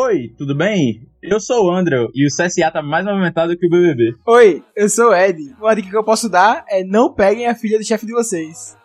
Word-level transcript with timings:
Oi, 0.00 0.32
tudo 0.38 0.54
bem? 0.54 1.08
Eu 1.20 1.40
sou 1.40 1.66
o 1.66 1.72
André 1.72 1.96
e 2.14 2.24
o 2.24 2.28
CSA 2.28 2.70
tá 2.70 2.80
mais 2.80 3.04
movimentado 3.04 3.58
que 3.58 3.66
o 3.66 3.68
BBB. 3.68 4.14
Oi, 4.24 4.62
eu 4.76 4.88
sou 4.88 5.06
o 5.06 5.12
Ed. 5.14 5.52
Uma 5.58 5.74
dica 5.74 5.90
que 5.90 5.96
eu 5.96 6.04
posso 6.04 6.28
dar 6.28 6.64
é 6.68 6.84
não 6.84 7.12
peguem 7.12 7.48
a 7.48 7.54
filha 7.56 7.76
do 7.76 7.84
chefe 7.84 8.06
de 8.06 8.12
vocês. 8.12 8.76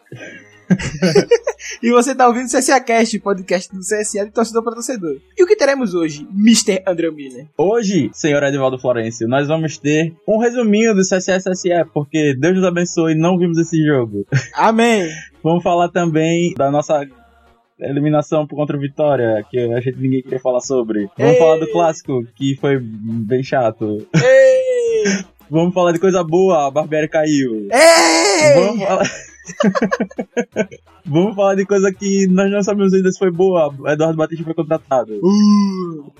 e 1.83 1.91
você 1.91 2.15
tá 2.15 2.27
ouvindo 2.27 2.45
o 2.45 2.49
CSA 2.49 2.81
Cast, 2.81 3.19
podcast 3.19 3.71
do 3.71 3.81
CSA 3.81 4.25
de 4.25 4.31
torcedor 4.31 4.63
para 4.63 4.73
torcedor. 4.73 5.17
E 5.37 5.43
o 5.43 5.45
que 5.45 5.55
teremos 5.55 5.93
hoje, 5.93 6.27
Mr. 6.31 6.81
André 6.87 7.11
Miller? 7.11 7.45
Hoje, 7.55 8.09
senhor 8.11 8.41
Edivaldo 8.41 8.79
Florencio, 8.79 9.27
nós 9.27 9.47
vamos 9.47 9.77
ter 9.77 10.15
um 10.27 10.39
resuminho 10.39 10.95
do 10.95 11.01
CSA 11.01 11.37
CSE, 11.37 11.69
porque 11.93 12.35
Deus 12.35 12.55
nos 12.55 12.65
abençoe, 12.65 13.13
não 13.13 13.37
vimos 13.37 13.59
esse 13.59 13.77
jogo. 13.85 14.25
Amém! 14.55 15.07
vamos 15.43 15.61
falar 15.61 15.89
também 15.89 16.55
da 16.57 16.71
nossa 16.71 17.05
eliminação 17.79 18.47
contra 18.47 18.77
o 18.77 18.79
Vitória, 18.79 19.43
que 19.49 19.59
a 19.59 19.79
gente 19.79 19.99
ninguém 19.99 20.21
queria 20.21 20.39
falar 20.39 20.61
sobre. 20.61 21.09
Vamos 21.17 21.33
Ei. 21.33 21.39
falar 21.39 21.57
do 21.57 21.71
clássico, 21.71 22.23
que 22.35 22.55
foi 22.55 22.79
bem 22.79 23.43
chato. 23.43 24.05
Ei! 24.15 25.23
Vamos 25.49 25.73
falar 25.73 25.91
de 25.91 25.99
coisa 25.99 26.23
boa, 26.23 26.67
a 26.67 26.71
Barbieri 26.71 27.07
caiu. 27.07 27.67
Ei! 27.71 28.53
Vamos 28.55 28.83
falar. 28.83 29.03
Vamos 31.05 31.35
falar 31.35 31.55
de 31.55 31.65
coisa 31.65 31.93
que 31.93 32.27
nós 32.27 32.49
não 32.49 32.63
sabemos 32.63 32.93
ainda 32.93 33.11
se 33.11 33.19
foi 33.19 33.29
boa. 33.29 33.73
Eduardo 33.87 34.17
Batista 34.17 34.43
foi 34.43 34.53
contratado. 34.53 35.19
Uh. 35.21 36.13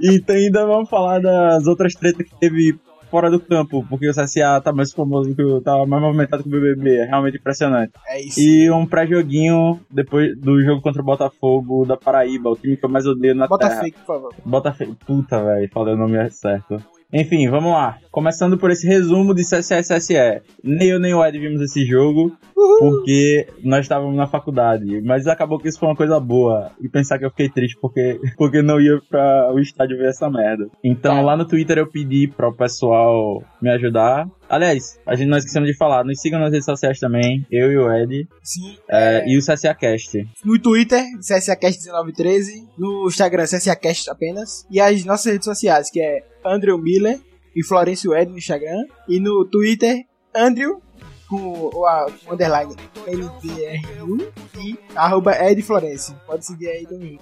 e 0.00 0.12
então 0.16 0.36
ainda 0.36 0.66
vamos 0.66 0.90
falar 0.90 1.20
das 1.20 1.66
outras 1.66 1.94
tretas 1.94 2.28
que 2.28 2.38
teve 2.38 2.78
fora 3.14 3.30
do 3.30 3.38
campo, 3.38 3.86
porque 3.88 4.08
o 4.08 4.12
CSA 4.12 4.60
tá 4.60 4.72
mais 4.72 4.92
famoso 4.92 5.32
que 5.36 5.40
o. 5.40 5.60
tá 5.60 5.86
mais 5.86 6.02
movimentado 6.02 6.42
que 6.42 6.48
o 6.48 6.52
BBB. 6.52 6.96
É 6.96 7.04
realmente 7.04 7.36
impressionante. 7.36 7.92
É 8.08 8.20
isso. 8.20 8.40
E 8.40 8.68
um 8.72 8.84
pré-joguinho 8.84 9.78
depois 9.88 10.36
do 10.36 10.60
jogo 10.64 10.82
contra 10.82 11.00
o 11.00 11.04
Botafogo 11.04 11.86
da 11.86 11.96
Paraíba, 11.96 12.50
o 12.50 12.56
time 12.56 12.76
que 12.76 12.84
eu 12.84 12.88
mais 12.88 13.06
odeio 13.06 13.36
na 13.36 13.46
Bota 13.46 13.68
terra. 13.68 13.82
fake, 13.82 13.98
por 14.00 14.06
favor. 14.06 14.34
Botafogo. 14.44 14.96
Puta, 15.06 15.44
velho, 15.44 15.70
falei 15.72 15.94
o 15.94 15.96
nome 15.96 16.28
certo. 16.30 16.82
Enfim, 17.14 17.48
vamos 17.48 17.70
lá. 17.70 17.98
Começando 18.10 18.58
por 18.58 18.70
esse 18.72 18.86
resumo 18.86 19.32
de 19.34 19.42
CSE 19.42 19.74
SSE. 19.82 20.42
Nem 20.62 20.88
eu 20.88 20.98
nem 20.98 21.14
o 21.14 21.24
Ed 21.24 21.38
vimos 21.38 21.60
esse 21.60 21.84
jogo, 21.86 22.36
porque 22.78 23.46
nós 23.62 23.84
estávamos 23.84 24.16
na 24.16 24.26
faculdade. 24.26 25.00
Mas 25.02 25.26
acabou 25.28 25.58
que 25.58 25.68
isso 25.68 25.78
foi 25.78 25.88
uma 25.88 25.96
coisa 25.96 26.18
boa. 26.18 26.72
E 26.80 26.88
pensar 26.88 27.18
que 27.18 27.24
eu 27.24 27.30
fiquei 27.30 27.48
triste 27.48 27.78
porque, 27.80 28.20
porque 28.36 28.62
não 28.62 28.80
ia 28.80 29.00
pra 29.08 29.52
o 29.52 29.60
estádio 29.60 29.96
ver 29.96 30.08
essa 30.08 30.28
merda. 30.28 30.66
Então 30.82 31.14
Tá. 31.16 31.22
lá 31.22 31.36
no 31.36 31.44
Twitter 31.44 31.78
eu 31.78 31.86
pedi 31.86 32.26
para 32.26 32.48
o 32.48 32.52
pessoal 32.52 33.42
me 33.62 33.70
ajudar. 33.70 34.26
Aliás, 34.48 34.98
a 35.06 35.14
gente 35.14 35.28
não 35.28 35.38
esquecemos 35.38 35.68
de 35.68 35.76
falar, 35.76 36.04
nos 36.04 36.20
sigam 36.20 36.38
nas 36.40 36.50
redes 36.50 36.64
sociais 36.66 36.98
também, 36.98 37.46
eu 37.50 37.72
e 37.72 37.78
o 37.78 37.92
Ed, 37.92 38.28
Sim. 38.42 38.76
é, 38.90 39.24
e 39.26 39.38
o 39.38 39.40
CSA 39.40 39.74
Cast. 39.74 40.28
No 40.44 40.58
Twitter, 40.58 41.02
CSAcast1913. 41.20 42.66
No 42.78 43.06
Instagram, 43.06 43.44
CSAcast 43.44 44.10
apenas. 44.10 44.66
E 44.70 44.80
as 44.80 45.04
nossas 45.04 45.32
redes 45.32 45.44
sociais, 45.44 45.90
que 45.90 46.00
é 46.00 46.22
Andrew 46.44 46.78
Miller 46.78 47.18
e 47.54 47.64
Florencio 47.64 48.14
Ed 48.14 48.30
no 48.30 48.38
Instagram. 48.38 48.84
E 49.08 49.18
no 49.20 49.44
Twitter, 49.44 50.04
Andrew 50.34 50.80
com 51.28 51.70
o, 51.74 51.86
a- 51.86 52.06
underline 52.30 52.74
NDRU 53.06 54.32
e 54.58 54.78
arroba 54.94 55.32
Ed 55.50 55.62
Florencio. 55.62 56.14
Pode 56.26 56.44
seguir 56.44 56.68
aí 56.68 56.86
também. 56.86 57.18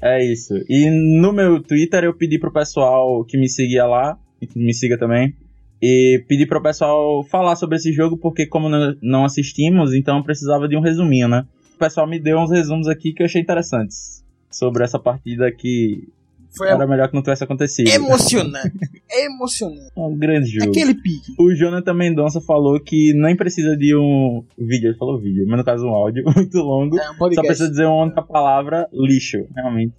É 0.00 0.24
isso. 0.24 0.54
E 0.68 0.90
no 1.20 1.32
meu 1.32 1.60
Twitter 1.62 2.04
eu 2.04 2.14
pedi 2.16 2.38
pro 2.38 2.52
pessoal 2.52 3.24
que 3.24 3.36
me 3.36 3.48
seguia 3.48 3.84
lá, 3.84 4.16
e 4.40 4.46
que 4.46 4.58
me 4.58 4.72
siga 4.72 4.96
também, 4.96 5.34
e 5.82 6.24
pedi 6.28 6.46
pro 6.46 6.62
pessoal 6.62 7.24
falar 7.24 7.56
sobre 7.56 7.76
esse 7.76 7.92
jogo, 7.92 8.16
porque 8.16 8.46
como 8.46 8.68
não- 9.02 9.24
assistimos, 9.24 9.92
então 9.94 10.22
precisava 10.22 10.68
de 10.68 10.76
um 10.76 10.80
resuminho, 10.80 11.28
né? 11.28 11.44
O 11.78 11.84
pessoal 11.86 12.08
me 12.08 12.18
deu 12.18 12.36
uns 12.38 12.50
resumos 12.50 12.88
aqui 12.88 13.12
que 13.12 13.22
eu 13.22 13.26
achei 13.26 13.40
interessantes 13.40 14.24
sobre 14.50 14.82
essa 14.82 14.98
partida 14.98 15.48
que 15.52 16.08
Foi 16.56 16.66
era 16.68 16.84
melhor 16.88 17.06
que 17.08 17.14
não 17.14 17.22
tivesse 17.22 17.44
acontecido. 17.44 17.88
emocionante. 17.88 18.72
emocionante. 19.08 19.92
um 19.96 20.18
grande 20.18 20.48
jogo. 20.48 20.70
Aquele 20.72 20.92
pique. 20.92 21.34
O 21.38 21.54
Jonathan 21.54 21.94
Mendonça 21.94 22.40
falou 22.40 22.80
que 22.80 23.12
nem 23.14 23.36
precisa 23.36 23.76
de 23.76 23.94
um 23.94 24.42
vídeo, 24.58 24.88
ele 24.88 24.98
falou 24.98 25.20
vídeo, 25.20 25.46
mas 25.46 25.56
no 25.56 25.64
caso 25.64 25.86
um 25.86 25.90
áudio 25.94 26.24
muito 26.34 26.58
longo. 26.58 26.98
É 26.98 27.10
um 27.12 27.14
Só 27.32 27.42
precisa 27.42 27.70
dizer 27.70 27.84
uma 27.86 28.02
única 28.02 28.22
palavra, 28.22 28.88
lixo. 28.92 29.46
Realmente, 29.54 29.94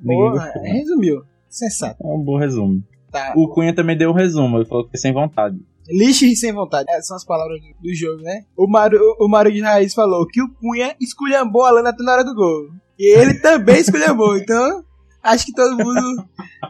Porra, 0.00 0.44
gostou. 0.44 0.62
resumiu. 0.62 1.22
Sensato. 1.48 2.00
É 2.00 2.06
um 2.06 2.22
bom 2.22 2.38
resumo. 2.38 2.80
Tá. 3.10 3.32
O 3.34 3.48
Cunha 3.48 3.74
também 3.74 3.96
deu 3.96 4.10
um 4.10 4.14
resumo, 4.14 4.58
ele 4.58 4.66
falou 4.66 4.86
que 4.86 4.96
sem 4.96 5.12
vontade. 5.12 5.58
Lixo 5.88 6.24
e 6.26 6.36
sem 6.36 6.52
vontade. 6.52 6.86
Essas 6.90 7.06
são 7.06 7.16
as 7.16 7.24
palavras 7.24 7.60
do, 7.60 7.66
do 7.82 7.94
jogo, 7.94 8.22
né? 8.22 8.42
O 8.56 8.68
Mário, 8.68 9.00
o 9.18 9.28
Mário 9.28 9.52
de 9.52 9.60
Raiz 9.60 9.94
falou 9.94 10.26
que 10.26 10.42
o 10.42 10.52
Cunha 10.54 10.94
esculhambou 11.00 11.64
a 11.64 11.70
lana 11.70 11.90
até 11.90 12.02
na 12.02 12.12
hora 12.12 12.24
do 12.24 12.34
gol. 12.34 12.68
E 12.98 13.16
ele 13.16 13.34
também 13.40 13.78
esculhambou. 13.80 14.36
Então, 14.36 14.84
acho 15.22 15.46
que 15.46 15.54
todo 15.54 15.76
mundo 15.76 16.24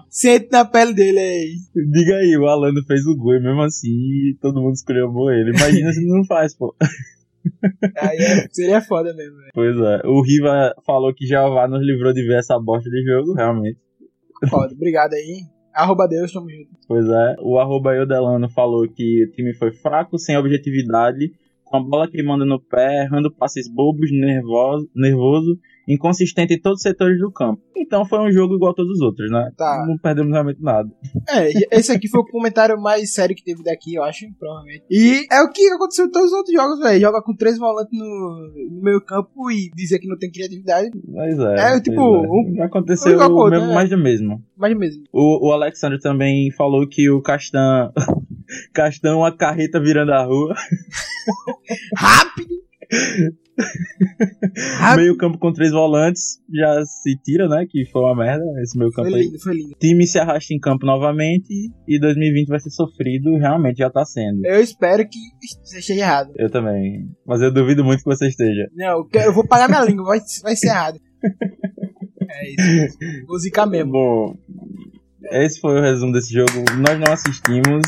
sente 0.08 0.48
na 0.52 0.64
pele 0.64 0.94
dele 0.94 1.18
aí. 1.18 1.54
Diga 1.90 2.16
aí, 2.16 2.36
o 2.36 2.46
Alano 2.46 2.84
fez 2.86 3.06
o 3.06 3.16
gol 3.16 3.34
e 3.34 3.42
mesmo 3.42 3.62
assim 3.62 4.36
todo 4.40 4.60
mundo 4.60 4.74
escolheu 4.74 5.08
ele. 5.30 5.50
Imagina 5.56 5.92
se 5.92 6.06
não 6.06 6.24
faz, 6.24 6.54
pô. 6.54 6.74
Aí 7.96 8.18
é- 8.18 8.48
seria 8.52 8.80
foda 8.80 9.14
mesmo, 9.14 9.36
velho. 9.36 9.50
Pois 9.54 9.76
é. 9.76 10.06
O 10.06 10.22
Riva 10.22 10.74
falou 10.86 11.14
que 11.14 11.26
Jeová 11.26 11.66
nos 11.66 11.84
livrou 11.84 12.12
de 12.12 12.26
ver 12.26 12.38
essa 12.38 12.58
bosta 12.58 12.88
de 12.90 13.02
jogo, 13.04 13.34
realmente. 13.34 13.78
Foda. 14.48 14.72
Obrigado 14.74 15.14
aí. 15.14 15.42
Arroba 15.78 16.08
Deus, 16.08 16.32
tamo 16.32 16.50
junto. 16.50 16.70
Pois 16.88 17.08
é. 17.08 17.36
O 17.38 17.56
arroba 17.56 17.94
Eudelano 17.94 18.48
falou 18.48 18.88
que 18.88 19.24
o 19.24 19.30
time 19.30 19.54
foi 19.54 19.70
fraco, 19.70 20.18
sem 20.18 20.36
objetividade, 20.36 21.32
com 21.68 21.76
a 21.76 21.82
bola 21.82 22.10
queimando 22.10 22.44
no 22.44 22.60
pé, 22.60 23.04
errando 23.04 23.30
passes 23.32 23.68
bobos, 23.72 24.10
nervoso, 24.10 24.88
nervoso, 24.94 25.58
inconsistente 25.86 26.54
em 26.54 26.60
todos 26.60 26.78
os 26.78 26.82
setores 26.82 27.18
do 27.18 27.30
campo. 27.30 27.62
Então 27.76 28.04
foi 28.04 28.18
um 28.20 28.30
jogo 28.30 28.54
igual 28.56 28.72
a 28.72 28.74
todos 28.74 28.92
os 28.92 29.00
outros, 29.00 29.30
né? 29.30 29.50
Tá. 29.56 29.84
Não 29.88 29.96
perdemos 29.96 30.32
realmente 30.32 30.62
nada. 30.62 30.88
É, 31.28 31.50
esse 31.78 31.92
aqui 31.92 32.08
foi 32.08 32.20
o 32.20 32.26
comentário 32.26 32.80
mais 32.80 33.12
sério 33.14 33.34
que 33.34 33.42
teve 33.42 33.62
daqui, 33.62 33.94
eu 33.94 34.02
acho, 34.02 34.26
provavelmente. 34.38 34.84
E 34.90 35.26
é 35.32 35.40
o 35.42 35.50
que 35.50 35.66
aconteceu 35.70 36.06
em 36.06 36.10
todos 36.10 36.30
os 36.30 36.36
outros 36.36 36.54
jogos, 36.54 36.78
velho. 36.80 37.00
Joga 37.00 37.22
com 37.22 37.34
três 37.34 37.58
volantes 37.58 37.98
no, 37.98 38.52
no 38.70 38.82
meio 38.82 39.00
campo 39.00 39.50
e 39.50 39.70
dizer 39.74 39.98
que 39.98 40.08
não 40.08 40.18
tem 40.18 40.30
criatividade. 40.30 40.90
Mas 41.08 41.38
é. 41.38 41.76
É, 41.76 41.80
tipo, 41.80 42.00
um- 42.00 42.62
aconteceu 42.62 43.16
um 43.16 43.18
jogo, 43.18 43.50
mesmo, 43.50 43.66
né? 43.68 43.74
mais 43.74 43.88
do 43.90 43.98
mesmo. 43.98 44.42
Mas 44.56 44.76
mesmo. 44.76 45.04
O, 45.12 45.48
o 45.48 45.52
Alexandre 45.52 45.98
também 46.00 46.50
falou 46.52 46.86
que 46.86 47.08
o 47.10 47.22
Castan. 47.22 47.92
Castan, 48.72 49.16
uma 49.16 49.36
carreta 49.36 49.80
virando 49.80 50.12
a 50.12 50.24
rua. 50.24 50.54
Rápido! 51.96 52.48
Meio 54.96 55.16
campo 55.16 55.38
com 55.38 55.52
três 55.52 55.72
volantes. 55.72 56.38
Já 56.52 56.82
se 56.84 57.16
tira, 57.22 57.48
né? 57.48 57.66
Que 57.68 57.84
foi 57.90 58.02
uma 58.02 58.14
merda 58.16 58.44
esse 58.62 58.78
meio 58.78 58.90
campo 58.92 59.10
Foi 59.10 59.18
aí. 59.18 59.24
lindo, 59.26 59.40
foi 59.40 59.54
lindo. 59.54 59.74
time 59.78 60.06
se 60.06 60.18
arrasta 60.18 60.54
em 60.54 60.58
campo 60.60 60.86
novamente 60.86 61.70
e 61.86 62.00
2020 62.00 62.48
vai 62.48 62.60
ser 62.60 62.70
sofrido, 62.70 63.36
realmente 63.36 63.78
já 63.78 63.90
tá 63.90 64.04
sendo. 64.04 64.44
Eu 64.46 64.60
espero 64.60 65.06
que 65.08 65.18
você 65.62 65.78
esteja 65.78 66.00
errado. 66.00 66.32
Eu 66.36 66.48
também. 66.50 67.10
Mas 67.26 67.40
eu 67.40 67.52
duvido 67.52 67.84
muito 67.84 67.98
que 67.98 68.04
você 68.04 68.28
esteja. 68.28 68.68
Não, 68.74 69.06
eu 69.12 69.32
vou 69.32 69.46
pagar 69.46 69.68
minha 69.68 69.84
língua, 69.84 70.04
vai, 70.06 70.20
vai 70.42 70.56
ser 70.56 70.68
errado. 70.68 70.98
É 72.30 72.50
isso. 72.50 72.98
Vou 73.26 73.38
zicar 73.38 73.66
mesmo. 73.66 73.90
Bom, 73.90 74.36
esse 75.32 75.58
foi 75.58 75.78
o 75.78 75.82
resumo 75.82 76.12
desse 76.12 76.30
jogo. 76.32 76.52
Nós 76.78 77.00
não 77.00 77.10
assistimos. 77.10 77.82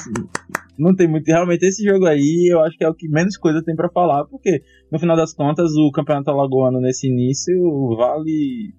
Não 0.81 0.95
tem 0.95 1.07
muito. 1.07 1.27
Realmente, 1.27 1.67
esse 1.67 1.85
jogo 1.85 2.07
aí 2.07 2.49
eu 2.51 2.61
acho 2.61 2.77
que 2.77 2.85
é 2.85 2.89
o 2.89 2.95
que 2.95 3.09
menos 3.09 3.37
coisa 3.37 3.63
tem 3.63 3.77
pra 3.77 3.91
falar, 3.91 4.25
porque 4.25 4.63
no 4.91 4.99
final 4.99 5.17
das 5.17 5.35
contas 5.35 5.71
o 5.77 5.93
campeonato 5.93 6.31
alagoano 6.31 6.81
nesse 6.81 7.09
início 7.09 7.55
vale 7.97 8.73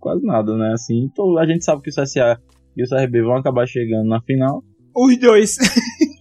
quase 0.00 0.24
nada, 0.24 0.56
né? 0.56 0.72
Assim, 0.72 1.04
então, 1.04 1.38
a 1.38 1.46
gente 1.46 1.64
sabe 1.64 1.82
que 1.82 1.90
o 1.90 1.94
CSA 1.94 2.40
e 2.76 2.82
o 2.82 2.88
CRB 2.88 3.22
vão 3.22 3.36
acabar 3.36 3.66
chegando 3.66 4.08
na 4.08 4.20
final. 4.22 4.62
Os 4.96 5.18
dois. 5.18 5.56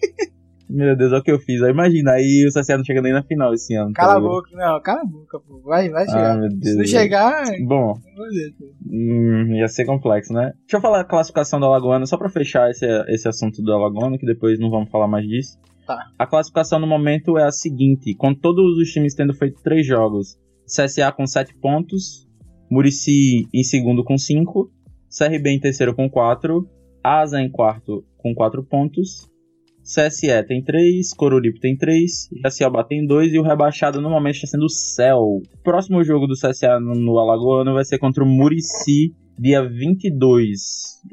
Meu 0.76 0.96
Deus, 0.98 1.12
olha 1.12 1.22
o 1.22 1.24
que 1.24 1.32
eu 1.32 1.40
fiz. 1.40 1.62
Aí 1.62 1.70
imagina, 1.72 2.14
aí 2.14 2.46
o 2.48 2.52
CSA 2.52 2.78
não 2.78 2.84
chega 2.84 3.02
nem 3.02 3.14
na 3.14 3.22
final 3.24 3.54
esse 3.54 3.76
ano. 3.76 3.94
tá 3.94 4.02
Cala 4.02 4.14
a 4.14 4.18
ligado? 4.18 4.32
boca. 4.32 4.50
Não, 4.54 4.82
cala 4.82 5.02
a 5.02 5.06
boca, 5.06 5.40
pô. 5.40 5.62
Vai, 5.62 5.90
vai 5.90 6.04
Ah, 6.04 6.08
chegar. 6.08 6.38
meu 6.40 6.50
Deus. 6.50 6.64
Se 6.64 6.76
não 6.78 6.86
chegar, 6.86 7.44
Bom, 7.68 7.94
Deus, 7.94 8.54
pô. 8.58 8.66
hum, 8.90 9.54
ia 9.56 9.68
ser 9.68 9.86
complexo, 9.86 10.34
né? 10.34 10.52
Deixa 10.62 10.78
eu 10.78 10.82
falar 10.82 11.02
a 11.02 11.06
classificação 11.06 11.60
do 11.60 11.66
Alagoano, 11.68 12.08
só 12.08 12.18
pra 12.18 12.28
fechar 12.30 12.70
esse, 12.72 12.86
esse 13.10 13.28
assunto 13.28 13.62
do 13.62 13.72
Alagoano, 13.72 14.18
que 14.18 14.26
depois 14.26 14.60
não 14.60 14.70
vamos 14.72 14.90
falar 14.90 15.08
mais 15.08 15.28
disso. 15.28 15.58
Tá. 15.86 15.98
A 16.18 16.26
classificação 16.26 16.80
no 16.80 16.88
momento 16.88 17.38
é 17.38 17.44
a 17.44 17.52
seguinte: 17.52 18.16
com 18.16 18.34
todos 18.34 18.78
os 18.80 18.90
times 18.90 19.14
tendo 19.14 19.34
feito 19.36 19.62
três 19.62 19.86
jogos, 19.86 20.38
CSA 20.66 21.12
com 21.12 21.28
7 21.28 21.54
pontos, 21.62 22.28
Murici 22.72 23.48
em 23.54 23.64
segundo 23.64 24.04
com 24.04 24.18
5, 24.18 24.72
CRB 25.16 25.52
em 25.52 25.60
terceiro 25.60 25.94
com 25.94 26.10
4, 26.10 26.68
Asa 27.04 27.40
em 27.42 27.52
quarto 27.52 28.04
com 28.18 28.34
4 28.34 28.64
pontos, 28.64 29.30
CSE 29.84 30.44
tem 30.48 30.64
3, 30.64 31.14
Coruripe 31.14 31.60
tem 31.60 31.78
3, 31.78 32.30
Jaciabá 32.42 32.84
tem 32.84 33.06
2 33.06 33.34
e 33.34 33.40
o 33.40 33.44
rebaixado 33.44 34.02
no 34.02 34.10
momento 34.10 34.36
está 34.36 34.48
sendo 34.48 34.66
o 34.66 34.70
Céu. 34.70 35.20
O 35.20 35.42
próximo 35.62 36.04
jogo 36.04 36.26
do 36.26 36.36
CSA 36.36 36.80
no, 36.80 36.96
no 36.96 37.20
Alagoano 37.20 37.74
vai 37.74 37.84
ser 37.84 38.00
contra 38.00 38.24
o 38.24 38.28
Murici, 38.28 39.14
dia 39.38 39.62
22. 39.62 40.60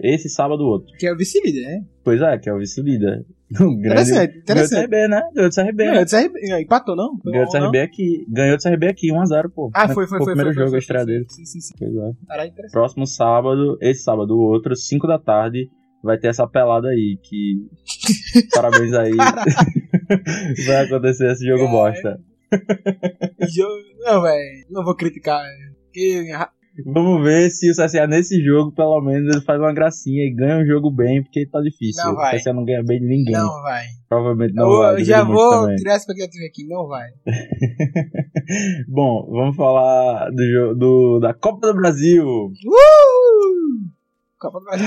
Esse 0.02 0.28
sábado 0.28 0.62
outro. 0.62 0.92
Que 0.98 1.06
é 1.06 1.12
o 1.12 1.16
vice-líder, 1.16 1.62
né? 1.62 1.84
Pois 2.04 2.22
é, 2.22 2.38
que 2.38 2.48
é 2.48 2.54
o 2.54 2.58
vice-líder. 2.58 3.24
No 3.50 3.76
grande. 3.76 4.12
Interessante, 4.12 4.30
Ganhou 4.30 4.30
do 4.30 4.42
interessante. 4.42 4.80
CRB, 4.82 5.08
né? 5.08 5.22
Ganhou 5.34 5.50
do 5.50 5.54
CRB. 5.54 5.84
Ganhou 5.84 6.04
do 6.04 6.10
CRB. 6.10 6.50
Não, 6.50 6.60
Empatou, 6.60 6.96
não? 6.96 7.18
Ganhou 7.24 7.46
do 7.46 7.50
CRB 7.50 7.80
aqui. 7.80 8.24
Ganhou 8.28 8.56
do 8.56 8.62
CRB 8.62 8.86
aqui, 8.86 9.08
1x0, 9.08 9.50
pô. 9.52 9.70
Ah, 9.74 9.88
foi, 9.88 10.06
foi, 10.06 10.18
o 10.18 10.24
foi. 10.24 10.34
primeiro 10.34 10.54
foi, 10.54 10.62
jogo, 10.62 10.68
foi, 10.68 10.78
a 10.78 10.78
estreia 10.78 11.04
foi, 11.04 11.12
dele. 11.12 11.26
Sim, 11.28 11.44
sim, 11.44 11.60
sim. 11.60 11.74
Pois 11.76 11.92
é. 11.92 12.12
Caralho, 12.28 12.50
interessante. 12.50 12.72
Próximo 12.72 13.06
sábado, 13.06 13.76
esse 13.80 14.04
sábado, 14.04 14.36
o 14.36 14.40
outro, 14.40 14.76
5 14.76 15.04
da 15.08 15.18
tarde, 15.18 15.68
vai 16.02 16.18
ter 16.18 16.28
essa 16.28 16.46
pelada 16.46 16.88
aí, 16.88 17.18
que. 17.22 17.66
Parabéns 18.54 18.92
aí. 18.94 19.12
vai 20.66 20.84
acontecer 20.86 21.30
esse 21.32 21.46
jogo 21.46 21.64
É. 21.64 21.70
bosta. 21.70 22.20
Jogo- 23.54 23.82
Não, 24.00 24.22
velho. 24.22 24.66
Não 24.70 24.84
vou 24.84 24.96
criticar, 24.96 25.42
velho. 25.42 25.70
Porque 25.84 26.30
Vamos 26.86 27.22
ver 27.24 27.50
se 27.50 27.68
o 27.70 27.74
CSA 27.74 28.06
nesse 28.06 28.42
jogo, 28.42 28.72
pelo 28.72 29.00
menos, 29.02 29.34
ele 29.34 29.44
faz 29.44 29.58
uma 29.60 29.72
gracinha 29.74 30.24
e 30.24 30.32
ganha 30.34 30.56
um 30.62 30.66
jogo 30.66 30.90
bem, 30.90 31.22
porque 31.22 31.44
tá 31.46 31.60
difícil. 31.60 32.02
Não 32.04 32.14
vai. 32.14 32.34
O 32.34 32.38
CSA 32.38 32.52
não 32.54 32.64
ganha 32.64 32.82
bem 32.82 32.98
de 33.00 33.06
ninguém. 33.06 33.34
não 33.34 33.60
vai. 33.62 33.84
Provavelmente 34.08 34.54
não 34.54 34.70
eu 34.72 34.78
vai. 34.78 34.94
eu 34.94 35.04
já 35.04 35.22
vou 35.24 35.74
tirar 35.76 35.94
a 35.94 35.96
expectativa 35.96 36.44
aqui. 36.46 36.66
Não 36.66 36.86
vai. 36.86 37.08
Bom, 38.88 39.26
vamos 39.30 39.56
falar 39.56 40.30
do, 40.30 40.74
do, 40.76 41.18
da 41.20 41.34
Copa 41.34 41.66
do 41.68 41.74
Brasil. 41.74 42.24
Uh! 42.24 42.50
Copa 44.38 44.58
do 44.60 44.64
Brasil. 44.64 44.86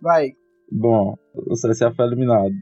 Vai. 0.00 0.32
Bom, 0.70 1.16
o 1.34 1.54
CSA 1.54 1.92
foi 1.94 2.06
eliminado. 2.06 2.52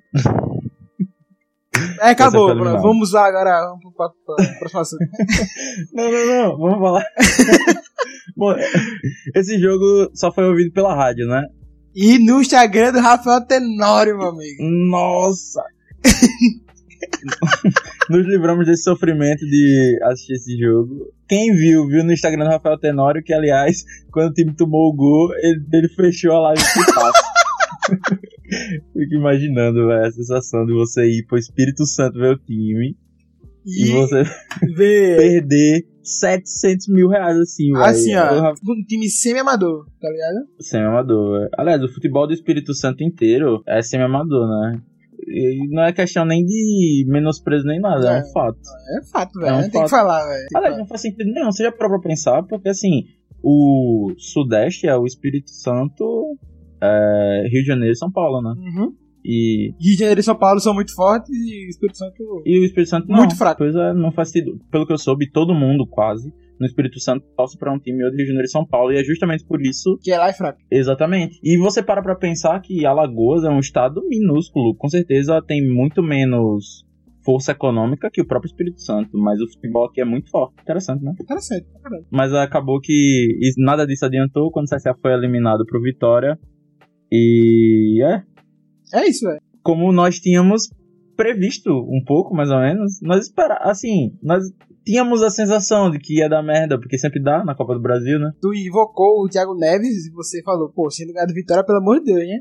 É, 2.01 2.11
acabou. 2.11 2.55
Vamos 2.55 3.13
lá 3.13 3.27
agora. 3.27 3.77
Pra, 3.97 4.09
pra 4.37 4.59
próximo 4.59 4.81
assunto. 4.81 5.05
Não, 5.93 6.11
não, 6.11 6.27
não, 6.27 6.59
vamos 6.59 6.79
falar. 6.79 7.05
Bom, 8.37 8.55
esse 9.35 9.59
jogo 9.59 10.11
só 10.15 10.33
foi 10.33 10.45
ouvido 10.45 10.73
pela 10.73 10.95
rádio, 10.95 11.27
né? 11.27 11.47
E 11.95 12.19
no 12.19 12.41
Instagram 12.41 12.93
do 12.93 13.01
Rafael 13.01 13.47
Tenório, 13.47 14.19
meu 14.19 14.29
amigo. 14.29 14.63
Nossa! 14.91 15.63
Nos 18.11 18.27
livramos 18.27 18.67
desse 18.67 18.83
sofrimento 18.83 19.45
de 19.47 19.99
assistir 20.05 20.35
esse 20.35 20.59
jogo. 20.59 21.13
Quem 21.29 21.55
viu, 21.55 21.87
viu 21.87 22.05
no 22.05 22.13
Instagram 22.13 22.45
do 22.45 22.51
Rafael 22.51 22.79
Tenório 22.79 23.23
que, 23.23 23.33
aliás, 23.33 23.85
quando 24.13 24.31
o 24.31 24.35
time 24.35 24.55
tomou 24.55 24.91
o 24.91 24.95
gol, 24.95 25.31
ele, 25.39 25.65
ele 25.73 25.89
fechou 25.89 26.33
a 26.33 26.41
live 26.41 26.63
de 26.63 26.95
passo. 26.95 27.26
Fico 28.93 29.15
imaginando, 29.15 29.87
velho, 29.87 30.05
a 30.07 30.11
sensação 30.11 30.65
de 30.67 30.73
você 30.73 31.07
ir 31.07 31.27
pro 31.27 31.39
Espírito 31.39 31.85
Santo 31.87 32.19
ver 32.19 32.35
o 32.35 32.39
time 32.39 32.97
e, 33.65 33.85
E 33.89 33.91
você 33.93 34.23
perder 34.77 35.87
700 36.03 36.89
mil 36.89 37.09
reais 37.09 37.37
assim, 37.39 37.73
velho. 37.73 37.85
Assim, 37.85 38.15
ó. 38.15 38.53
Um 38.53 38.85
time 38.87 39.09
semi-amador, 39.09 39.87
tá 40.01 40.09
ligado? 40.09 40.47
Semi-amador. 40.61 41.39
velho. 41.41 41.51
Aliás, 41.59 41.83
o 41.83 41.89
futebol 41.93 42.27
do 42.27 42.33
Espírito 42.33 42.73
Santo 42.75 43.03
inteiro 43.03 43.63
é 43.67 43.83
semi-amador, 43.83 44.47
né? 44.49 44.81
E 45.29 45.67
não 45.75 45.83
é 45.83 45.93
questão 45.93 46.25
nem 46.25 46.45
de 46.45 47.05
menosprezo 47.09 47.65
nem 47.67 47.81
nada, 47.81 48.15
é, 48.15 48.19
É. 48.19 48.23
um 48.23 48.33
fato. 48.33 48.61
É 49.01 49.05
fato, 49.11 49.41
velho. 49.41 49.49
É 49.49 49.55
um 49.57 49.61
Tem 49.63 49.71
fato. 49.73 49.85
que 49.85 49.91
falar, 49.91 50.25
velho. 50.29 50.47
Aliás, 50.55 50.79
não 50.79 50.87
faz 50.87 51.01
sentido 51.01 51.25
nenhum. 51.33 51.51
Você 51.51 51.65
já 51.65 51.73
parou 51.73 51.99
pra 52.01 52.09
pensar? 52.11 52.45
Porque 52.45 52.69
assim, 52.69 53.03
o 53.43 54.13
Sudeste 54.17 54.87
é 54.87 54.97
o 54.97 55.05
Espírito 55.05 55.51
Santo, 55.51 56.39
é, 56.83 57.49
Rio 57.51 57.63
de 57.63 57.67
Janeiro 57.67 57.93
e 57.93 57.97
São 57.97 58.11
Paulo, 58.11 58.43
né? 58.43 58.55
Uhum. 58.59 58.93
E, 59.25 59.73
Rio 59.81 59.93
de 59.93 59.99
Janeiro 59.99 60.21
e 60.21 60.23
São 60.23 60.37
Paulo 60.37 60.61
são 60.61 60.73
muito 60.73 60.95
fortes 60.95 61.31
e 61.31 61.67
o 61.67 61.69
Espírito 61.69 61.99
Santo. 61.99 62.43
e 62.45 62.61
o 62.61 62.65
Espírito 62.65 62.91
Santo 62.91 63.09
não. 63.09 63.17
Muito 63.17 63.37
fraco. 63.37 63.59
Pois 63.59 63.75
é, 63.75 63.93
não 63.93 64.13
faz 64.13 64.31
sentido. 64.31 64.59
Pelo 64.71 64.87
que 64.87 64.93
eu 64.93 64.99
soube, 64.99 65.31
todo 65.31 65.55
mundo 65.55 65.87
quase 65.87 66.33
no 66.59 66.67
Espírito 66.67 66.99
Santo 67.01 67.25
torce 67.37 67.59
pra 67.59 67.73
um 67.73 67.79
time 67.79 68.05
ou 68.05 68.11
de 68.11 68.17
Rio 68.17 68.25
de 68.25 68.29
Janeiro 68.29 68.47
e 68.47 68.51
São 68.51 68.65
Paulo. 68.65 68.93
E 68.93 68.99
é 68.99 69.05
justamente 69.05 69.45
por 69.45 69.61
isso 69.61 69.99
Que 70.03 70.13
é 70.13 70.19
lá 70.19 70.29
é 70.29 70.33
fraco. 70.33 70.59
Exatamente. 70.71 71.39
E 71.43 71.59
você 71.59 71.83
para 71.83 72.03
pra 72.03 72.15
pensar 72.15 72.61
que 72.61 72.87
Alagoas 72.87 73.45
é 73.45 73.51
um 73.51 73.61
estado 73.61 74.03
minúsculo. 74.09 74.75
Com 74.75 74.89
certeza 74.89 75.43
tem 75.47 75.67
muito 75.67 76.03
menos 76.03 76.85
força 77.25 77.51
econômica 77.51 78.09
que 78.11 78.23
o 78.23 78.27
próprio 78.27 78.49
Espírito 78.49 78.81
Santo. 78.81 79.19
Mas 79.19 79.41
o 79.41 79.49
futebol 79.53 79.87
aqui 79.87 80.01
é 80.01 80.05
muito 80.05 80.31
forte. 80.31 80.55
Interessante, 80.63 81.05
né? 81.05 81.13
Interessante, 81.21 81.67
caralho. 81.83 82.07
Mas 82.11 82.33
acabou 82.33 82.81
que 82.81 83.39
nada 83.59 83.87
disso 83.87 84.07
adiantou 84.07 84.51
quando 84.51 84.67
o 84.67 84.75
CSA 84.75 84.95
foi 85.03 85.13
eliminado 85.13 85.65
pro 85.67 85.83
Vitória. 85.83 86.39
E 87.11 88.03
é. 88.05 88.23
É 89.01 89.09
isso, 89.09 89.27
velho. 89.27 89.41
Como 89.63 89.93
nós 89.93 90.19
tínhamos 90.19 90.71
previsto 91.17 91.71
um 91.71 92.03
pouco, 92.05 92.35
mais 92.35 92.51
ou 92.51 92.59
menos. 92.61 93.01
Nós 93.01 93.25
espera 93.27 93.57
assim, 93.63 94.17
nós 94.23 94.45
tínhamos 94.85 95.23
a 95.23 95.31
sensação 95.31 95.91
de 95.91 95.99
que 95.99 96.19
ia 96.19 96.29
dar 96.29 96.43
merda, 96.43 96.79
porque 96.79 96.99
sempre 96.99 97.21
dá 97.23 97.45
na 97.45 97.55
Copa 97.55 97.75
do 97.75 97.81
Brasil, 97.81 98.19
né? 98.19 98.31
Tu 98.41 98.55
invocou 98.55 99.25
o 99.25 99.29
Thiago 99.29 99.55
Neves 99.55 100.07
e 100.07 100.13
você 100.13 100.43
falou, 100.43 100.71
pô, 100.71 100.91
sendo 100.91 101.13
ganhado 101.13 101.33
Vitória, 101.35 101.65
pelo 101.65 101.79
amor 101.79 101.99
de 102.01 102.13
Deus, 102.13 102.27
né? 102.27 102.39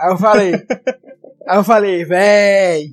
Aí 0.00 0.12
eu 0.12 0.18
falei. 0.18 0.52
aí 1.48 1.58
eu 1.58 1.64
falei, 1.64 2.04
véi. 2.04 2.88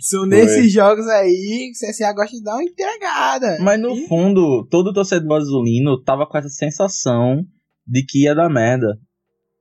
São 0.00 0.20
Foi. 0.20 0.28
nesses 0.28 0.72
jogos 0.72 1.06
aí 1.08 1.70
que 1.72 1.86
o 1.86 1.90
CSA 1.90 2.12
gosta 2.12 2.36
de 2.36 2.42
dar 2.42 2.54
uma 2.54 2.64
entregada. 2.64 3.58
Mas 3.62 3.80
no 3.80 3.96
E- 3.96 4.06
fundo, 4.08 4.66
todo 4.68 4.92
torcedor 4.92 5.38
azulino 5.38 6.02
tava 6.02 6.26
com 6.26 6.36
essa 6.36 6.48
sensação 6.48 7.44
de 7.86 8.04
que 8.04 8.24
ia 8.24 8.34
dar 8.34 8.50
merda. 8.50 8.98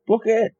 Porque 0.10 0.52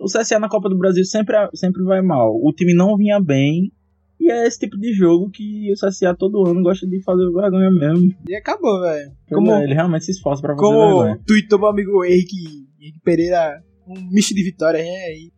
o 0.00 0.06
CSA 0.06 0.40
na 0.40 0.48
Copa 0.48 0.68
do 0.68 0.76
Brasil 0.76 1.04
sempre, 1.04 1.36
sempre 1.54 1.84
vai 1.84 2.02
mal. 2.02 2.34
O 2.34 2.52
time 2.52 2.74
não 2.74 2.96
vinha 2.96 3.20
bem. 3.20 3.70
E 4.18 4.28
é 4.28 4.48
esse 4.48 4.58
tipo 4.58 4.76
de 4.76 4.92
jogo 4.92 5.30
que 5.30 5.72
o 5.72 5.74
CSA 5.74 6.12
todo 6.16 6.44
ano 6.44 6.60
gosta 6.60 6.88
de 6.88 7.00
fazer 7.04 7.30
vergonha 7.30 7.70
mesmo. 7.70 8.12
E 8.28 8.34
acabou, 8.34 8.80
velho. 8.80 9.12
Como 9.28 9.46
Como, 9.46 9.62
ele 9.62 9.74
realmente 9.74 10.06
se 10.06 10.10
esforça 10.10 10.42
pra 10.42 10.56
fazer 10.56 10.66
como 10.66 10.98
vergonha. 10.98 11.20
tweetou 11.24 11.60
meu 11.60 11.68
amigo 11.68 12.04
Henrique, 12.04 12.66
Henrique 12.80 13.00
Pereira, 13.04 13.62
um 13.86 13.94
misto 14.10 14.34
de 14.34 14.42
vitória, 14.42 14.82
né? 14.82 15.14
E 15.14 15.30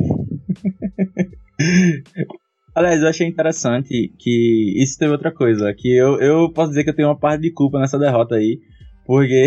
Aliás, 2.74 3.00
eu 3.00 3.08
achei 3.08 3.28
interessante 3.28 4.12
que 4.18 4.74
isso 4.76 4.98
teve 4.98 5.12
outra 5.12 5.32
coisa. 5.32 5.72
Que 5.72 5.96
eu, 5.96 6.18
eu 6.18 6.52
posso 6.52 6.70
dizer 6.70 6.82
que 6.82 6.90
eu 6.90 6.96
tenho 6.96 7.08
uma 7.08 7.18
parte 7.18 7.42
de 7.42 7.52
culpa 7.52 7.78
nessa 7.78 7.98
derrota 7.98 8.34
aí. 8.34 8.58
Porque 9.06 9.46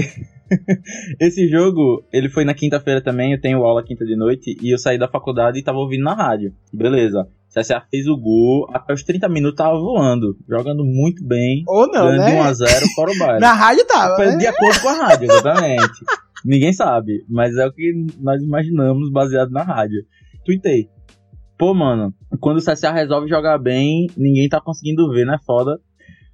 esse 1.20 1.48
jogo, 1.48 2.04
ele 2.12 2.30
foi 2.30 2.46
na 2.46 2.54
quinta-feira 2.54 3.02
também, 3.02 3.34
eu 3.34 3.42
tenho 3.42 3.64
aula 3.64 3.84
quinta 3.84 4.06
de 4.06 4.16
noite, 4.16 4.58
e 4.62 4.74
eu 4.74 4.78
saí 4.78 4.98
da 4.98 5.08
faculdade 5.08 5.60
e 5.60 5.64
tava 5.64 5.78
ouvindo 5.80 6.04
na 6.04 6.14
rádio. 6.14 6.54
Beleza. 6.74 7.28
CSA 7.54 7.84
fez 7.90 8.08
o 8.08 8.18
gol, 8.18 8.68
até 8.74 8.94
os 8.94 9.04
30 9.04 9.30
minutos 9.30 9.58
tava 9.58 9.78
voando, 9.78 10.36
jogando 10.50 10.84
muito 10.84 11.24
bem, 11.24 11.64
Ou 11.68 11.88
não, 11.88 12.08
ganhando 12.08 12.26
de 12.26 12.32
né? 12.34 12.52
1x0 12.52 12.94
fora 12.96 13.12
o 13.12 13.18
baile. 13.20 13.40
Na 13.46 13.54
rádio 13.54 13.86
tava, 13.86 14.26
né? 14.26 14.38
de 14.38 14.48
acordo 14.48 14.82
com 14.82 14.90
a 14.90 14.94
rádio, 14.94 15.26
exatamente. 15.26 16.06
Ninguém 16.44 16.74
sabe, 16.74 17.24
mas 17.30 17.56
é 17.56 17.66
o 17.66 17.72
que 17.72 17.94
nós 18.20 18.42
imaginamos 18.42 19.12
baseado 19.12 19.52
na 19.52 19.64
rádio. 19.64 20.04
Tuitei. 20.44 20.90
Pô, 21.58 21.74
mano, 21.74 22.14
quando 22.42 22.58
o 22.58 22.62
CSA 22.62 22.92
resolve 22.92 23.30
jogar 23.30 23.58
bem, 23.60 24.08
ninguém 24.18 24.50
tá 24.50 24.60
conseguindo 24.60 25.10
ver, 25.12 25.26
né? 25.26 25.38
Foda. 25.46 25.80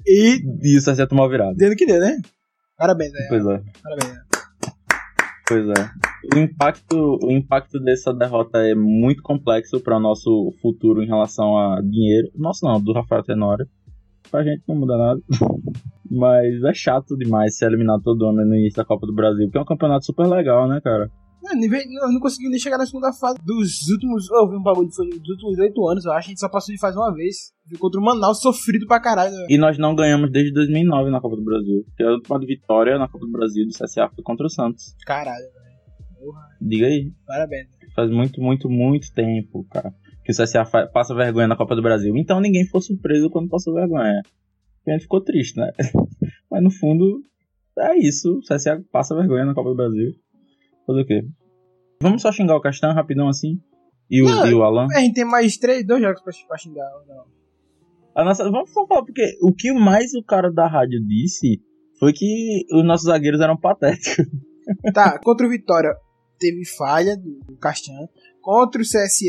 E 0.07 0.39
E 0.63 0.77
o 0.77 0.79
CSA 0.79 1.05
tomou 1.05 1.29
virada. 1.29 1.53
deu 1.55 1.69
no 1.69 1.75
que 1.75 1.85
deu, 1.85 1.99
né? 1.99 2.17
Parabéns, 2.79 3.11
velho. 3.11 3.27
Pois 3.27 3.45
é, 3.45 3.63
Parabéns. 3.83 4.13
né? 4.13 4.21
pois 5.45 5.67
é. 5.67 5.91
O 6.33 6.39
impacto, 6.39 7.19
o 7.21 7.31
impacto 7.31 7.79
dessa 7.79 8.13
derrota 8.13 8.59
é 8.59 8.73
muito 8.73 9.21
complexo 9.21 9.81
para 9.81 9.97
o 9.97 9.99
nosso 9.99 10.53
futuro 10.61 11.03
em 11.03 11.07
relação 11.07 11.57
a 11.57 11.81
dinheiro. 11.81 12.29
Nosso 12.35 12.65
não, 12.65 12.79
do 12.79 12.93
Rafael 12.93 13.21
Tenório. 13.23 13.67
Pra 14.31 14.43
gente 14.43 14.63
não 14.67 14.75
muda 14.75 14.97
nada. 14.97 15.21
Mas 16.09 16.63
é 16.63 16.73
chato 16.73 17.17
demais 17.17 17.57
ser 17.57 17.65
eliminado 17.65 18.01
todo 18.01 18.25
ano 18.27 18.45
no 18.45 18.55
início 18.55 18.77
da 18.77 18.85
Copa 18.85 19.05
do 19.05 19.13
Brasil, 19.13 19.45
porque 19.45 19.57
é 19.57 19.61
um 19.61 19.65
campeonato 19.65 20.05
super 20.05 20.27
legal, 20.27 20.67
né, 20.67 20.79
cara? 20.81 21.11
Veio- 21.69 21.85
não, 22.11 22.19
conseguiu 22.19 22.49
nem 22.49 22.59
chegar 22.59 22.77
na 22.77 22.85
segunda 22.85 23.11
fase 23.13 23.37
dos 23.43 23.87
últimos. 23.89 24.29
Eu 24.29 24.49
vi 24.49 24.55
um 24.57 24.61
bagulho 24.63 24.91
foi 24.91 25.07
dos 25.09 25.29
últimos 25.29 25.57
oito 25.59 25.87
anos, 25.87 26.05
eu 26.05 26.11
acho. 26.11 26.27
A 26.27 26.29
gente 26.29 26.39
só 26.39 26.49
passou 26.49 26.73
de 26.73 26.79
fase 26.79 26.97
uma 26.97 27.13
vez. 27.13 27.51
Viu 27.65 27.79
contra 27.79 27.99
o 27.99 28.03
Manaus 28.03 28.41
sofrido 28.41 28.85
pra 28.87 28.99
caralho. 28.99 29.31
né? 29.33 29.47
E 29.49 29.57
nós 29.57 29.77
não 29.77 29.95
ganhamos 29.95 30.31
desde 30.31 30.51
2009 30.53 31.09
na 31.11 31.21
Copa 31.21 31.35
do 31.35 31.43
Brasil. 31.43 31.83
Porque 31.85 32.03
a 32.03 32.11
última 32.11 32.39
vitória 32.39 32.97
na 32.97 33.07
Copa 33.07 33.25
do 33.25 33.31
Brasil 33.31 33.65
do 33.65 33.73
CSA 33.73 34.09
foi 34.13 34.23
contra 34.23 34.45
o 34.45 34.49
Santos. 34.49 34.95
Caralho, 35.05 35.43
velho. 35.43 36.33
Diga 36.61 36.87
aí. 36.87 37.11
parabéns. 37.25 37.67
Faz 37.95 38.11
muito, 38.11 38.41
muito, 38.41 38.69
muito 38.69 39.11
tempo, 39.13 39.65
cara, 39.71 39.93
que 40.23 40.31
o 40.31 40.35
CSA 40.35 40.63
passa 40.93 41.15
vergonha 41.15 41.47
na 41.47 41.55
Copa 41.55 41.75
do 41.75 41.81
Brasil. 41.81 42.15
Então 42.17 42.39
ninguém 42.39 42.65
ficou 42.65 42.81
surpreso 42.81 43.29
quando 43.29 43.49
passou 43.49 43.73
vergonha. 43.73 44.21
A 44.87 44.91
gente 44.91 45.01
ficou 45.03 45.21
triste, 45.21 45.57
né? 45.57 45.71
Mas 46.51 46.63
no 46.63 46.71
fundo, 46.71 47.21
é 47.77 47.97
isso. 47.97 48.37
O 48.37 48.41
CSA 48.41 48.81
passa 48.91 49.15
vergonha 49.15 49.45
na 49.45 49.53
Copa 49.53 49.69
do 49.69 49.75
Brasil. 49.75 50.13
Fazer 50.89 51.01
o 51.01 51.05
quê? 51.05 51.21
Vamos 52.01 52.23
só 52.23 52.31
xingar 52.31 52.55
o 52.55 52.61
Castan 52.61 52.93
rapidão 52.93 53.27
assim? 53.27 53.61
E 54.09 54.23
o, 54.23 54.25
Não, 54.25 54.47
e 54.47 54.53
o 54.55 54.63
Alan? 54.63 54.87
A 54.91 55.01
gente 55.01 55.13
tem 55.13 55.23
mais 55.25 55.55
três, 55.55 55.85
dois 55.85 56.01
jogos 56.01 56.19
pra, 56.23 56.33
pra 56.47 56.57
xingar. 56.57 56.89
ou 56.95 57.05
Não. 57.05 57.25
A 58.15 58.25
nossa, 58.25 58.43
vamos 58.49 58.71
só 58.71 58.87
falar, 58.87 59.03
porque 59.05 59.37
o 59.39 59.53
que 59.53 59.71
mais 59.71 60.15
o 60.15 60.23
cara 60.23 60.51
da 60.51 60.67
rádio 60.67 60.99
disse 61.05 61.61
foi 61.99 62.11
que 62.11 62.65
os 62.73 62.83
nossos 62.83 63.05
zagueiros 63.05 63.39
eram 63.39 63.55
patéticos. 63.55 64.25
Tá, 64.93 65.17
contra 65.17 65.47
o 65.47 65.49
Vitória 65.49 65.89
teve 66.37 66.63
falha 66.63 67.17
do, 67.17 67.39
do 67.39 67.57
Castan. 67.57 68.07
Contra 68.39 68.79
o 68.79 68.83
CSE 68.85 69.27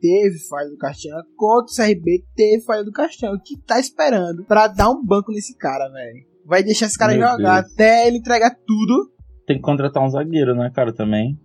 teve 0.00 0.38
falha 0.48 0.68
do 0.68 0.76
Castan. 0.76 1.22
Contra 1.36 1.72
o 1.72 1.76
CRB 1.76 2.24
teve 2.34 2.64
falha 2.64 2.82
do 2.82 2.90
Castan. 2.90 3.30
O 3.30 3.40
que 3.40 3.56
tá 3.64 3.78
esperando 3.78 4.44
pra 4.44 4.66
dar 4.66 4.90
um 4.90 5.04
banco 5.04 5.30
nesse 5.30 5.56
cara, 5.56 5.88
velho? 5.88 6.26
Vai 6.44 6.64
deixar 6.64 6.86
esse 6.86 6.98
cara 6.98 7.14
Meu 7.14 7.28
jogar 7.28 7.60
Deus. 7.60 7.72
até 7.72 8.08
ele 8.08 8.18
entregar 8.18 8.56
tudo. 8.66 9.12
Tem 9.46 9.56
que 9.56 9.62
contratar 9.62 10.02
um 10.04 10.08
zagueiro, 10.08 10.54
né, 10.54 10.70
cara, 10.72 10.92
também. 10.92 11.36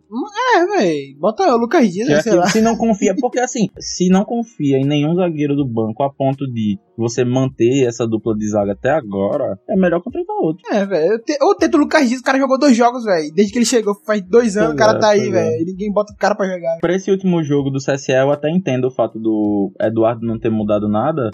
É, 0.56 0.66
velho. 0.78 1.18
Bota 1.20 1.44
o 1.54 1.58
Lucas 1.58 1.92
Dias, 1.92 2.08
Já 2.08 2.22
sei 2.22 2.32
que 2.34 2.38
lá. 2.38 2.48
se 2.48 2.62
não 2.62 2.78
confia, 2.78 3.16
porque 3.20 3.40
assim, 3.40 3.68
se 3.80 4.08
não 4.10 4.24
confia 4.24 4.78
em 4.78 4.86
nenhum 4.86 5.16
zagueiro 5.16 5.56
do 5.56 5.66
banco 5.68 6.04
a 6.04 6.14
ponto 6.14 6.46
de 6.52 6.78
você 6.98 7.24
manter 7.26 7.86
essa 7.88 8.08
dupla 8.08 8.36
de 8.36 8.48
zaga 8.50 8.74
até 8.74 8.92
agora, 8.92 9.60
é 9.70 9.76
melhor 9.76 10.02
contratar 10.02 10.36
outro. 10.42 10.64
É, 10.72 10.86
velho. 10.86 11.14
Eu 11.14 11.24
te- 11.24 11.38
Ou 11.42 11.56
tento 11.56 11.76
o 11.76 11.80
Lucas 11.80 12.08
Dias, 12.08 12.22
o 12.22 12.24
cara 12.24 12.38
jogou 12.38 12.58
dois 12.60 12.78
jogos, 12.78 13.04
velho. 13.04 13.32
Desde 13.36 13.52
que 13.52 13.60
ele 13.60 13.66
chegou, 13.66 13.96
faz 14.06 14.22
dois 14.22 14.56
anos, 14.58 14.70
Pois 14.70 14.76
o 14.76 14.80
cara 14.86 14.98
é, 14.98 15.02
tá 15.02 15.10
aí, 15.10 15.28
é. 15.28 15.32
velho. 15.32 15.62
E 15.62 15.66
ninguém 15.66 15.92
bota 15.92 16.14
o 16.14 16.18
cara 16.18 16.36
pra 16.36 16.48
jogar. 16.48 16.78
Pra 16.80 16.96
esse 16.96 17.10
último 17.12 17.44
jogo 17.44 17.70
do 17.72 17.80
CSE, 17.80 18.12
eu 18.12 18.32
até 18.32 18.50
entendo 18.50 18.86
o 18.86 18.92
fato 18.92 19.20
do 19.20 19.72
Eduardo 19.82 20.26
não 20.26 20.40
ter 20.40 20.50
mudado 20.52 20.88
nada. 20.88 21.32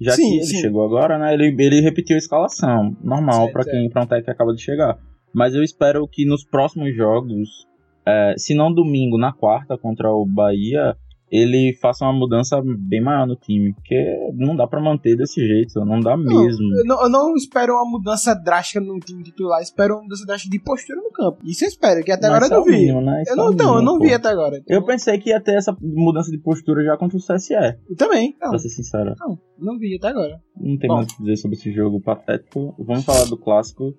Já 0.00 0.12
Sim, 0.12 0.22
que 0.28 0.34
ele 0.36 0.44
sim. 0.44 0.58
chegou 0.60 0.84
agora, 0.84 1.18
né? 1.18 1.32
Ele, 1.32 1.54
ele 1.58 1.80
repetiu 1.80 2.16
a 2.16 2.18
escalação. 2.18 2.94
Normal 3.02 3.50
pra 3.52 3.64
quem 3.64 3.88
pra 3.88 4.02
um 4.02 4.06
técnico 4.06 4.26
que 4.26 4.30
acaba 4.30 4.52
de 4.54 4.62
chegar. 4.62 4.98
Mas 5.36 5.54
eu 5.54 5.62
espero 5.62 6.08
que 6.10 6.24
nos 6.24 6.42
próximos 6.46 6.96
jogos, 6.96 7.66
é, 8.06 8.34
se 8.38 8.54
não 8.54 8.72
domingo, 8.72 9.18
na 9.18 9.34
quarta 9.34 9.76
contra 9.76 10.10
o 10.10 10.24
Bahia, 10.24 10.96
ele 11.30 11.74
faça 11.74 12.06
uma 12.06 12.12
mudança 12.14 12.58
bem 12.64 13.02
maior 13.02 13.26
no 13.26 13.36
time. 13.36 13.74
Porque 13.74 14.32
não 14.32 14.56
dá 14.56 14.66
pra 14.66 14.80
manter 14.80 15.14
desse 15.14 15.46
jeito, 15.46 15.78
não 15.84 16.00
dá 16.00 16.16
mesmo. 16.16 16.74
Eu 16.78 16.86
não, 16.86 17.02
eu 17.02 17.10
não 17.10 17.34
espero 17.34 17.74
uma 17.74 17.84
mudança 17.84 18.34
drástica 18.34 18.80
no 18.80 18.98
time 18.98 19.22
titular, 19.22 19.60
espero 19.60 19.96
uma 19.96 20.04
mudança 20.04 20.24
drástica 20.24 20.50
de 20.50 20.64
postura 20.64 21.02
no 21.02 21.10
campo. 21.10 21.38
Isso 21.44 21.64
eu 21.64 21.68
espero, 21.68 22.02
que 22.02 22.12
até 22.12 22.30
Mas 22.30 22.36
agora 22.36 22.46
eu 22.46 22.56
é 22.56 22.58
não 22.58 22.64
vi. 22.64 22.80
mínimo, 22.80 23.00
né? 23.02 23.22
Eu 23.26 23.32
é 23.34 23.36
não, 23.36 23.52
então, 23.52 23.76
eu 23.76 23.82
não 23.82 23.98
vi 23.98 24.14
até 24.14 24.28
agora. 24.28 24.62
Eu 24.66 24.86
pensei 24.86 25.18
que 25.18 25.28
ia 25.28 25.40
ter 25.40 25.58
essa 25.58 25.76
mudança 25.82 26.30
de 26.30 26.38
postura 26.38 26.82
já 26.82 26.96
contra 26.96 27.18
o 27.18 27.20
CSE, 27.20 27.52
Eu 27.90 27.96
também. 27.98 28.34
Não, 28.40 28.48
pra 28.48 28.58
ser 28.58 28.70
sincero. 28.70 29.12
não, 29.20 29.38
não 29.58 29.78
vi 29.78 29.96
até 29.96 30.08
agora. 30.08 30.40
Não 30.58 30.78
tem 30.78 30.88
Bom. 30.88 30.94
mais 30.94 31.12
o 31.12 31.14
que 31.14 31.22
dizer 31.24 31.36
sobre 31.36 31.58
esse 31.58 31.70
jogo 31.72 32.00
patético. 32.00 32.74
Vamos 32.78 33.04
falar 33.04 33.26
do 33.26 33.36
clássico. 33.36 33.92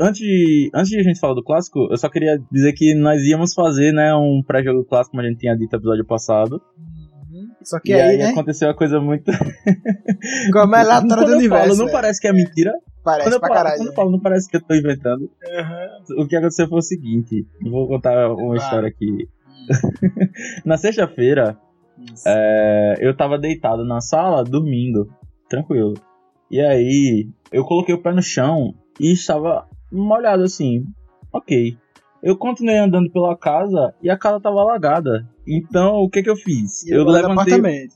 Antes 0.00 0.20
de, 0.20 0.70
antes 0.74 0.90
de 0.90 0.98
a 0.98 1.02
gente 1.02 1.20
falar 1.20 1.34
do 1.34 1.44
clássico, 1.44 1.86
eu 1.90 1.96
só 1.98 2.08
queria 2.08 2.40
dizer 2.50 2.72
que 2.72 2.94
nós 2.94 3.22
íamos 3.22 3.52
fazer, 3.52 3.92
né, 3.92 4.14
um 4.14 4.42
pré-jogo 4.42 4.82
clássico, 4.84 5.10
como 5.10 5.22
a 5.22 5.28
gente 5.28 5.40
tinha 5.40 5.54
dito 5.54 5.72
no 5.72 5.78
episódio 5.78 6.06
passado. 6.06 6.60
Só 7.62 7.78
que 7.78 7.90
e 7.90 7.94
aí, 7.94 8.00
aí 8.12 8.18
né? 8.18 8.30
aconteceu 8.30 8.68
uma 8.68 8.74
coisa 8.74 8.98
muito. 8.98 9.30
Como 10.52 10.74
é 10.74 10.82
lá 10.82 11.00
do 11.00 11.12
eu 11.12 11.36
universo. 11.36 11.48
falo, 11.48 11.76
não 11.76 11.84
velho. 11.86 11.92
parece 11.92 12.20
que 12.20 12.26
é 12.26 12.32
mentira. 12.32 12.72
Parece 13.04 13.26
Quando 13.26 13.34
eu, 13.34 13.40
pra 13.40 13.48
falo, 13.48 13.58
caralho. 13.58 13.76
quando 13.78 13.88
eu 13.88 13.94
falo, 13.94 14.10
não 14.10 14.20
parece 14.20 14.48
que 14.48 14.56
eu 14.56 14.62
tô 14.62 14.74
inventando. 14.74 15.30
Aham. 15.46 16.22
O 16.22 16.26
que 16.26 16.36
aconteceu 16.36 16.68
foi 16.68 16.78
o 16.78 16.82
seguinte: 16.82 17.46
vou 17.62 17.86
contar 17.86 18.32
uma 18.32 18.56
história 18.56 18.88
aqui. 18.88 19.28
Na 20.64 20.76
sexta-feira. 20.76 21.58
É, 22.26 22.94
eu 22.98 23.14
tava 23.14 23.38
deitado 23.38 23.84
na 23.84 24.00
sala, 24.00 24.42
dormindo, 24.42 25.06
tranquilo. 25.50 25.92
E 26.50 26.58
aí, 26.58 27.28
eu 27.52 27.62
coloquei 27.62 27.94
o 27.94 28.00
pé 28.02 28.10
no 28.10 28.22
chão 28.22 28.74
e 28.98 29.12
estava 29.12 29.66
molhado 29.92 30.42
assim. 30.42 30.84
Ok. 31.32 31.76
Eu 32.22 32.36
continuei 32.36 32.76
andando 32.76 33.10
pela 33.10 33.36
casa 33.36 33.94
e 34.02 34.10
a 34.10 34.16
casa 34.18 34.40
tava 34.40 34.60
alagada. 34.60 35.26
Então, 35.48 35.94
o 35.96 36.08
que 36.10 36.22
que 36.22 36.28
eu 36.30 36.36
fiz? 36.36 36.84
E 36.86 36.90
eu 36.90 37.04
levantei 37.04 37.54
apartamento. 37.54 37.94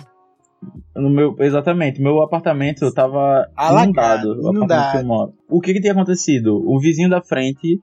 no 0.96 1.10
meu, 1.10 1.36
exatamente, 1.40 2.00
meu 2.00 2.22
apartamento 2.22 2.90
tava 2.94 3.46
Alagado, 3.54 4.32
inundado, 4.32 4.48
apartamento 4.48 5.04
inundado. 5.04 5.34
O 5.48 5.60
que 5.60 5.74
que 5.74 5.80
tinha 5.80 5.92
acontecido? 5.92 6.56
O 6.66 6.80
vizinho 6.80 7.10
da 7.10 7.20
frente 7.22 7.78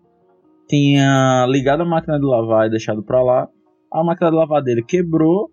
tinha 0.68 1.46
ligado 1.48 1.82
a 1.82 1.86
máquina 1.86 2.20
de 2.20 2.26
lavar 2.26 2.68
e 2.68 2.70
deixado 2.72 3.04
pra 3.04 3.22
lá. 3.22 3.48
A 3.94 4.04
máquina 4.04 4.30
de 4.32 4.36
lavar 4.38 4.64
dele 4.64 4.84
quebrou 4.84 5.52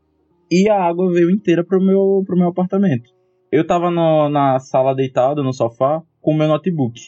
e 0.51 0.69
a 0.71 0.81
água 0.83 1.13
veio 1.13 1.31
inteira 1.31 1.65
pro 1.65 1.81
meu, 1.81 2.23
pro 2.27 2.37
meu 2.39 2.49
apartamento. 2.49 3.11
Eu 3.51 3.67
tava 3.67 3.91
no- 3.91 4.29
na 4.29 4.59
sala 4.59 4.95
deitado, 4.95 5.43
no 5.43 5.53
sofá, 5.53 6.03
com 6.21 6.33
o 6.33 6.37
meu 6.37 6.49
notebook. 6.49 6.99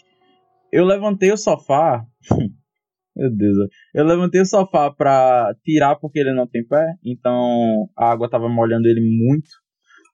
Eu 0.73 0.85
levantei 0.85 1.33
o 1.33 1.37
sofá. 1.37 2.05
meu 3.17 3.31
Deus. 3.31 3.69
Eu 3.95 4.05
levantei 4.05 4.41
o 4.41 4.47
sofá 4.47 4.91
pra 4.91 5.55
tirar 5.65 5.97
porque 5.97 6.21
ele 6.21 6.33
não 6.33 6.47
tem 6.47 6.67
pé. 6.67 6.95
Então 7.05 7.89
a 7.97 8.11
água 8.11 8.31
tava 8.31 8.49
molhando 8.49 8.89
ele 8.89 9.01
muito. 9.01 9.49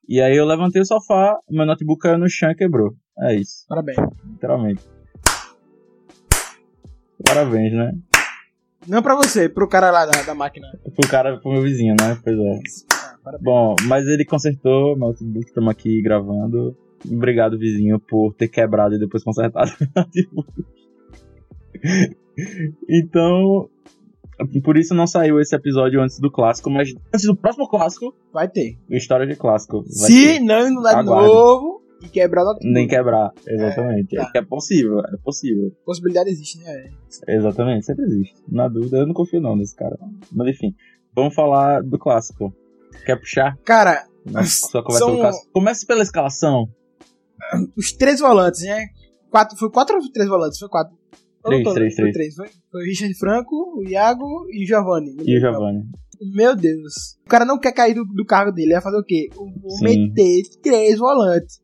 E 0.08 0.20
aí 0.20 0.36
eu 0.36 0.46
levantei 0.46 0.80
o 0.80 0.86
sofá, 0.86 1.36
meu 1.50 1.66
notebook 1.66 2.00
caiu 2.00 2.16
no 2.16 2.28
chão 2.28 2.50
e 2.50 2.54
quebrou. 2.54 2.94
É 3.18 3.34
isso, 3.34 3.64
Parabéns. 3.68 3.98
literalmente. 4.24 4.82
Parabéns, 7.26 7.72
né? 7.72 7.92
Não 8.86 9.02
pra 9.02 9.16
você, 9.16 9.48
pro 9.48 9.68
cara 9.68 9.90
lá 9.90 10.06
da, 10.06 10.22
da 10.22 10.34
máquina. 10.34 10.68
Pro 10.94 11.10
cara, 11.10 11.38
pro 11.40 11.50
meu 11.50 11.62
vizinho, 11.62 11.96
né? 11.98 12.16
Pois 12.22 12.38
é. 12.38 12.60
Ah. 12.92 13.38
Bom, 13.40 13.74
mas 13.88 14.06
ele 14.06 14.24
consertou, 14.24 14.96
meu 14.96 15.08
notebook, 15.08 15.46
estamos 15.46 15.70
aqui 15.70 16.00
gravando. 16.02 16.76
Obrigado, 17.10 17.58
vizinho, 17.58 17.98
por 18.00 18.34
ter 18.34 18.48
quebrado 18.48 18.94
e 18.94 18.98
depois 18.98 19.22
consertado. 19.22 19.70
Então, 22.88 23.68
por 24.62 24.76
isso 24.76 24.94
não 24.94 25.06
saiu 25.06 25.40
esse 25.40 25.54
episódio 25.54 26.00
antes 26.02 26.18
do 26.18 26.30
clássico, 26.30 26.70
mas 26.70 26.92
antes 27.14 27.26
do 27.26 27.36
próximo 27.36 27.68
clássico, 27.68 28.14
Vai 28.32 28.48
ter. 28.48 28.76
história 28.90 29.26
de 29.26 29.34
clássico. 29.36 29.82
Se 29.88 30.38
ter. 30.38 30.40
não 30.40 30.68
inundar 30.68 30.94
de 30.94 31.00
Aguarde. 31.08 31.28
novo 31.28 31.82
e 32.02 32.08
quebrar. 32.08 32.44
Nem 32.62 32.86
quebrar, 32.86 33.32
exatamente. 33.46 34.16
É, 34.18 34.20
É, 34.20 34.24
tá. 34.24 34.32
é 34.34 34.42
possível, 34.42 35.00
é 35.00 35.16
possível. 35.24 35.72
Possibilidade 35.84 36.28
existe, 36.30 36.58
né? 36.62 36.90
Exatamente, 37.28 37.86
sempre 37.86 38.04
existe. 38.04 38.34
Na 38.48 38.68
dúvida, 38.68 38.98
eu 38.98 39.06
não 39.06 39.14
confio 39.14 39.40
não 39.40 39.56
nesse 39.56 39.74
cara. 39.74 39.96
Mas 40.32 40.48
enfim, 40.48 40.74
vamos 41.14 41.34
falar 41.34 41.82
do 41.82 41.98
clássico. 41.98 42.52
Quer 43.06 43.16
puxar? 43.16 43.56
Cara, 43.64 44.04
Nossa, 44.26 44.82
conversa 44.82 45.32
São-. 45.32 45.50
Comece 45.52 45.86
pela 45.86 46.02
escalação. 46.02 46.68
Os 47.76 47.92
três 47.92 48.20
volantes, 48.20 48.62
né? 48.62 48.86
Quatro, 49.30 49.56
foi 49.56 49.70
quatro 49.70 49.96
ou 49.96 50.12
três 50.12 50.28
volantes? 50.28 50.58
Foi 50.58 50.68
quatro. 50.68 50.96
Três, 51.44 51.62
tô- 51.62 51.74
três, 51.74 51.94
foi 51.94 52.12
três. 52.12 52.34
Foi, 52.34 52.48
foi 52.72 52.82
o 52.82 52.84
Richard 52.84 53.14
Franco, 53.14 53.54
o 53.78 53.88
Iago 53.88 54.46
e 54.50 54.64
o 54.64 54.66
Giovanni. 54.66 55.16
E 55.24 55.36
o. 55.36 55.40
Giovanni. 55.40 55.84
Meu 56.34 56.56
Deus. 56.56 57.16
O 57.24 57.28
cara 57.28 57.44
não 57.44 57.58
quer 57.58 57.72
cair 57.72 57.94
do, 57.94 58.04
do 58.04 58.24
cargo 58.24 58.50
dele. 58.50 58.72
Vai 58.72 58.82
fazer 58.82 58.98
o 58.98 59.04
quê? 59.04 59.28
Vou 59.34 59.48
meter 59.82 60.42
três 60.62 60.98
volantes. 60.98 61.60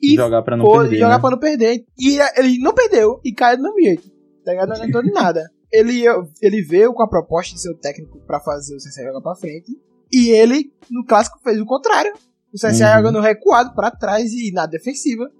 E 0.00 0.14
jogar 0.14 0.42
pra 0.42 0.56
não 0.56 0.64
pô- 0.64 0.78
perder. 0.78 0.96
jogar 0.98 1.16
né? 1.16 1.20
pra 1.20 1.30
não 1.30 1.38
perder. 1.38 1.84
E 1.98 2.18
ele 2.36 2.58
não 2.60 2.72
perdeu. 2.72 3.20
E 3.24 3.32
caiu 3.32 3.56
do 3.56 3.64
mesmo 3.64 3.80
jeito. 3.80 4.08
Tá 4.44 4.52
ligado? 4.52 4.68
Não 4.68 4.76
adiantou 4.76 5.02
de 5.02 5.10
nada. 5.10 5.42
Ele, 5.70 6.02
ele 6.40 6.62
veio 6.62 6.94
com 6.94 7.02
a 7.02 7.06
proposta 7.08 7.54
de 7.54 7.60
ser 7.60 7.70
o 7.70 7.76
técnico 7.76 8.18
pra 8.26 8.40
fazer 8.40 8.74
o 8.74 8.78
CSA 8.78 9.02
jogar 9.04 9.20
pra 9.20 9.34
frente. 9.34 9.70
E 10.10 10.30
ele, 10.30 10.72
no 10.90 11.04
clássico, 11.04 11.38
fez 11.44 11.60
o 11.60 11.66
contrário. 11.66 12.10
O 12.52 12.56
CSA 12.58 12.86
Uhum. 12.90 12.96
jogando 12.98 13.20
recuado 13.20 13.74
pra 13.74 13.90
trás 13.90 14.32
e 14.32 14.50
na 14.52 14.66
defensiva. 14.66 15.30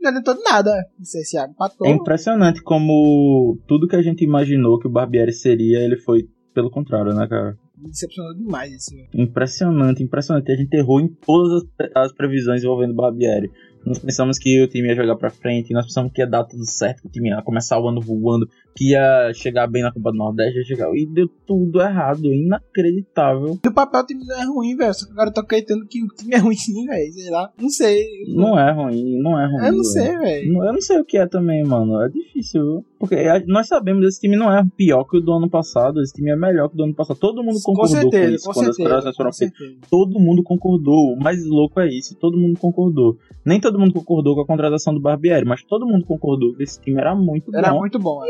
Não 0.00 0.10
adiantou 0.10 0.34
de 0.34 0.42
nada. 0.42 0.70
O 0.98 1.02
CSA 1.02 1.46
empatou. 1.48 1.86
É 1.86 1.90
impressionante 1.90 2.62
como 2.62 3.58
tudo 3.68 3.86
que 3.86 3.96
a 3.96 4.02
gente 4.02 4.24
imaginou 4.24 4.78
que 4.78 4.86
o 4.86 4.90
Barbieri 4.90 5.32
seria, 5.32 5.78
ele 5.80 5.96
foi 5.96 6.28
pelo 6.52 6.70
contrário, 6.70 7.14
né, 7.14 7.26
cara? 7.28 7.56
Me 7.78 7.88
decepcionou 7.88 8.34
demais 8.34 8.72
isso. 8.72 8.94
velho. 8.94 9.08
Impressionante, 9.14 10.02
impressionante. 10.02 10.52
A 10.52 10.56
gente 10.56 10.74
errou 10.74 11.00
em 11.00 11.08
todas 11.08 11.62
as, 11.62 11.90
as 12.06 12.12
previsões 12.12 12.62
envolvendo 12.62 12.92
o 12.92 12.96
Barbieri. 12.96 13.50
Nós 13.84 13.98
pensamos 13.98 14.38
que 14.38 14.62
o 14.62 14.68
time 14.68 14.88
ia 14.88 14.94
jogar 14.94 15.16
pra 15.16 15.30
frente, 15.30 15.72
nós 15.72 15.86
pensamos 15.86 16.12
que 16.12 16.20
ia 16.20 16.26
dar 16.26 16.44
tudo 16.44 16.64
certo, 16.64 17.02
que 17.02 17.08
o 17.08 17.10
time 17.10 17.30
ia 17.30 17.42
começar 17.42 17.78
o 17.80 17.88
ano 17.88 18.00
voando, 18.00 18.48
que 18.76 18.90
ia 18.90 19.32
chegar 19.34 19.66
bem 19.66 19.82
na 19.82 19.92
Copa 19.92 20.12
do 20.12 20.18
Nordeste, 20.18 20.58
ia 20.58 20.64
chegar... 20.64 20.88
e 20.94 21.06
deu 21.06 21.28
tudo 21.46 21.80
errado, 21.80 22.32
inacreditável. 22.32 23.58
No 23.64 23.74
papel 23.74 24.00
o 24.00 24.06
time 24.06 24.24
não 24.24 24.40
é 24.40 24.44
ruim, 24.44 24.76
velho. 24.76 24.94
Só 24.94 25.06
que 25.06 25.12
agora 25.12 25.30
eu 25.30 25.34
tô 25.34 25.40
acreditando 25.40 25.86
que 25.86 26.02
o 26.02 26.08
time 26.08 26.34
é 26.34 26.38
ruim 26.38 26.54
sim, 26.54 26.86
velho. 26.86 27.12
Sei 27.12 27.30
lá. 27.30 27.52
Não 27.58 27.68
sei. 27.68 28.06
Não 28.28 28.58
é 28.58 28.72
ruim, 28.72 29.20
não 29.20 29.38
é 29.38 29.46
ruim. 29.46 29.66
Eu 29.66 29.72
não 29.72 29.84
sei, 29.84 30.18
velho. 30.18 30.64
Eu 30.64 30.72
não 30.72 30.80
sei 30.80 30.98
o 30.98 31.04
que 31.04 31.18
é 31.18 31.26
também, 31.26 31.64
mano. 31.64 32.00
É 32.02 32.08
difícil, 32.08 32.62
viu? 32.62 32.86
Porque 33.02 33.16
nós 33.48 33.66
sabemos, 33.66 34.06
esse 34.06 34.20
time 34.20 34.36
não 34.36 34.48
é 34.56 34.64
pior 34.76 35.02
que 35.02 35.16
o 35.16 35.20
do 35.20 35.32
ano 35.32 35.50
passado, 35.50 36.00
esse 36.00 36.12
time 36.12 36.30
é 36.30 36.36
melhor 36.36 36.68
que 36.68 36.74
o 36.74 36.76
do 36.76 36.84
ano 36.84 36.94
passado. 36.94 37.18
Todo 37.18 37.42
mundo 37.42 37.56
Com 37.60 37.72
concordou 37.72 37.96
com, 38.04 38.10
certeza, 38.12 38.34
isso 38.36 38.44
com 38.46 38.52
quando 38.52 38.68
as 38.70 38.76
certeza. 38.76 38.88
corações 39.00 39.16
foram 39.16 39.30
Com 39.30 39.36
feitas. 39.36 39.90
Todo 39.90 40.20
mundo 40.20 40.42
concordou. 40.44 41.14
O 41.14 41.20
mais 41.20 41.44
louco 41.44 41.80
é 41.80 41.88
isso, 41.88 42.16
todo 42.20 42.38
mundo 42.38 42.56
concordou. 42.60 43.16
Nem 43.44 43.58
todo 43.60 43.76
mundo 43.76 43.92
concordou 43.92 44.36
com 44.36 44.42
a 44.42 44.46
contratação 44.46 44.94
do 44.94 45.00
Barbieri, 45.00 45.44
mas 45.44 45.64
todo 45.64 45.84
mundo 45.84 46.06
concordou 46.06 46.54
que 46.54 46.62
esse 46.62 46.80
time 46.80 47.00
era 47.00 47.12
muito 47.12 47.52
Era 47.56 47.72
bom. 47.72 47.80
muito 47.80 47.98
bom. 47.98 48.20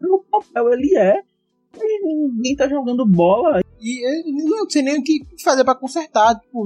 No 0.00 0.24
papel 0.28 0.72
ele 0.72 0.96
é. 0.96 1.20
Ninguém 1.76 2.56
tá 2.56 2.68
jogando 2.68 3.06
bola. 3.06 3.60
E 3.80 4.06
eu 4.06 4.46
não 4.48 4.68
sei 4.70 4.82
nem 4.82 4.98
o 4.98 5.02
que 5.02 5.20
fazer 5.42 5.64
pra 5.64 5.74
consertar. 5.74 6.38
Tipo, 6.38 6.62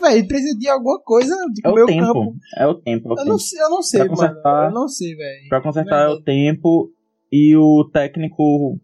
velho, 0.00 0.28
precisa 0.28 0.56
de 0.58 0.68
alguma 0.68 1.00
coisa. 1.00 1.34
Tipo, 1.54 1.68
É 1.68 1.70
o 1.70 1.74
meu 1.74 1.86
tempo. 1.86 2.06
campo. 2.06 2.36
É 2.56 2.66
o 2.66 2.74
tempo. 2.74 3.08
É 3.08 3.10
o 3.10 3.12
Eu 3.12 3.16
tempo. 3.16 3.28
não 3.30 3.38
sei, 3.38 3.60
eu 3.62 3.70
não 3.70 3.82
sei, 3.82 3.98
Pra 4.00 4.08
mano. 4.08 4.16
consertar- 4.20 4.64
Eu 4.68 4.74
não 4.74 4.88
sei, 4.88 5.14
velho. 5.16 5.48
Pra 5.48 5.60
consertar 5.62 6.04
é 6.04 6.08
o 6.08 6.22
tempo 6.22 6.90
e 7.32 7.56
o 7.56 7.88
técnico 7.92 8.78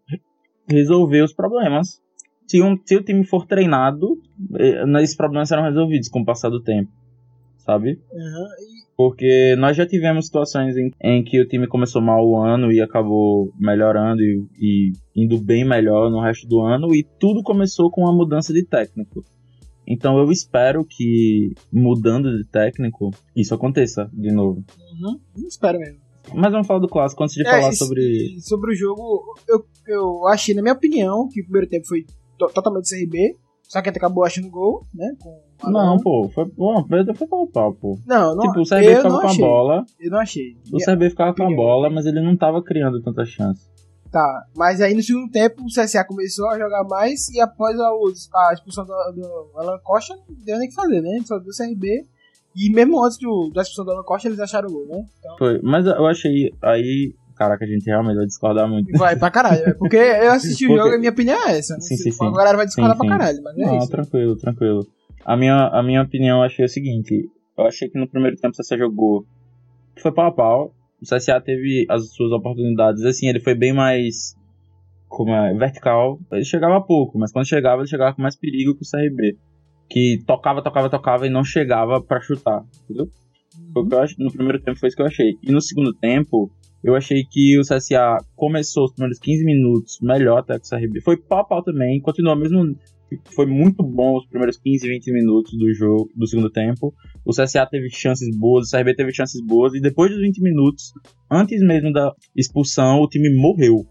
resolver 0.68 1.22
os 1.22 1.32
problemas. 1.32 2.00
Se, 2.46 2.62
um, 2.62 2.76
se 2.84 2.96
o 2.96 3.02
time 3.04 3.24
for 3.26 3.46
treinado, 3.46 4.20
eh, 4.58 4.82
esses 5.02 5.16
problemas 5.16 5.48
serão 5.48 5.62
resolvidos 5.64 6.08
com 6.08 6.20
o 6.20 6.24
passar 6.24 6.48
do 6.48 6.62
tempo. 6.62 6.90
Sabe? 7.58 8.00
Aham. 8.12 8.46
Porque 8.98 9.54
nós 9.56 9.76
já 9.76 9.86
tivemos 9.86 10.26
situações 10.26 10.76
em, 10.76 10.90
em 11.00 11.22
que 11.22 11.40
o 11.40 11.46
time 11.46 11.68
começou 11.68 12.02
mal 12.02 12.26
o 12.26 12.36
ano 12.36 12.72
e 12.72 12.80
acabou 12.80 13.52
melhorando 13.56 14.20
e, 14.20 14.42
e 14.58 14.92
indo 15.14 15.38
bem 15.38 15.64
melhor 15.64 16.10
no 16.10 16.20
resto 16.20 16.48
do 16.48 16.60
ano, 16.60 16.92
e 16.92 17.06
tudo 17.20 17.40
começou 17.44 17.92
com 17.92 18.08
a 18.08 18.12
mudança 18.12 18.52
de 18.52 18.64
técnico. 18.66 19.24
Então 19.86 20.18
eu 20.18 20.32
espero 20.32 20.84
que, 20.84 21.52
mudando 21.72 22.36
de 22.36 22.44
técnico, 22.50 23.10
isso 23.36 23.54
aconteça 23.54 24.10
de 24.12 24.32
novo. 24.32 24.64
Uhum. 24.76 25.20
Não 25.36 25.46
espero 25.48 25.78
mesmo. 25.78 26.00
Mas 26.34 26.50
vamos 26.50 26.66
falar 26.66 26.80
do 26.80 26.88
clássico 26.88 27.22
antes 27.22 27.36
de 27.36 27.46
É, 27.46 27.50
falar 27.52 27.72
sobre. 27.72 28.36
sobre 28.40 28.72
o 28.72 28.76
jogo, 28.76 29.22
eu, 29.48 29.64
eu 29.86 30.26
achei, 30.26 30.54
na 30.56 30.60
minha 30.60 30.74
opinião, 30.74 31.28
que 31.32 31.40
o 31.40 31.44
primeiro 31.44 31.68
tempo 31.68 31.86
foi 31.86 32.04
to- 32.36 32.50
totalmente 32.52 32.88
CRB. 32.90 33.36
Só 33.68 33.82
que 33.82 33.90
acabou 33.90 34.24
achando 34.24 34.48
gol, 34.48 34.82
né? 34.94 35.14
Não, 35.62 35.98
pô, 35.98 36.28
foi. 36.30 36.46
Bom, 36.46 36.86
foi 36.88 37.14
foi 37.14 37.26
pau 37.26 37.46
pau, 37.46 37.74
pô. 37.74 37.98
Não, 38.06 38.34
não, 38.34 38.42
tipo, 38.44 38.60
o 38.60 38.68
CRB 38.68 38.96
ficava 38.96 39.20
com 39.20 39.28
a 39.28 39.34
bola. 39.34 39.84
Eu 40.00 40.10
não 40.10 40.18
achei. 40.18 40.56
O 40.72 40.78
CRB 40.78 41.10
ficava 41.10 41.34
com 41.34 41.42
a 41.42 41.54
bola, 41.54 41.90
mas 41.90 42.06
ele 42.06 42.22
não 42.22 42.34
tava 42.34 42.62
criando 42.62 43.02
tanta 43.02 43.26
chance. 43.26 43.68
Tá, 44.10 44.46
mas 44.56 44.80
aí 44.80 44.94
no 44.94 45.02
segundo 45.02 45.30
tempo 45.30 45.62
o 45.62 45.66
CSA 45.66 46.02
começou 46.02 46.48
a 46.48 46.58
jogar 46.58 46.82
mais 46.84 47.28
e 47.28 47.38
após 47.40 47.78
a, 47.78 47.88
a 47.88 48.54
expulsão 48.54 48.86
do, 48.86 48.92
do 49.12 49.50
Alan 49.54 49.78
Costa, 49.84 50.14
não 50.14 50.34
deu 50.46 50.56
nem 50.56 50.66
o 50.66 50.70
que 50.70 50.74
fazer, 50.74 51.02
né? 51.02 51.20
Só 51.26 51.38
deu 51.38 51.52
CRB. 51.54 52.06
E 52.56 52.72
mesmo 52.72 53.04
antes 53.04 53.18
do, 53.18 53.50
da 53.54 53.60
expulsão 53.60 53.84
do 53.84 53.90
Alan 53.90 54.04
Costa, 54.04 54.28
eles 54.28 54.40
acharam 54.40 54.70
o 54.70 54.72
gol, 54.72 54.86
né? 54.86 55.04
Então, 55.18 55.36
Foi. 55.36 55.60
Mas 55.62 55.84
eu 55.84 56.06
achei. 56.06 56.54
Aí. 56.62 57.14
Caraca, 57.38 57.64
a 57.64 57.68
gente 57.68 57.86
realmente 57.86 58.16
vai 58.16 58.26
discordar 58.26 58.68
muito. 58.68 58.90
vai 58.98 59.16
pra 59.16 59.30
caralho. 59.30 59.64
né? 59.64 59.74
Porque 59.78 59.96
eu 59.96 60.32
assisti 60.32 60.64
o 60.66 60.68
Porque- 60.70 60.82
jogo 60.82 60.94
e 60.96 60.98
minha 60.98 61.10
opinião 61.12 61.48
é 61.48 61.58
essa. 61.58 61.74
Não 61.74 61.80
Sim, 61.80 61.96
sei, 61.96 62.10
sim, 62.10 62.18
sim. 62.18 62.26
A 62.26 62.30
galera 62.32 62.56
vai 62.56 62.66
discordar 62.66 62.96
Sim, 62.96 62.98
pra 62.98 63.06
sim. 63.06 63.18
caralho, 63.18 63.42
mas 63.44 63.56
é 63.58 63.60
Não, 63.64 63.78
isso. 63.78 63.88
tranquilo, 63.90 64.36
tranquilo. 64.36 64.86
A 65.24 65.36
minha, 65.36 65.68
a 65.68 65.82
minha 65.82 66.02
opinião, 66.02 66.38
eu 66.38 66.44
achei 66.44 66.64
o 66.64 66.68
seguinte. 66.68 67.28
Eu 67.56 67.64
achei 67.66 67.88
que 67.88 67.98
no 67.98 68.08
primeiro 68.08 68.36
tempo 68.36 68.54
o 68.54 68.56
CSA 68.60 68.76
jogou. 68.76 69.24
Foi 70.00 70.12
pau 70.12 70.26
a 70.26 70.32
pau. 70.32 70.72
O 71.00 71.04
CSA 71.04 71.40
teve 71.40 71.86
as 71.88 72.08
suas 72.12 72.32
oportunidades. 72.32 73.04
Assim, 73.04 73.28
ele 73.28 73.38
foi 73.40 73.54
bem 73.54 73.72
mais. 73.72 74.34
Como 75.08 75.30
é? 75.30 75.54
Vertical. 75.54 76.18
Ele 76.32 76.44
chegava 76.44 76.80
pouco, 76.80 77.18
mas 77.18 77.32
quando 77.32 77.46
chegava, 77.46 77.80
ele 77.82 77.88
chegava 77.88 78.14
com 78.14 78.22
mais 78.22 78.36
perigo 78.36 78.74
que 78.74 78.82
o 78.82 78.90
CRB. 78.90 79.36
Que 79.88 80.22
tocava, 80.26 80.62
tocava, 80.62 80.90
tocava 80.90 81.26
e 81.26 81.30
não 81.30 81.42
chegava 81.44 82.00
pra 82.02 82.20
chutar. 82.20 82.62
Entendeu? 82.84 83.06
Foi 83.72 83.82
o 83.82 83.86
que 83.88 83.94
eu 83.94 84.24
No 84.24 84.32
primeiro 84.32 84.60
tempo 84.62 84.78
foi 84.78 84.88
isso 84.88 84.96
que 84.96 85.02
eu 85.02 85.06
achei. 85.06 85.32
E 85.42 85.50
no 85.50 85.60
segundo 85.60 85.92
tempo, 85.94 86.50
eu 86.82 86.94
achei 86.94 87.24
que 87.24 87.58
o 87.58 87.62
CSA 87.62 88.18
começou 88.36 88.84
os 88.84 88.92
primeiros 88.92 89.18
15 89.18 89.44
minutos 89.44 89.98
melhor 90.02 90.38
até 90.38 90.58
que 90.58 90.66
o 90.66 90.68
CRB. 90.68 91.00
Foi 91.00 91.16
pau 91.16 91.40
a 91.40 91.44
pau 91.44 91.62
também, 91.62 92.00
continuou 92.00 92.36
mesmo. 92.36 92.76
Foi 93.34 93.46
muito 93.46 93.82
bom 93.82 94.18
os 94.18 94.26
primeiros 94.26 94.58
15, 94.58 94.86
20 94.86 95.12
minutos 95.12 95.52
do 95.56 95.72
jogo, 95.72 96.10
do 96.14 96.26
segundo 96.26 96.50
tempo. 96.50 96.92
O 97.24 97.30
CSA 97.30 97.66
teve 97.66 97.88
chances 97.90 98.28
boas, 98.36 98.68
o 98.68 98.70
CRB 98.70 98.94
teve 98.94 99.12
chances 99.12 99.40
boas, 99.44 99.72
e 99.74 99.80
depois 99.80 100.10
dos 100.10 100.20
20 100.20 100.42
minutos, 100.42 100.92
antes 101.30 101.60
mesmo 101.62 101.90
da 101.90 102.12
expulsão, 102.36 103.00
o 103.00 103.08
time 103.08 103.34
morreu. 103.34 103.86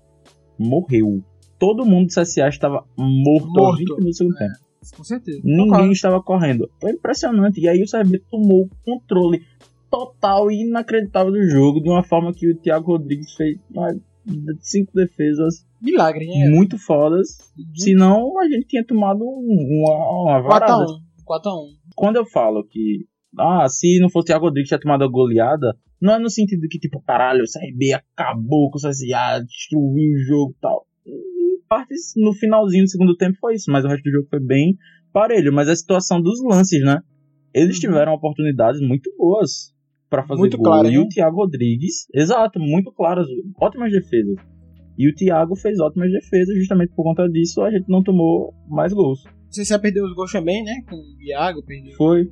Morreu. 0.59 1.23
Todo 1.59 1.83
mundo 1.85 2.07
do 2.07 2.13
CSA 2.13 2.47
estava 2.47 2.85
morto, 2.97 3.47
aos 3.59 3.79
Morto. 3.79 3.79
20 3.79 3.87
minutos 3.89 4.05
do 4.05 4.13
segundo 4.17 4.35
É. 4.35 4.47
tempo. 4.47 4.67
Com 4.95 5.03
certeza. 5.03 5.41
Ninguém 5.43 5.91
estava 5.91 6.21
correndo. 6.21 6.69
Foi 6.79 6.91
impressionante. 6.91 7.59
E 7.59 7.67
aí 7.67 7.81
o 7.81 7.89
CRB 7.89 8.21
tomou 8.29 8.65
o 8.65 8.69
controle 8.85 9.41
total 9.89 10.51
e 10.51 10.61
inacreditável 10.63 11.31
do 11.31 11.43
jogo 11.49 11.81
de 11.81 11.89
uma 11.89 12.03
forma 12.03 12.33
que 12.33 12.49
o 12.51 12.55
Thiago 12.57 12.91
Rodrigues 12.93 13.33
fez 13.33 13.57
cinco 14.61 14.91
defesas 14.93 15.65
Milagre, 15.81 16.25
né? 16.25 16.49
muito 16.49 16.77
fodas. 16.77 17.37
Senão 17.75 18.39
a 18.39 18.47
gente 18.49 18.67
tinha 18.67 18.85
tomado 18.85 19.23
um- 19.23 19.83
uma, 19.85 20.21
uma 20.33 20.41
varada. 20.41 20.85
4x1. 20.85 20.99
4x1. 21.25 21.67
Quando 21.95 22.15
eu 22.17 22.25
falo 22.25 22.63
que 22.65 23.05
ah, 23.37 23.67
se 23.69 23.99
não 23.99 24.09
fosse 24.09 24.25
o 24.25 24.27
Thiago 24.27 24.45
Rodrigues 24.45 24.67
tinha 24.69 24.79
tomado 24.79 25.03
a 25.03 25.07
goleada, 25.07 25.77
não 26.01 26.13
é 26.15 26.19
no 26.19 26.29
sentido 26.29 26.67
que 26.69 26.79
tipo, 26.79 27.01
caralho, 27.01 27.43
o 27.43 27.45
CRB 27.51 27.93
acabou 27.93 28.69
com 28.71 28.77
o 28.77 28.81
CSA, 28.81 29.43
destruiu 29.45 30.13
o 30.13 30.19
jogo 30.27 30.53
e 30.57 30.61
tal. 30.61 30.87
Em 31.05 31.61
partes, 31.69 32.13
no 32.15 32.33
finalzinho 32.33 32.83
do 32.85 32.89
segundo 32.89 33.15
tempo 33.15 33.37
foi 33.39 33.55
isso, 33.55 33.71
mas 33.71 33.85
o 33.85 33.87
resto 33.87 34.03
do 34.03 34.11
jogo 34.11 34.27
foi 34.29 34.39
bem 34.39 34.75
parelho. 35.13 35.53
Mas 35.53 35.69
a 35.69 35.75
situação 35.75 36.21
dos 36.21 36.41
lances, 36.43 36.81
né? 36.83 37.01
Eles 37.53 37.75
Uhum. 37.75 37.81
tiveram 37.81 38.13
oportunidades 38.13 38.81
muito 38.81 39.11
boas 39.17 39.73
pra 40.09 40.23
fazer 40.25 40.39
Muito 40.39 40.57
gol. 40.57 40.65
claras, 40.65 40.91
e 40.91 40.95
né? 40.95 40.99
o 41.01 41.07
Thiago 41.07 41.35
Rodrigues, 41.37 42.07
exato, 42.13 42.59
muito 42.59 42.91
claras, 42.91 43.27
ótimas 43.59 43.91
defesas. 43.91 44.35
E 44.97 45.09
o 45.09 45.13
Thiago 45.13 45.55
fez 45.55 45.79
ótimas 45.79 46.11
defesas, 46.11 46.55
justamente 46.57 46.93
por 46.95 47.03
conta 47.03 47.27
disso 47.29 47.61
a 47.61 47.69
gente 47.71 47.87
não 47.89 48.01
tomou 48.03 48.53
mais 48.69 48.91
gols. 48.93 49.23
Você 49.49 49.63
já 49.63 49.77
perdeu 49.79 50.05
os 50.05 50.13
gols 50.15 50.31
também, 50.31 50.63
né? 50.63 50.73
Com 50.89 50.95
o 50.95 51.21
Iago, 51.21 51.63
perdeu. 51.65 51.93
Foi, 51.95 52.25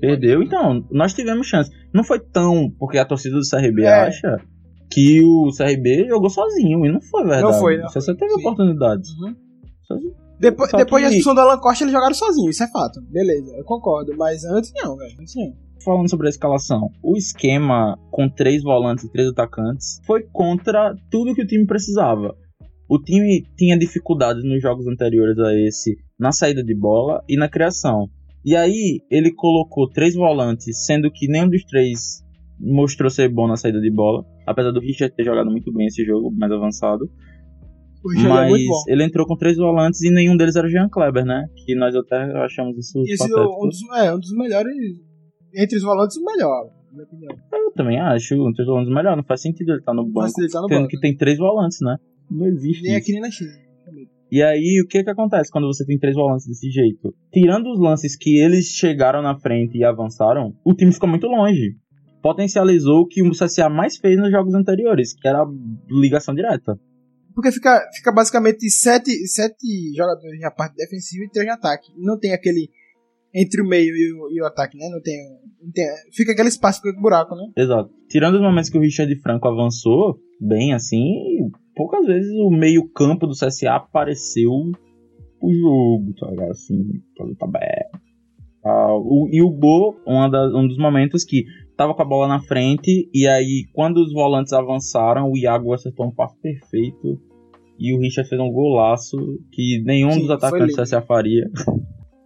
Perdeu, 0.00 0.40
Costa. 0.40 0.56
então, 0.56 0.86
nós 0.90 1.12
tivemos 1.14 1.46
chance. 1.46 1.70
Não 1.92 2.04
foi 2.04 2.20
tão 2.20 2.70
porque 2.78 2.96
a 2.98 3.04
torcida 3.04 3.36
do 3.36 3.42
CRB 3.48 3.82
É. 3.82 3.92
acha 4.08 4.36
que 4.90 5.20
o 5.22 5.50
CRB 5.56 6.06
jogou 6.08 6.28
sozinho, 6.30 6.84
e 6.86 6.92
não 6.92 7.00
foi 7.00 7.22
verdade. 7.22 7.42
Não 7.44 7.52
foi, 7.54 7.78
não 7.78 7.88
Você 7.88 8.00
foi, 8.00 8.16
teve 8.16 8.32
sim. 8.32 8.40
oportunidades. 8.40 9.10
Uhum. 9.18 9.34
Depois, 10.40 10.70
depois 10.72 11.02
que- 11.04 11.10
da 11.10 11.16
expulsão 11.16 11.34
do 11.34 11.40
Alan 11.40 11.60
Costa, 11.60 11.84
eles 11.84 11.92
jogaram 11.92 12.14
sozinhos, 12.14 12.54
isso 12.56 12.64
é 12.64 12.68
fato. 12.70 13.00
Beleza, 13.10 13.54
eu 13.56 13.64
concordo. 13.64 14.12
Mas 14.16 14.42
antes 14.44 14.72
não, 14.74 14.96
velho. 14.96 15.14
Antes 15.20 15.34
não. 15.36 15.52
Falando 15.84 16.10
sobre 16.10 16.26
a 16.26 16.30
escalação, 16.30 16.90
o 17.02 17.16
esquema 17.16 17.98
com 18.10 18.28
três 18.28 18.62
volantes 18.62 19.04
e 19.04 19.10
três 19.12 19.28
atacantes 19.28 20.00
foi 20.06 20.22
contra 20.32 20.94
tudo 21.10 21.34
que 21.34 21.42
o 21.42 21.46
time 21.46 21.66
precisava. 21.66 22.34
O 22.88 22.98
time 22.98 23.44
tinha 23.56 23.78
dificuldades 23.78 24.42
nos 24.44 24.60
jogos 24.60 24.86
anteriores 24.86 25.38
a 25.38 25.54
esse 25.54 25.96
na 26.18 26.32
saída 26.32 26.62
de 26.62 26.74
bola 26.74 27.22
e 27.28 27.36
na 27.36 27.48
criação. 27.48 28.08
E 28.44 28.56
aí 28.56 29.00
ele 29.10 29.32
colocou 29.32 29.88
três 29.88 30.14
volantes, 30.14 30.84
sendo 30.84 31.10
que 31.10 31.28
nenhum 31.28 31.48
dos 31.48 31.64
três 31.64 32.22
mostrou 32.58 33.08
ser 33.10 33.28
bom 33.28 33.46
na 33.46 33.56
saída 33.56 33.80
de 33.80 33.90
bola, 33.90 34.24
apesar 34.46 34.72
do 34.72 34.80
Richard 34.80 35.14
ter 35.14 35.24
jogado 35.24 35.50
muito 35.50 35.72
bem 35.72 35.86
esse 35.86 36.04
jogo, 36.04 36.30
mais 36.30 36.52
avançado. 36.52 37.08
O 38.02 38.12
é 38.12 38.28
Mas 38.28 38.48
muito 38.50 38.66
bom. 38.68 38.82
ele 38.88 39.04
entrou 39.04 39.26
com 39.26 39.36
três 39.36 39.56
volantes 39.56 40.00
e 40.02 40.10
nenhum 40.10 40.36
deles 40.36 40.56
era 40.56 40.66
o 40.66 40.70
Jean 40.70 40.88
Kleber, 40.88 41.24
né? 41.24 41.44
Que 41.66 41.74
nós 41.74 41.94
até 41.94 42.16
achamos 42.44 42.76
isso 42.78 42.98
E 43.06 43.12
esse 43.12 43.24
é 43.24 43.28
patético. 43.28 43.64
um 43.64 43.68
dos, 43.68 43.78
é, 43.98 44.14
um 44.14 44.18
dos 44.18 44.32
melhores. 44.32 44.74
Entre 45.54 45.76
os 45.76 45.82
volantes, 45.82 46.16
o 46.16 46.24
melhor, 46.24 46.64
na 46.86 46.92
minha 46.92 47.04
opinião. 47.04 47.36
Eu 47.52 47.72
também 47.72 48.00
acho 48.00 48.34
um 48.36 48.52
três 48.52 48.66
volantes 48.68 48.92
melhor. 48.94 49.16
Não 49.16 49.24
faz 49.24 49.42
sentido 49.42 49.70
ele 49.72 49.78
estar 49.80 49.92
no 49.92 50.04
banco, 50.04 50.20
Mas 50.20 50.38
ele 50.38 50.48
tá 50.48 50.60
no 50.60 50.66
tendo 50.68 50.78
banco. 50.82 50.88
que 50.90 51.00
tem 51.00 51.14
três 51.16 51.36
volantes, 51.38 51.78
né? 51.82 51.96
Não 52.30 52.46
existe 52.46 52.82
Nem 52.82 52.92
isso. 52.92 53.00
aqui 53.02 53.12
nem 53.12 53.20
na 53.20 53.30
China. 53.30 53.50
E 54.32 54.42
aí, 54.44 54.80
o 54.84 54.86
que 54.86 55.02
que 55.02 55.10
acontece 55.10 55.50
quando 55.50 55.66
você 55.66 55.84
tem 55.84 55.98
três 55.98 56.14
volantes 56.14 56.46
desse 56.46 56.70
jeito? 56.70 57.12
Tirando 57.32 57.66
os 57.72 57.80
lances 57.80 58.16
que 58.16 58.38
eles 58.38 58.66
chegaram 58.66 59.20
na 59.20 59.36
frente 59.40 59.76
e 59.76 59.82
avançaram, 59.84 60.54
o 60.64 60.72
time 60.72 60.92
ficou 60.92 61.08
muito 61.08 61.26
longe. 61.26 61.74
Potencializou 62.22 63.00
o 63.00 63.06
que 63.06 63.22
o 63.22 63.30
CSA 63.32 63.68
mais 63.68 63.96
fez 63.96 64.16
nos 64.18 64.30
jogos 64.30 64.54
anteriores, 64.54 65.12
que 65.14 65.26
era 65.26 65.42
a 65.42 65.46
ligação 65.90 66.32
direta. 66.34 66.78
Porque 67.34 67.52
fica, 67.52 67.80
fica 67.94 68.12
basicamente 68.12 68.68
sete, 68.70 69.10
sete 69.28 69.92
jogadores 69.96 70.40
na 70.40 70.50
parte 70.50 70.76
defensiva 70.76 71.24
e 71.24 71.30
três 71.30 71.46
no 71.46 71.54
ataque. 71.54 71.92
Não 71.96 72.18
tem 72.18 72.32
aquele 72.32 72.68
entre 73.34 73.62
o 73.62 73.66
meio 73.66 73.94
e 73.94 74.12
o, 74.12 74.30
e 74.32 74.42
o 74.42 74.46
ataque, 74.46 74.76
né? 74.76 74.88
Não 74.90 75.00
tem, 75.00 75.16
não 75.62 75.70
tem- 75.72 75.86
Fica 76.12 76.32
aquele 76.32 76.48
espaço, 76.48 76.80
fica 76.82 77.00
buraco, 77.00 77.34
né? 77.36 77.44
Exato. 77.56 77.90
Tirando 78.08 78.34
os 78.34 78.40
momentos 78.42 78.68
que 78.68 78.76
o 78.76 78.80
Richard 78.80 79.14
Franco 79.20 79.46
avançou, 79.46 80.18
bem 80.40 80.72
assim, 80.74 81.14
poucas 81.76 82.04
vezes 82.06 82.32
o 82.32 82.50
meio-campo 82.50 83.26
do 83.28 83.34
CSA 83.34 83.76
apareceu 83.76 84.50
o 84.50 85.52
jogo, 85.54 86.12
tá 86.18 86.28
ligado? 86.30 86.50
Assim, 86.50 87.00
tá 87.38 87.46
bem. 87.46 88.00
Ah, 88.64 88.94
o- 88.94 89.28
e 89.30 89.40
o 89.40 89.48
Bo, 89.50 89.96
uma 90.06 90.28
das- 90.28 90.52
um 90.52 90.66
dos 90.66 90.76
momentos 90.76 91.24
que 91.24 91.44
tava 91.80 91.94
com 91.94 92.02
a 92.02 92.04
bola 92.04 92.28
na 92.28 92.40
frente, 92.40 93.08
e 93.10 93.26
aí 93.26 93.64
quando 93.72 94.02
os 94.02 94.12
volantes 94.12 94.52
avançaram, 94.52 95.30
o 95.30 95.38
Iago 95.38 95.72
acertou 95.72 96.08
um 96.08 96.14
passo 96.14 96.38
perfeito. 96.42 97.18
E 97.78 97.94
o 97.94 97.98
Richard 97.98 98.28
fez 98.28 98.38
um 98.38 98.52
golaço 98.52 99.16
que 99.50 99.82
nenhum 99.82 100.12
Sim, 100.12 100.20
dos 100.20 100.30
atacantes 100.30 100.76
lindo. 100.76 100.82
CSA 100.82 101.00
faria. 101.00 101.48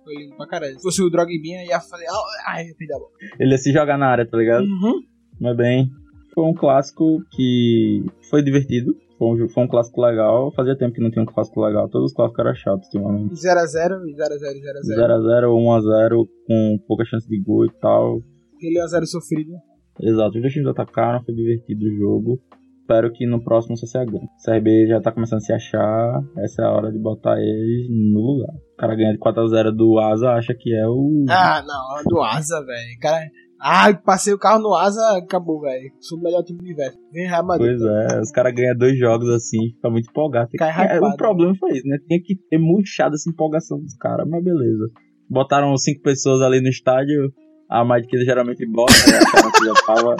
Foi 0.02 0.16
lindo 0.16 0.36
pra 0.36 0.48
caralho. 0.48 0.74
Se 0.74 0.82
fosse 0.82 1.00
o 1.00 1.08
Drogbinha, 1.08 1.64
ia 1.64 1.78
fazer. 1.78 2.04
Ai, 2.48 2.66
ia 2.66 2.74
perder 2.76 2.94
a 2.94 2.98
bola. 2.98 3.10
Ele 3.38 3.52
ia 3.52 3.58
se 3.58 3.72
jogar 3.72 3.96
na 3.96 4.08
área, 4.08 4.28
tá 4.28 4.36
ligado? 4.36 4.64
Uhum. 4.64 5.00
Mas 5.40 5.56
bem, 5.56 5.88
foi 6.34 6.44
um 6.46 6.52
clássico 6.52 7.22
que 7.30 8.04
foi 8.28 8.42
divertido. 8.42 8.92
Foi 9.16 9.40
um, 9.40 9.48
foi 9.48 9.62
um 9.62 9.68
clássico 9.68 10.00
legal. 10.00 10.52
Fazia 10.56 10.76
tempo 10.76 10.94
que 10.94 11.00
não 11.00 11.12
tinha 11.12 11.22
um 11.22 11.26
clássico 11.26 11.60
legal. 11.60 11.88
Todos 11.88 12.10
os 12.10 12.16
clássicos 12.16 12.44
eram 12.44 12.54
chatos 12.56 12.86
ultimamente. 12.86 13.34
0x0 13.34 14.08
e 14.08 14.16
0x0 14.16 14.58
0x0. 14.82 15.44
0x0 15.44 15.48
ou 15.48 15.60
1x0 15.60 16.26
com 16.44 16.78
pouca 16.88 17.04
chance 17.04 17.28
de 17.28 17.40
gol 17.40 17.66
e 17.66 17.70
tal. 17.80 18.20
Aquele 18.64 18.80
1x0 18.80 19.04
sofrido. 19.06 19.52
Exato, 20.00 20.36
os 20.36 20.40
dois 20.40 20.52
times 20.52 20.68
atacaram, 20.68 21.22
foi 21.24 21.34
divertido 21.34 21.84
o 21.86 21.96
jogo. 21.96 22.40
Espero 22.80 23.10
que 23.12 23.26
no 23.26 23.42
próximo 23.42 23.76
CSA 23.76 24.04
ganhe. 24.04 24.24
O 24.24 24.44
CRB 24.44 24.86
já 24.88 25.00
tá 25.00 25.10
começando 25.10 25.38
a 25.38 25.40
se 25.40 25.52
achar. 25.52 26.20
Essa 26.38 26.62
é 26.62 26.64
a 26.66 26.70
hora 26.72 26.92
de 26.92 26.98
botar 26.98 27.38
eles 27.40 27.88
no 27.90 28.20
lugar. 28.20 28.54
O 28.54 28.76
cara 28.76 28.94
ganha 28.94 29.12
de 29.12 29.18
4x0 29.18 29.70
do 29.74 29.98
Asa, 29.98 30.32
acha 30.32 30.54
que 30.58 30.74
é 30.74 30.86
o. 30.86 31.24
Ah, 31.30 31.62
não, 31.66 32.02
do 32.04 32.20
Asa, 32.22 32.60
velho. 32.64 32.98
Cara. 33.00 33.24
Ah, 33.66 33.94
passei 33.94 34.34
o 34.34 34.38
carro 34.38 34.60
no 34.60 34.74
Asa, 34.74 35.00
acabou, 35.16 35.62
velho. 35.62 35.90
Sou 36.00 36.18
o 36.18 36.22
melhor 36.22 36.42
time 36.42 36.58
do 36.58 36.64
universo. 36.64 36.98
Vem 37.10 37.26
Real 37.26 37.46
Madrid. 37.46 37.78
Pois 37.78 37.82
é, 37.82 38.20
os 38.20 38.30
caras 38.30 38.52
ganham 38.54 38.76
dois 38.76 38.98
jogos 38.98 39.30
assim, 39.30 39.70
fica 39.76 39.88
muito 39.88 40.10
empolgado. 40.10 40.50
Tem 40.50 40.58
Cai 40.58 40.86
que- 40.88 40.94
é, 40.94 41.00
o 41.00 41.16
problema 41.16 41.54
foi 41.58 41.70
isso, 41.72 41.88
né? 41.88 41.96
Tinha 42.06 42.20
que 42.22 42.34
ter 42.50 42.58
murchado 42.58 43.14
essa 43.14 43.30
empolgação 43.30 43.78
dos 43.80 43.96
caras, 43.96 44.28
mas 44.28 44.44
beleza. 44.44 44.84
Botaram 45.30 45.74
cinco 45.78 46.02
pessoas 46.02 46.42
ali 46.42 46.60
no 46.60 46.68
estádio, 46.68 47.32
a 47.80 47.84
mais 47.84 48.06
que 48.06 48.16
eles 48.16 48.26
geralmente 48.26 48.64
botam, 48.66 48.94
né? 48.94 49.18
Que 49.58 49.64
já 49.66 49.74
tava. 49.86 50.16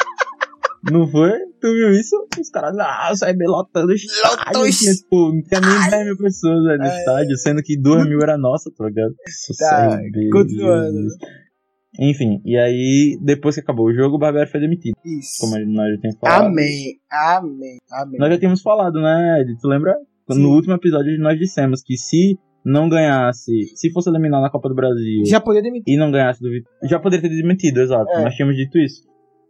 Não 0.90 1.06
foi? 1.08 1.30
Tu 1.60 1.72
viu 1.72 1.92
isso? 1.92 2.14
Os 2.38 2.50
caras, 2.50 2.76
ah, 2.78 3.10
CRB 3.18 3.46
lotando 3.46 3.88
o 3.90 3.94
estádio. 3.94 4.70
Tinha, 4.70 4.92
tipo, 4.94 5.32
não 5.32 5.42
tinha 5.42 5.60
nem 5.60 5.90
10 5.90 6.04
mil 6.06 6.16
pessoas 6.18 6.66
ali 6.66 6.78
no 6.78 6.84
É. 6.84 6.98
estádio, 6.98 7.36
sendo 7.38 7.62
que 7.62 7.80
2 7.80 8.06
mil 8.06 8.20
era 8.20 8.36
nossa, 8.36 8.70
tá 8.76 8.84
ligado? 8.86 9.14
Tá, 9.58 9.98
continuando. 10.30 10.98
Enfim, 11.98 12.42
e 12.44 12.58
aí, 12.58 13.16
depois 13.22 13.54
que 13.54 13.60
acabou 13.60 13.86
o 13.86 13.94
jogo, 13.94 14.16
o 14.16 14.18
Barbieri 14.18 14.50
foi 14.50 14.60
demitido. 14.60 14.94
Isso. 15.04 15.36
Como 15.40 15.52
nós 15.72 15.92
já 15.94 16.00
tínhamos 16.00 16.18
falado. 16.20 16.46
Amém. 16.46 16.96
Amém. 17.10 17.78
Amém. 17.92 18.18
Nós 18.18 18.30
já 18.30 18.38
tínhamos 18.38 18.60
falado, 18.62 19.00
né, 19.00 19.40
Ed? 19.40 19.56
Tu 19.60 19.68
lembra? 19.68 19.94
Sim. 20.30 20.42
No 20.42 20.50
último 20.50 20.74
episódio 20.74 21.16
nós 21.20 21.38
dissemos 21.38 21.82
que 21.82 21.96
se 21.96 22.36
não 22.64 22.88
ganhasse, 22.88 23.52
se 23.76 23.90
fosse 23.92 24.08
eliminado 24.08 24.42
na 24.42 24.50
Copa 24.50 24.68
do 24.68 24.74
Brasil 24.74 25.24
Já 25.26 25.40
podia 25.40 25.62
demitir. 25.62 25.94
e 25.94 25.98
não 25.98 26.10
ganhasse 26.10 26.40
do 26.40 26.48
já 26.88 26.98
poderia 26.98 27.28
ter 27.28 27.36
demitido, 27.36 27.78
exato. 27.80 28.10
É. 28.10 28.22
Nós 28.22 28.34
tínhamos 28.34 28.56
dito 28.56 28.78
isso. 28.78 29.02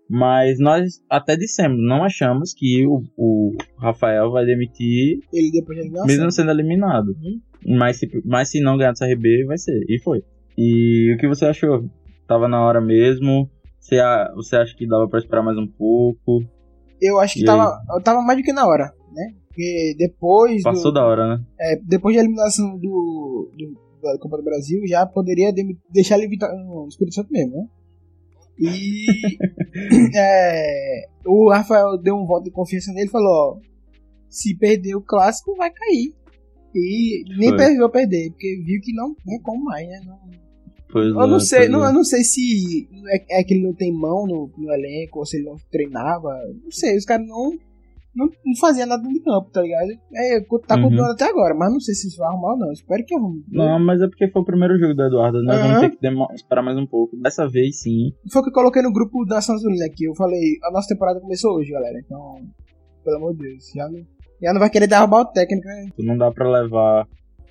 Mas 0.08 0.58
nós 0.58 1.02
até 1.08 1.34
dissemos, 1.36 1.78
não 1.80 2.04
achamos 2.04 2.52
que 2.52 2.84
o, 2.86 3.02
o 3.16 3.56
Rafael 3.78 4.30
vai 4.30 4.44
demitir 4.44 5.20
Ele 5.32 5.50
depois 5.50 5.78
de 5.78 5.90
mesmo 6.06 6.30
sendo 6.30 6.50
eliminado. 6.50 7.08
Uhum. 7.08 7.40
Mas, 7.78 7.98
se, 7.98 8.08
mas 8.24 8.50
se 8.50 8.60
não 8.60 8.76
ganhar 8.76 8.92
do 8.92 8.98
CRB, 8.98 9.46
vai 9.46 9.56
ser. 9.56 9.80
E 9.88 9.98
foi. 10.02 10.22
E 10.58 11.14
o 11.14 11.18
que 11.18 11.26
você 11.26 11.46
achou? 11.46 11.88
Tava 12.26 12.48
na 12.48 12.62
hora 12.62 12.80
mesmo? 12.80 13.50
Você, 13.80 13.96
você 14.34 14.56
acha 14.56 14.76
que 14.76 14.86
dava 14.86 15.08
pra 15.08 15.18
esperar 15.18 15.42
mais 15.42 15.56
um 15.56 15.66
pouco? 15.66 16.44
Eu 17.00 17.18
acho 17.18 17.34
que 17.34 17.42
E 17.42 17.44
tava, 17.44 17.78
eu 17.94 18.02
tava 18.02 18.22
mais 18.22 18.38
do 18.38 18.44
que 18.44 18.52
na 18.52 18.66
hora, 18.66 18.92
né? 19.12 19.34
Porque 19.54 19.94
depois. 19.96 20.56
do- 20.58 20.64
Passou 20.64 20.92
da 20.92 21.06
hora, 21.06 21.36
né? 21.36 21.44
é, 21.60 21.76
depois 21.76 22.16
da 22.16 22.22
eliminação 22.22 22.76
do, 22.78 23.50
do- 23.56 23.78
da 24.02 24.18
Copa 24.18 24.36
do 24.38 24.42
Brasil, 24.44 24.80
já 24.86 25.06
poderia 25.06 25.52
deixar 25.92 26.18
ele 26.18 26.28
vita- 26.28 26.52
no 26.52 26.86
Espírito 26.88 27.14
Santo 27.14 27.30
mesmo, 27.32 27.52
né? 27.56 27.66
E 28.58 29.06
é, 30.16 31.06
o 31.26 31.50
Rafael 31.50 31.96
deu 31.98 32.16
um 32.16 32.26
voto 32.26 32.44
de 32.44 32.50
confiança 32.50 32.92
nele 32.92 33.08
e 33.08 33.10
falou: 33.10 33.28
ó, 33.32 33.56
se 34.28 34.56
perder 34.56 34.94
o 34.96 35.02
clássico, 35.02 35.54
vai 35.56 35.70
cair. 35.70 36.12
E 36.74 37.24
nem 37.38 37.50
Foi. 37.50 37.56
precisou 37.58 37.88
perder, 37.90 38.30
porque 38.30 38.62
viu 38.64 38.80
que 38.80 38.92
não 38.92 39.14
tinha 39.14 39.40
como 39.42 39.64
mais, 39.64 39.86
né? 39.88 40.00
Não- 40.06 40.44
Pois 40.90 41.06
eu 41.08 41.14
não 41.14 41.36
é, 41.36 41.40
sei, 41.40 41.58
pois 41.60 41.70
não, 41.70 41.84
é. 41.84 41.88
eu 41.88 41.92
não 41.92 42.04
sei 42.04 42.22
se 42.22 42.88
é, 43.08 43.40
é 43.40 43.42
que 43.44 43.54
ele 43.54 43.64
não 43.66 43.74
tem 43.74 43.92
mão 43.92 44.26
no, 44.28 44.48
no 44.56 44.72
elenco, 44.72 45.18
ou 45.18 45.26
se 45.26 45.36
ele 45.38 45.46
não 45.46 45.56
treinava. 45.68 46.28
Não 46.62 46.70
sei, 46.70 46.96
os 46.96 47.04
caras 47.04 47.26
não, 47.26 47.50
não, 48.14 48.26
não 48.26 48.56
faziam 48.60 48.86
nada 48.86 49.02
no 49.02 49.22
campo, 49.22 49.50
tá 49.50 49.62
ligado? 49.62 49.90
É, 50.14 50.40
tá 50.66 50.76
Uhum. 50.76 50.82
continuando 50.82 51.12
até 51.12 51.24
agora, 51.24 51.54
mas 51.54 51.72
não 51.72 51.80
sei 51.80 51.94
se 51.94 52.08
isso 52.08 52.18
vai 52.18 52.28
arrumar 52.28 52.52
ou 52.52 52.58
não. 52.58 52.72
Espero 52.72 53.04
que 53.04 53.14
arrume. 53.14 53.42
Não, 53.50 53.78
mas 53.84 54.00
é 54.00 54.06
porque 54.06 54.28
foi 54.30 54.42
o 54.42 54.44
primeiro 54.44 54.78
jogo 54.78 54.94
do 54.94 55.02
Eduardo. 55.02 55.42
Nós 55.42 55.56
Aham. 55.58 55.66
vamos 55.66 55.80
ter 55.80 55.90
que 55.96 56.34
esperar 56.34 56.62
mais 56.62 56.78
um 56.78 56.86
pouco. 56.86 57.16
Dessa 57.16 57.48
vez, 57.48 57.80
sim. 57.80 58.12
Foi 58.32 58.40
o 58.40 58.44
que 58.44 58.50
eu 58.50 58.54
coloquei 58.54 58.82
no 58.82 58.92
grupo 58.92 59.24
da 59.24 59.38
Unidas 59.64 59.80
aqui. 59.90 60.04
Eu 60.04 60.14
falei, 60.14 60.40
a 60.64 60.70
nossa 60.70 60.88
temporada 60.88 61.20
começou 61.20 61.56
hoje, 61.56 61.70
galera. 61.72 61.98
Então, 62.04 62.36
pelo 63.04 63.16
amor 63.16 63.34
de 63.34 63.40
Deus, 63.48 63.64
já 63.74 63.88
não, 63.88 64.00
já 64.42 64.52
não 64.52 64.60
vai 64.60 64.70
querer 64.70 64.86
derrubar 64.86 65.20
o 65.22 65.26
técnico, 65.32 65.66
né? 65.66 65.86
Não 65.98 66.16
dá 66.16 66.30
pra 66.30 66.48
levar. 66.50 67.06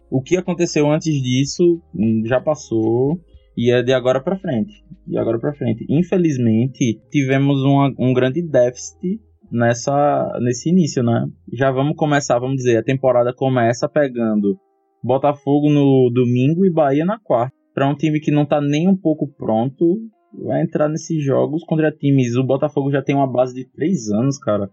O 0.09 0.21
que 0.21 0.37
aconteceu 0.37 0.89
antes 0.91 1.13
disso 1.21 1.81
hum, 1.95 2.23
já 2.25 2.39
passou. 2.39 3.19
E 3.55 3.71
é 3.71 3.83
de 3.83 3.93
agora 3.93 4.19
pra 4.19 4.37
frente. 4.39 4.83
De 5.05 5.15
agora 5.17 5.37
pra 5.39 5.53
frente. 5.53 5.85
Infelizmente, 5.89 6.99
tivemos 7.11 7.61
uma- 7.63 7.93
um 7.99 8.11
grande 8.13 8.41
déficit 8.41 9.19
nessa, 9.53 10.39
nesse 10.41 10.69
início, 10.69 11.03
né? 11.03 11.27
Já 11.53 11.71
vamos 11.71 11.95
começar, 11.95 12.39
vamos 12.39 12.57
dizer, 12.57 12.77
a 12.77 12.83
temporada 12.83 13.31
começa 13.33 13.87
pegando 13.87 14.57
Botafogo 15.03 15.69
no 15.69 16.09
domingo 16.11 16.65
e 16.65 16.73
Bahia 16.73 17.05
na 17.05 17.19
quarta. 17.19 17.55
Pra 17.73 17.89
um 17.89 17.95
time 17.95 18.19
que 18.19 18.31
não 18.31 18.45
tá 18.45 18.59
nem 18.59 18.87
um 18.87 18.97
pouco 18.97 19.27
pronto, 19.27 19.99
vai 20.43 20.61
entrar 20.61 20.89
nesses 20.89 21.23
jogos 21.23 21.63
contra 21.63 21.91
times. 21.91 22.35
O 22.35 22.43
Botafogo 22.43 22.91
já 22.91 23.01
tem 23.01 23.15
uma 23.15 23.31
base 23.31 23.53
de 23.53 23.69
três 23.71 24.09
anos, 24.09 24.37
cara. 24.39 24.69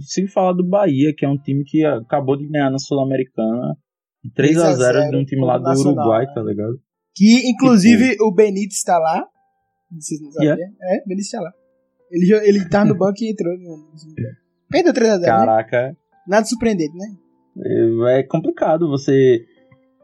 Se 0.00 0.26
falar 0.26 0.52
do 0.52 0.66
Bahia, 0.66 1.14
que 1.16 1.24
é 1.24 1.28
um 1.28 1.38
time 1.38 1.64
que 1.64 1.84
acabou 1.84 2.36
de 2.36 2.48
ganhar 2.48 2.70
na 2.70 2.78
Sul-Americana. 2.78 3.76
3 4.34 4.58
a 4.58 4.72
0 4.72 5.10
de 5.10 5.16
um 5.16 5.24
time 5.24 5.44
lá 5.44 5.56
do 5.56 5.62
Nacional, 5.62 6.04
Uruguai, 6.04 6.26
né? 6.26 6.32
tá 6.34 6.42
ligado? 6.42 6.80
Que, 7.14 7.48
inclusive, 7.48 8.16
o 8.20 8.34
Benítez 8.34 8.82
tá 8.82 8.98
lá. 8.98 9.24
Vocês 9.96 10.20
não 10.20 10.32
sabiam? 10.32 10.56
Yeah. 10.56 10.74
É, 10.82 11.04
o 11.04 11.08
Benítez 11.08 11.30
tá 11.30 11.40
lá. 11.40 11.52
Ele, 12.10 12.34
ele 12.48 12.68
tá 12.68 12.84
no 12.84 12.96
banco 12.96 13.16
e 13.22 13.30
entrou. 13.30 13.52
No. 13.58 13.88
Perdeu 14.70 14.92
3x0, 14.92 15.20
né? 15.20 15.26
Caraca, 15.26 15.96
Nada 16.26 16.44
surpreendente, 16.44 16.96
né? 16.96 17.06
é 18.18 18.22
complicado 18.24 18.88
você 18.88 19.44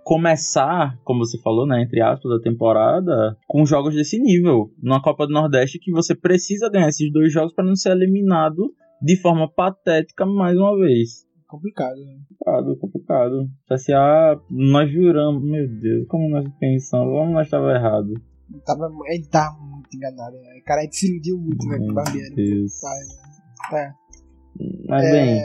começar, 0.05 0.99
como 1.05 1.25
você 1.25 1.39
falou, 1.41 1.67
né, 1.67 1.83
entre 1.83 2.01
aspas, 2.01 2.33
a 2.33 2.41
temporada 2.41 3.37
com 3.47 3.67
jogos 3.67 3.95
desse 3.95 4.19
nível. 4.19 4.71
Numa 4.83 5.03
Copa 5.03 5.27
do 5.27 5.33
Nordeste 5.33 5.79
que 5.79 5.93
você 5.93 6.15
precisa 6.15 6.71
ganhar 6.71 6.89
esses 6.89 7.13
dois 7.13 7.33
jogos 7.33 7.55
para 7.55 7.65
não 7.65 7.77
ser 7.77 7.91
eliminado 7.91 8.73
de 9.01 9.21
forma 9.21 9.53
patética 9.53 10.25
mais 10.25 10.57
uma 10.57 10.77
vez. 10.79 11.27
Complicado. 11.47 11.97
né? 11.97 12.19
Complicado, 12.29 12.79
complicado. 12.79 13.51
CSA, 13.69 14.41
nós 14.51 14.91
juramos, 14.91 15.43
meu 15.43 15.69
Deus, 15.69 16.07
como 16.09 16.31
nós 16.31 16.47
pensamos, 16.59 17.13
como 17.13 17.33
nós 17.33 17.47
estava 17.47 17.75
errado. 17.75 18.15
Tava, 18.65 18.91
ele 19.09 19.27
tava 19.27 19.59
muito 19.61 19.95
enganado. 19.97 20.37
Né? 20.37 20.61
Cara, 20.65 20.81
a 20.81 20.85
gente 20.85 20.97
se 20.97 21.11
iludiu 21.11 21.39
muito, 21.39 21.67
né? 21.67 21.79
Com 21.79 21.91
o 21.91 21.95
Barbieri. 21.95 22.67
Pai, 22.81 22.99
tá. 23.71 23.95
Mas 24.89 25.05
É, 25.05 25.11
bem, 25.13 25.43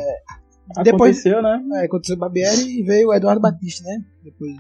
depois- 0.83 1.17
aconteceu, 1.17 1.41
né? 1.41 1.63
É, 1.75 1.85
aconteceu 1.85 2.15
o 2.15 2.19
Barbieri 2.19 2.79
e 2.79 2.83
veio 2.83 3.07
o 3.09 3.13
Eduardo 3.13 3.41
Batista, 3.41 3.83
né? 3.87 3.97
Depois, 4.23 4.53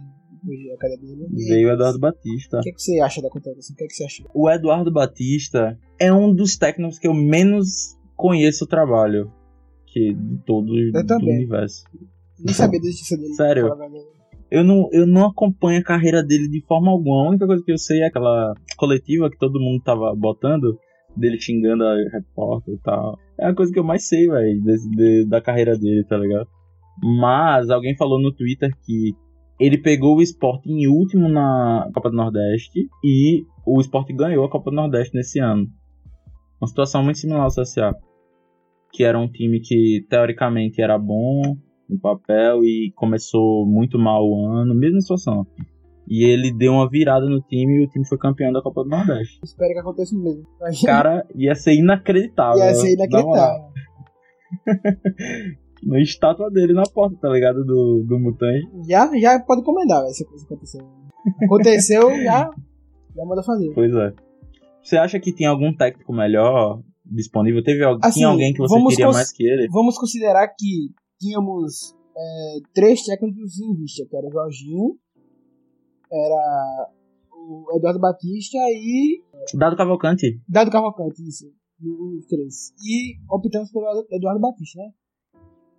cara. 0.79 0.93
E 0.93 1.45
Veio 1.49 1.67
o 1.69 1.71
Eduardo 1.73 1.99
Batista. 1.99 2.59
O 2.59 2.61
que, 2.61 2.69
é 2.69 2.71
que 2.73 2.81
você 2.81 2.99
acha 3.01 3.21
da 3.21 3.29
contratação? 3.29 3.73
O 3.73 3.77
que, 3.77 3.83
é 3.83 3.87
que 3.87 3.93
você 3.93 4.05
achou? 4.05 4.29
O 4.33 4.49
Eduardo 4.49 4.91
Batista 4.91 5.77
é 5.99 6.13
um 6.13 6.33
dos 6.33 6.55
técnicos 6.57 6.97
que 6.99 7.07
eu 7.07 7.13
menos 7.13 7.97
conheço 8.15 8.63
o 8.63 8.67
trabalho. 8.67 9.31
Que 9.85 10.13
de 10.13 10.37
todos 10.45 10.91
do 10.91 11.05
também. 11.05 11.35
universo. 11.37 11.83
Nem 12.39 12.53
sabia 12.53 12.79
da 12.79 12.85
justiça 12.87 13.17
dele. 13.17 13.33
Sério? 13.35 13.67
Eu 14.49 14.63
não, 14.63 14.89
eu 14.91 15.05
não 15.05 15.27
acompanho 15.27 15.79
a 15.79 15.83
carreira 15.83 16.23
dele 16.23 16.47
de 16.47 16.61
forma 16.65 16.89
alguma. 16.89 17.25
A 17.25 17.29
única 17.29 17.45
coisa 17.45 17.63
que 17.63 17.71
eu 17.71 17.77
sei 17.77 18.01
é 18.01 18.07
aquela 18.07 18.53
coletiva 18.77 19.29
que 19.29 19.37
todo 19.37 19.59
mundo 19.59 19.83
tava 19.83 20.15
botando, 20.15 20.77
dele 21.15 21.39
xingando 21.39 21.83
a 21.83 21.95
repórter 22.11 22.75
e 22.75 22.79
tal. 22.79 23.17
É 23.37 23.47
a 23.47 23.53
coisa 23.53 23.71
que 23.71 23.79
eu 23.79 23.83
mais 23.83 24.07
sei, 24.07 24.27
velho, 24.27 24.61
da 25.27 25.41
carreira 25.41 25.77
dele, 25.77 26.05
tá 26.05 26.17
ligado? 26.17 26.47
Mas 27.03 27.69
alguém 27.69 27.95
falou 27.95 28.19
no 28.19 28.33
Twitter 28.33 28.71
que 28.85 29.13
ele 29.59 29.77
pegou 29.77 30.17
o 30.17 30.21
esporte 30.21 30.69
em 30.71 30.87
último 30.87 31.27
na 31.27 31.89
Copa 31.93 32.09
do 32.09 32.15
Nordeste 32.15 32.87
e 33.03 33.43
o 33.65 33.81
esporte 33.81 34.13
ganhou 34.13 34.45
a 34.45 34.49
Copa 34.49 34.69
do 34.69 34.75
Nordeste 34.75 35.15
nesse 35.15 35.39
ano. 35.39 35.67
Uma 36.61 36.67
situação 36.67 37.03
muito 37.03 37.19
similar 37.19 37.43
ao 37.43 37.49
CSA. 37.49 37.93
Que 38.93 39.03
era 39.03 39.19
um 39.19 39.27
time 39.27 39.59
que 39.59 40.05
teoricamente 40.09 40.81
era 40.81 40.97
bom 40.97 41.57
no 41.89 41.99
papel 41.99 42.63
e 42.63 42.91
começou 42.95 43.65
muito 43.65 43.97
mal 43.97 44.23
o 44.27 44.45
ano, 44.45 44.75
mesma 44.75 45.01
situação. 45.01 45.45
E 46.07 46.23
ele 46.23 46.53
deu 46.53 46.71
uma 46.71 46.89
virada 46.89 47.25
no 47.27 47.41
time 47.41 47.81
e 47.81 47.85
o 47.85 47.89
time 47.89 48.07
foi 48.07 48.17
campeão 48.17 48.51
da 48.51 48.61
Copa 48.61 48.83
do 48.83 48.89
Nordeste. 48.89 49.39
Espero 49.43 49.73
que 49.73 49.79
aconteça 49.79 50.15
mesmo. 50.17 50.43
Cara, 50.85 51.25
ia 51.35 51.53
ser 51.53 51.73
inacreditável. 51.73 52.63
Ia 52.63 52.73
ser 52.73 52.95
na 52.95 53.05
inacreditável. 53.05 53.65
Uma 55.83 55.99
estátua 55.99 56.49
dele 56.49 56.73
na 56.73 56.83
porta, 56.83 57.15
tá 57.21 57.29
ligado? 57.29 57.63
Do, 57.63 58.03
do 58.07 58.19
Mutante. 58.19 58.67
Já, 58.87 59.09
já 59.19 59.39
pode 59.41 59.61
encomendar, 59.61 60.01
velho, 60.01 60.13
se 60.13 60.25
coisa 60.25 60.45
acontecer. 60.45 60.81
Aconteceu, 61.43 62.09
já, 62.23 62.49
já 63.15 63.25
manda 63.25 63.43
fazer. 63.43 63.73
Pois 63.73 63.93
é. 63.93 64.13
Você 64.81 64.97
acha 64.97 65.19
que 65.19 65.33
tem 65.33 65.45
algum 65.45 65.75
técnico 65.75 66.13
melhor 66.13 66.81
disponível? 67.05 67.61
Teve 67.63 67.83
Assim, 68.01 68.19
tinha 68.19 68.27
alguém 68.27 68.53
que 68.53 68.59
você 68.59 68.81
queria 68.87 69.11
mais 69.11 69.31
que 69.31 69.43
ele? 69.43 69.67
Vamos 69.69 69.97
considerar 69.97 70.47
que 70.47 70.89
tínhamos 71.19 71.95
é, 72.15 72.57
três 72.73 73.03
técnicos 73.03 73.59
em 73.59 73.73
vista, 73.75 74.05
que 74.09 74.15
era 74.15 74.27
o 74.27 74.31
Jorginho, 74.31 74.97
era 76.11 76.89
o 77.31 77.75
Eduardo 77.77 77.99
Batista 77.99 78.57
e 78.71 79.21
Dado 79.55 79.75
Cavalcante. 79.77 80.39
Dado 80.47 80.71
Cavalcante, 80.71 81.21
isso. 81.27 81.45
Os 81.81 82.25
três. 82.25 82.73
E 82.83 83.17
optamos 83.29 83.71
pelo 83.71 83.85
Eduardo 84.11 84.39
Batista, 84.41 84.79
né? 84.79 84.89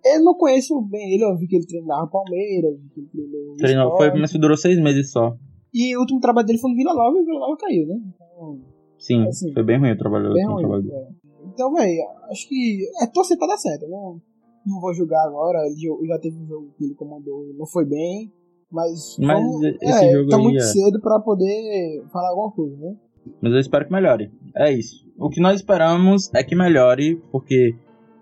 Eu 0.05 0.23
não 0.23 0.33
conheço 0.33 0.81
bem 0.83 1.13
ele, 1.13 1.25
eu 1.25 1.37
vi 1.37 1.45
que 1.45 1.57
ele 1.57 1.65
treinava 1.67 2.07
Palmeiras, 2.07 2.79
vi 2.81 2.89
que 2.89 2.99
ele 3.01 3.09
treinou 3.09 3.55
Treinou, 3.57 3.97
foi, 3.97 4.17
mas 4.17 4.31
durou 4.33 4.55
seis 4.55 4.79
meses 4.81 5.11
só. 5.11 5.35
E 5.73 5.95
o 5.95 5.99
último 5.99 6.21
trabalho 6.21 6.47
dele 6.47 6.57
foi 6.57 6.71
no 6.71 6.77
Vila 6.77 6.93
Nova 6.93 7.17
e 7.17 7.21
o 7.21 7.25
Vila 7.25 7.39
Nova 7.39 7.57
caiu, 7.57 7.85
né? 7.85 7.95
Então, 8.15 8.61
Sim, 8.97 9.27
Assim, 9.27 9.53
foi 9.53 9.63
bem 9.63 9.77
ruim 9.77 9.91
o 9.91 9.97
trabalho. 9.97 10.33
bem 10.33 10.47
o 10.47 10.51
ruim. 10.53 10.61
trabalho 10.61 10.83
dele. 10.83 10.95
é. 10.95 11.07
Então, 11.47 11.73
velho, 11.73 12.01
acho 12.31 12.47
que 12.47 12.79
é 13.01 13.07
torcer 13.07 13.37
pra 13.37 13.47
dar 13.47 13.57
certo. 13.57 13.83
Eu 13.83 14.21
Não, 14.69 14.79
vou 14.79 14.93
julgar 14.93 15.25
agora. 15.25 15.59
Ele 15.65 16.07
já 16.07 16.19
teve 16.19 16.37
um 16.37 16.45
jogo 16.47 16.71
que 16.77 16.85
ele 16.85 16.95
comandou, 16.95 17.53
não 17.57 17.65
foi 17.65 17.85
bem. 17.85 18.31
Mas, 18.71 19.17
Mas 19.19 19.35
vamos- 19.41 19.63
esse 19.63 20.05
é, 20.05 20.11
jogo 20.13 20.29
tá 20.29 20.37
aí 20.37 20.43
muito 20.43 20.57
é- 20.59 20.61
cedo 20.61 21.01
pra 21.01 21.19
poder 21.19 22.03
falar 22.13 22.29
alguma 22.29 22.51
coisa, 22.51 22.77
né? 22.77 22.95
Mas 23.41 23.51
eu 23.53 23.59
espero 23.59 23.85
que 23.85 23.91
melhore. 23.91 24.31
É 24.55 24.71
isso. 24.71 25.05
O 25.17 25.29
que 25.29 25.41
nós 25.41 25.55
esperamos 25.55 26.31
é 26.35 26.43
que 26.43 26.55
melhore, 26.55 27.15
porque 27.31 27.75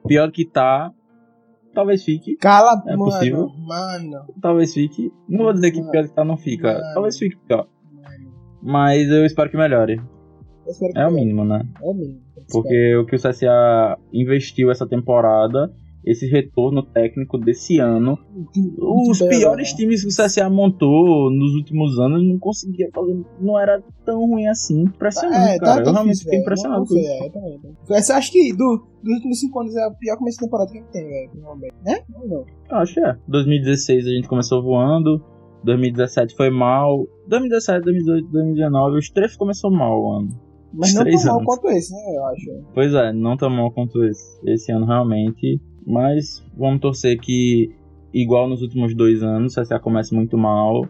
pior 0.07 0.31
que 0.31 0.45
tá, 0.45 0.91
talvez 1.73 2.03
fique. 2.03 2.35
Cala, 2.37 2.81
É 2.87 2.95
mano. 2.95 3.11
possível? 3.11 3.49
Mano. 3.59 4.25
Talvez 4.41 4.73
fique. 4.73 5.11
Não 5.27 5.43
vou 5.45 5.53
dizer 5.53 5.71
que 5.71 5.79
Mano. 5.79 5.91
pior 5.91 6.07
que 6.07 6.15
tá 6.15 6.23
não 6.23 6.37
fica. 6.37 6.73
Mano. 6.73 6.93
Talvez 6.93 7.17
fique 7.17 7.35
pior. 7.45 7.67
mano. 7.93 8.31
Mas 8.63 9.09
eu 9.09 9.25
espero 9.25 9.49
que 9.49 9.57
melhore. 9.57 10.01
Espero 10.65 10.93
que 10.93 10.99
É 10.99 11.07
o 11.07 11.11
mínimo, 11.11 11.43
né? 11.45 11.67
É 11.81 11.85
o 11.89 11.93
mínimo. 11.93 12.21
Porque 12.51 12.95
o 12.95 13.05
que 13.05 13.15
o 13.15 13.19
CSA 13.19 13.97
investiu 14.13 14.71
essa 14.71 14.87
temporada 14.87 15.71
esse 16.05 16.25
retorno 16.25 16.83
técnico 16.83 17.37
desse 17.37 17.79
ano. 17.79 18.17
Os 18.79 19.19
piores 19.19 19.71
né? 19.71 19.77
times 19.77 20.01
que 20.03 20.07
o 20.07 20.25
CSA 20.25 20.49
montou 20.49 21.29
nos 21.29 21.53
últimos 21.55 21.99
anos 21.99 22.23
não 22.25 22.39
conseguia 22.39 22.89
fazer. 22.93 23.19
Não 23.41 23.59
era 23.59 23.83
tão 24.05 24.25
ruim 24.25 24.47
assim. 24.47 24.83
Impressionante, 24.83 25.55
É, 25.55 25.59
cara. 25.59 25.83
tá 25.83 25.89
Eu 25.89 25.93
realmente 25.93 26.23
fiquei 26.23 26.39
impressionado 26.39 26.81
Não 26.81 26.87
com 26.87 26.95
isso. 26.95 27.09
é, 27.09 27.29
também, 27.29 27.59
também. 27.59 27.77
Essa, 27.91 28.15
acho 28.15 28.31
que 28.31 28.53
do, 28.55 28.85
dos 29.03 29.13
últimos 29.15 29.39
5 29.39 29.59
anos 29.59 29.75
é 29.75 29.83
a 29.83 29.91
pior 29.91 30.17
começo 30.17 30.37
de 30.37 30.45
temporada 30.45 30.71
que 30.71 30.77
a 30.77 30.81
gente 30.81 30.91
tem, 30.91 31.05
velho. 31.05 31.31
Né? 31.85 31.99
Ou 32.15 32.27
não? 32.27 32.45
Eu 32.69 32.77
Acho 32.77 32.93
que 32.93 32.99
é. 33.01 33.15
2016 33.27 34.05
a 34.05 34.09
gente 34.09 34.27
começou 34.27 34.61
voando. 34.63 35.21
2017 35.63 36.35
foi 36.35 36.49
mal. 36.49 37.05
2017, 37.27 37.83
2018, 37.83 38.31
2019, 38.31 38.97
os 38.97 39.09
três 39.09 39.35
começou 39.35 39.71
mal 39.71 40.01
o 40.01 40.11
ano. 40.13 40.29
Mas 40.73 40.89
Os 40.89 40.95
não 40.95 41.03
tão 41.05 41.25
mal 41.25 41.43
quanto 41.43 41.67
esse, 41.69 41.93
né? 41.93 42.17
Eu 42.17 42.25
acho. 42.25 42.63
Pois 42.73 42.93
é, 42.93 43.11
não 43.13 43.35
tão 43.37 43.49
mal 43.49 43.71
quanto 43.71 44.03
esse, 44.03 44.39
esse 44.45 44.71
ano 44.71 44.85
realmente. 44.85 45.59
Mas 45.89 46.43
vamos 46.57 46.81
torcer 46.81 47.17
que, 47.17 47.71
igual 48.13 48.47
nos 48.49 48.61
últimos 48.61 48.93
dois 48.93 49.23
anos, 49.23 49.55
o 49.55 49.61
CSA 49.61 49.79
comece 49.79 50.13
muito 50.13 50.37
mal 50.37 50.85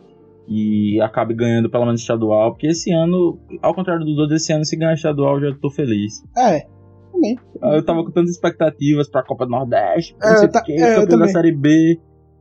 e 0.47 0.99
acabe 1.01 1.35
ganhando 1.35 1.69
pelo 1.69 1.85
menos 1.85 2.01
estadual. 2.01 2.51
Porque 2.53 2.67
esse 2.67 2.91
ano, 2.91 3.37
ao 3.61 3.75
contrário 3.75 4.03
dos 4.03 4.17
outros, 4.17 4.41
esse 4.41 4.51
ano 4.51 4.65
se 4.65 4.75
ganhar 4.75 4.93
estadual 4.95 5.39
já 5.39 5.53
tô 5.61 5.69
feliz. 5.69 6.23
É, 6.35 6.65
também. 7.11 7.37
Eu 7.61 7.85
tava 7.85 8.03
com 8.03 8.09
tantas 8.11 8.31
expectativas 8.31 9.07
pra 9.07 9.23
Copa 9.23 9.45
do 9.45 9.51
Nordeste, 9.51 10.15
É, 10.21 10.29
não 10.29 10.37
sei 10.37 10.47
eu 10.47 10.51
ta- 10.51 10.61
o 10.61 10.63
quê, 10.63 10.71
é, 10.73 10.95
eu 10.95 11.01
campeão 11.01 11.19
da. 11.19 11.27
Série 11.27 11.51
B. 11.51 11.99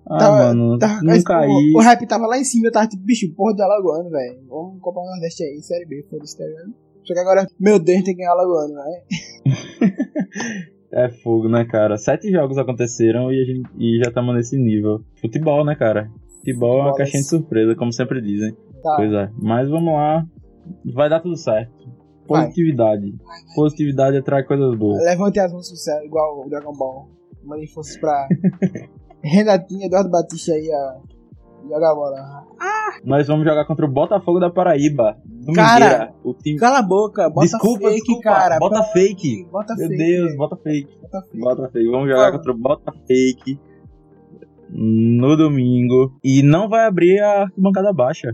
Ah, 0.08 0.18
Tava- 0.18 0.36
mano, 0.54 0.78
Tava- 0.78 1.02
não 1.02 1.22
caí. 1.24 1.48
O, 1.74 1.78
o 1.78 1.82
rap 1.82 2.06
tava 2.06 2.26
lá 2.26 2.38
em 2.38 2.44
cima, 2.44 2.68
eu 2.68 2.72
tava 2.72 2.86
tipo, 2.86 3.02
bicho, 3.04 3.28
porra 3.34 3.54
de 3.54 3.60
Alagoano, 3.62 4.08
velho. 4.08 4.38
Vamos 4.48 4.80
comprar 4.80 5.02
o 5.02 5.06
Nordeste 5.06 5.42
aí, 5.42 5.60
Série 5.60 5.84
B, 5.84 6.06
foda-se, 6.08 6.38
tá 6.38 6.44
ligado? 6.44 6.72
Só 7.04 7.12
que 7.12 7.18
agora, 7.20 7.46
meu 7.58 7.78
Deus, 7.80 8.02
tem 8.04 8.14
que 8.14 8.20
ganhar 8.22 8.30
Alagoano, 8.32 8.74
velho. 8.74 9.02
É 10.96 11.10
fogo, 11.10 11.46
né, 11.46 11.66
cara? 11.66 11.98
Sete 11.98 12.32
jogos 12.32 12.56
aconteceram 12.56 13.30
e, 13.30 13.42
a 13.42 13.44
gente, 13.44 13.68
e 13.78 13.98
já 13.98 14.08
estamos 14.08 14.34
nesse 14.34 14.56
nível. 14.56 15.04
Futebol, 15.20 15.62
né, 15.62 15.74
cara? 15.74 16.10
Futebol 16.38 16.70
é 16.70 16.74
uma 16.76 16.84
Futebol, 16.84 16.96
caixinha 16.96 17.22
de 17.22 17.28
surpresa, 17.28 17.76
como 17.76 17.92
sempre 17.92 18.22
dizem. 18.22 18.56
Tá. 18.82 18.94
Pois 18.96 19.12
é. 19.12 19.30
Mas 19.42 19.68
vamos 19.68 19.92
lá. 19.92 20.24
Vai 20.94 21.10
dar 21.10 21.20
tudo 21.20 21.36
certo. 21.36 21.70
Vai. 22.26 22.44
Positividade. 22.44 23.14
Positividade 23.54 24.16
atrai 24.16 24.42
coisas 24.42 24.74
boas. 24.74 25.04
Levante 25.04 25.38
as 25.38 25.52
mãos 25.52 25.68
pro 25.68 25.76
céu, 25.76 26.02
igual 26.02 26.46
o 26.46 26.48
Dragon 26.48 26.72
Ball. 26.72 27.10
Mandem 27.44 27.66
forças 27.66 27.98
pra 27.98 28.26
Renatinho, 29.22 29.84
Eduardo 29.86 30.10
Batista 30.10 30.52
aí, 30.52 30.70
ó. 30.72 31.15
Joga 31.68 31.90
a 31.90 31.94
bola. 31.94 32.46
Nós 33.04 33.26
vamos 33.26 33.44
jogar 33.44 33.64
contra 33.66 33.84
o 33.84 33.90
Botafogo 33.90 34.38
da 34.40 34.50
Paraíba. 34.50 35.16
Cara. 35.54 36.14
O 36.24 36.32
time... 36.34 36.58
Cala 36.58 36.78
a 36.78 36.82
boca, 36.82 37.28
bota 37.28 37.46
Desculpa, 37.46 37.88
fake, 37.88 37.94
desculpa. 38.00 38.22
cara. 38.22 38.58
Bota 38.58 38.82
fake. 38.84 39.44
Bota 39.50 39.74
Meu 39.76 39.88
fake. 39.88 39.96
Deus, 40.04 40.36
bota 40.36 40.56
fake. 40.56 40.98
Bota 41.02 41.22
fake. 41.22 41.38
Bota 41.38 41.68
fake. 41.70 41.90
Vamos 41.90 42.08
jogar 42.08 42.28
Ah. 42.28 42.32
contra 42.32 42.52
o 42.52 42.56
Bota 42.56 42.92
Fake 43.06 43.58
no 44.70 45.36
domingo. 45.36 46.18
E 46.22 46.42
não 46.42 46.68
vai 46.68 46.86
abrir 46.86 47.20
a 47.20 47.42
arquibancada 47.42 47.92
baixa. 47.92 48.28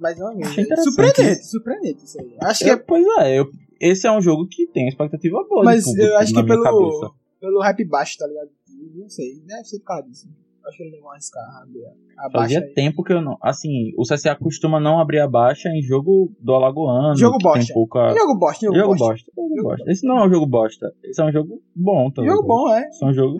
Vez. 0.00 0.20
Achei 0.20 0.64
interessante 0.64 0.82
Surpreendente, 0.82 1.46
surpreendente 1.46 2.04
isso 2.04 2.20
aí. 2.20 2.36
Acho 2.42 2.64
que 2.64 2.70
é 2.70 2.72
É, 2.72 2.76
pois 2.76 3.04
é, 3.20 3.38
eu- 3.38 3.48
esse 3.80 4.04
é 4.06 4.10
um 4.10 4.20
jogo 4.20 4.48
que 4.48 4.66
tem 4.66 4.88
expectativa 4.88 5.44
boa. 5.48 5.62
Mas 5.64 5.84
público, 5.84 6.06
eu 6.08 6.16
acho 6.18 6.34
que 6.34 6.42
pelo, 6.44 6.62
cabeça. 6.64 7.10
pelo 7.40 7.60
hype 7.60 7.84
baixo, 7.84 8.18
tá 8.18 8.26
ligado? 8.26 8.48
Não 8.96 9.08
sei, 9.08 9.40
deve 9.46 9.62
ser 9.64 9.78
por 9.78 9.84
causa 9.86 10.08
disso. 10.08 10.28
Acho 10.66 10.76
que 10.76 10.82
ele 10.84 10.92
não 10.96 11.02
vai 11.02 11.12
arriscar 11.12 11.42
abrir 11.62 11.84
a- 11.84 11.90
a 12.26 12.28
baixa. 12.30 12.54
Fazia 12.54 12.74
tempo 12.74 13.02
que 13.02 13.12
eu 13.12 13.20
não. 13.20 13.36
Assim, 13.42 13.92
o 13.98 14.02
CSA 14.04 14.34
costuma 14.36 14.78
não 14.80 15.00
abrir 15.00 15.18
a 15.20 15.28
baixa 15.28 15.68
em 15.70 15.82
jogo 15.82 16.32
do 16.40 16.52
Alagoano. 16.52 17.16
Jogo 17.16 17.38
bosta. 17.42 17.64
Tem 17.66 17.74
pouca... 17.74 18.10
Jogo 18.14 18.38
bosta, 18.38 18.66
jogo, 18.66 18.76
Jogo 18.78 18.88
bosta. 18.96 19.06
bosta. 19.06 19.32
Jogo 19.36 19.62
bosta. 19.62 19.90
Esse 19.90 20.06
não 20.06 20.18
é 20.18 20.26
um 20.26 20.30
jogo 20.30 20.46
bosta. 20.46 20.92
Esse 21.02 21.20
é 21.20 21.24
um 21.24 21.32
jogo 21.32 21.62
bom 21.74 22.10
também. 22.10 22.30
Jogo 22.30 22.46
bom, 22.46 22.72
é. 22.74 22.86
Esse 22.88 23.04
é 23.04 23.08
um 23.08 23.12
jogo 23.14 23.36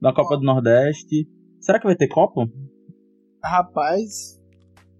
da 0.00 0.12
Copa 0.14 0.36
do 0.36 0.44
Nordeste. 0.44 1.28
Será 1.60 1.78
que 1.78 1.86
vai 1.86 1.94
ter 1.96 2.08
Copa? 2.08 2.46
Rapaz. 3.42 4.40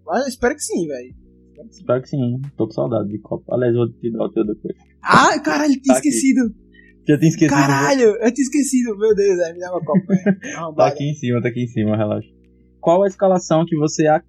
Mas 0.05 0.23
eu 0.23 0.29
espero 0.29 0.55
que 0.55 0.63
sim, 0.63 0.87
velho. 0.87 1.15
Espero 1.71 2.03
que 2.03 2.09
sim. 2.09 2.41
Tô 2.57 2.67
com 2.67 2.73
saudade 2.73 3.09
de 3.09 3.19
Copa. 3.21 3.55
Aliás, 3.55 3.75
vou 3.75 3.89
te 3.89 4.11
dar 4.13 4.25
o 4.25 4.31
teu 4.33 4.45
depois. 4.45 4.75
Ah, 5.03 5.39
caralho, 5.41 5.73
tinha 5.81 5.95
Tá 5.95 5.99
aqui. 5.99 6.11
Já 7.09 7.19
tinha 7.19 7.29
esquecido. 7.29 7.57
Caralho, 7.57 8.03
eu 8.03 8.33
tinha 8.33 8.45
esquecido. 8.45 8.97
Meu 8.97 9.15
Deus, 9.15 9.38
é, 9.41 9.53
me 9.53 9.59
dá 9.59 9.71
uma 9.73 9.81
copa. 9.85 10.01
velho. 10.09 10.75
Tá 10.77 10.87
aqui 10.87 11.05
em 11.11 11.15
cima, 11.15 11.43
tá 11.43 11.49
aqui 11.49 11.65
em 11.65 11.67
cima, 11.67 11.97
relaxa. 11.97 12.29
Qual 12.81 13.03
a 13.03 13.07
escalação 13.07 13.65
que 13.67 13.77
você 13.77 14.07
ac- 14.07 14.25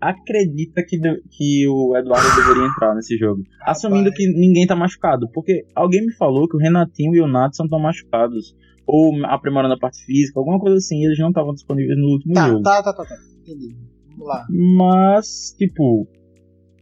acredita 0.00 0.82
que, 0.86 0.98
que 1.30 1.66
o 1.68 1.96
Eduardo 1.96 2.26
deveria 2.36 2.68
entrar 2.68 2.94
nesse 2.94 3.16
jogo? 3.16 3.42
Assumindo 3.62 4.10
que 4.12 4.26
ninguém 4.32 4.66
tá 4.66 4.76
machucado. 4.76 5.28
Porque 5.32 5.64
alguém 5.74 6.04
me 6.06 6.12
falou 6.14 6.48
que 6.48 6.56
o 6.56 6.60
Renatinho 6.60 7.14
e 7.14 7.20
o 7.20 7.26
Natson 7.28 7.64
estão 7.64 7.78
machucados. 7.78 8.54
Ou 8.86 9.12
aprimorando 9.26 9.74
a 9.74 9.78
parte 9.78 10.02
física, 10.04 10.38
alguma 10.40 10.58
coisa 10.58 10.76
assim. 10.78 11.04
Eles 11.04 11.18
não 11.18 11.28
estavam 11.28 11.52
disponíveis 11.52 11.98
no 11.98 12.06
último 12.12 12.32
Tá, 12.34 12.48
jogo. 12.48 12.62
tá, 12.62 12.82
tá, 12.82 12.92
tá, 12.94 13.04
tá. 13.04 13.14
Entendi. 13.42 13.76
Vamos 14.10 14.26
lá. 14.26 14.46
Mas, 14.50 15.54
tipo, 15.58 16.08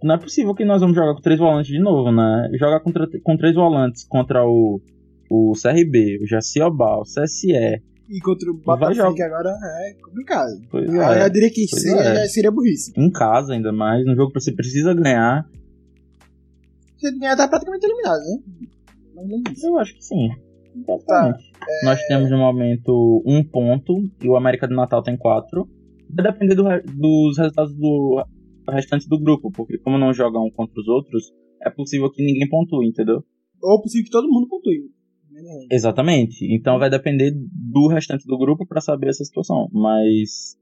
não 0.02 0.14
é 0.14 0.18
possível 0.18 0.54
que 0.54 0.64
nós 0.64 0.80
vamos 0.80 0.94
jogar 0.96 1.14
com 1.14 1.20
três 1.20 1.38
volantes 1.40 1.68
de 1.70 1.80
novo, 1.80 2.12
né? 2.12 2.48
Jogar 2.58 2.80
com 2.80 3.36
três 3.36 3.54
volantes 3.56 4.06
contra 4.08 4.44
o, 4.46 4.80
o 5.30 5.52
CRB, 5.52 6.18
o 6.22 6.26
Jaciobá, 6.26 6.98
o 6.98 7.02
CSE. 7.02 7.82
E 8.08 8.20
contra 8.20 8.50
o 8.50 8.54
Botafogo 8.54 9.22
agora 9.22 9.50
é 9.50 9.94
complicado. 9.94 10.62
Pois 10.70 10.88
eu 10.92 11.02
é. 11.02 11.28
diria 11.28 11.50
que 11.50 11.66
seria, 11.66 12.00
é. 12.00 12.28
seria 12.28 12.50
burrice. 12.52 12.92
Em 12.96 13.10
casa, 13.10 13.52
ainda 13.52 13.72
mais. 13.72 14.06
Um 14.06 14.14
jogo 14.14 14.32
que 14.32 14.40
você 14.40 14.52
precisa 14.52 14.94
ganhar. 14.94 15.44
Você 16.96 17.10
ganhar 17.18 17.36
tá 17.36 17.48
praticamente 17.48 17.84
eliminado, 17.84 18.20
né? 18.20 19.42
Disso. 19.50 19.66
Eu 19.66 19.78
acho 19.78 19.94
que 19.94 20.04
sim. 20.04 20.28
Tá. 20.86 20.94
Praticamente. 20.98 21.52
Nós 21.84 22.00
temos 22.06 22.30
no 22.30 22.38
momento 22.38 23.22
um 23.26 23.42
ponto 23.42 23.94
e 24.22 24.28
o 24.28 24.36
América 24.36 24.68
do 24.68 24.74
Natal 24.74 25.02
tem 25.02 25.16
quatro. 25.16 25.68
Vai 26.08 26.32
depender 26.32 26.54
do 26.54 26.62
dos 26.62 27.38
resultados 27.38 27.74
do 27.74 28.24
restante 28.70 29.08
do 29.08 29.18
grupo, 29.18 29.50
porque 29.50 29.78
como 29.78 29.98
não 29.98 30.12
jogam 30.12 30.46
um 30.46 30.50
contra 30.50 30.80
os 30.80 30.88
outros, 30.88 31.32
é 31.62 31.70
possível 31.70 32.10
que 32.10 32.24
ninguém 32.24 32.48
pontue, 32.48 32.86
entendeu? 32.86 33.24
Ou 33.62 33.82
possível 33.82 34.04
que 34.04 34.10
todo 34.10 34.28
mundo 34.28 34.48
pontue. 34.48 34.90
Exatamente. 35.70 36.44
Então 36.54 36.78
vai 36.78 36.90
depender 36.90 37.32
do 37.34 37.88
restante 37.88 38.26
do 38.26 38.38
grupo 38.38 38.66
pra 38.66 38.80
saber 38.80 39.08
essa 39.08 39.24
situação. 39.24 39.68
Mas 39.72 40.56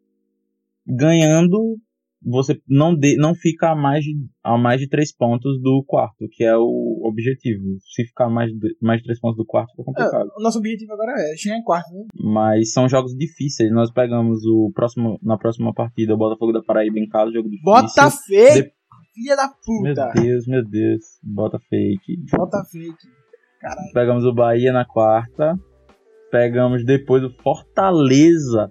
ganhando, 0.87 1.79
você 2.23 2.61
não, 2.69 2.95
de, 2.95 3.17
não 3.17 3.35
fica 3.35 3.71
a 3.71 3.75
mais, 3.75 4.05
de, 4.05 4.15
a 4.43 4.57
mais 4.57 4.81
de 4.81 4.89
três 4.89 5.15
pontos 5.15 5.61
do 5.61 5.85
quarto, 5.87 6.29
que 6.31 6.45
é 6.45 6.57
o 6.57 7.01
objetivo. 7.05 7.63
Se 7.95 8.05
ficar 8.05 8.29
mais 8.29 8.51
de, 8.51 8.77
mais 8.81 8.99
de 9.01 9.05
três 9.05 9.21
pontos 9.21 9.37
do 9.37 9.45
quarto, 9.45 9.71
fica 9.73 9.85
complicado. 9.85 10.29
É, 10.29 10.41
o 10.41 10.43
nosso 10.43 10.59
objetivo 10.59 10.93
agora 10.93 11.13
é 11.13 11.37
chegar 11.37 11.57
em 11.57 11.63
quarto, 11.63 11.93
né? 11.93 12.05
Mas 12.15 12.73
são 12.73 12.89
jogos 12.89 13.17
difíceis. 13.17 13.71
Nós 13.73 13.93
pegamos 13.93 14.45
o 14.45 14.71
próximo, 14.75 15.19
na 15.23 15.37
próxima 15.37 15.73
partida 15.73 16.15
o 16.15 16.19
Botafogo 16.19 16.53
da 16.53 16.63
Paraíba 16.63 16.99
em 16.99 17.09
casa, 17.09 17.33
jogo 17.33 17.49
difícil. 17.49 17.73
Bota 17.73 18.11
fake! 18.11 18.63
De- 18.63 18.75
Filha 19.15 19.37
da 19.37 19.47
Meu 19.47 19.95
puta! 19.95 20.21
Deus, 20.21 20.45
meu 20.49 20.65
Deus. 20.65 21.03
Bota 21.23 21.57
fake. 21.71 22.17
Bota 22.37 22.65
fake. 22.65 23.24
Caralho. 23.64 23.92
Pegamos 23.94 24.24
o 24.24 24.33
Bahia 24.35 24.72
na 24.72 24.85
quarta. 24.85 25.59
Pegamos 26.31 26.85
depois 26.85 27.22
o 27.24 27.31
Fortaleza. 27.42 28.70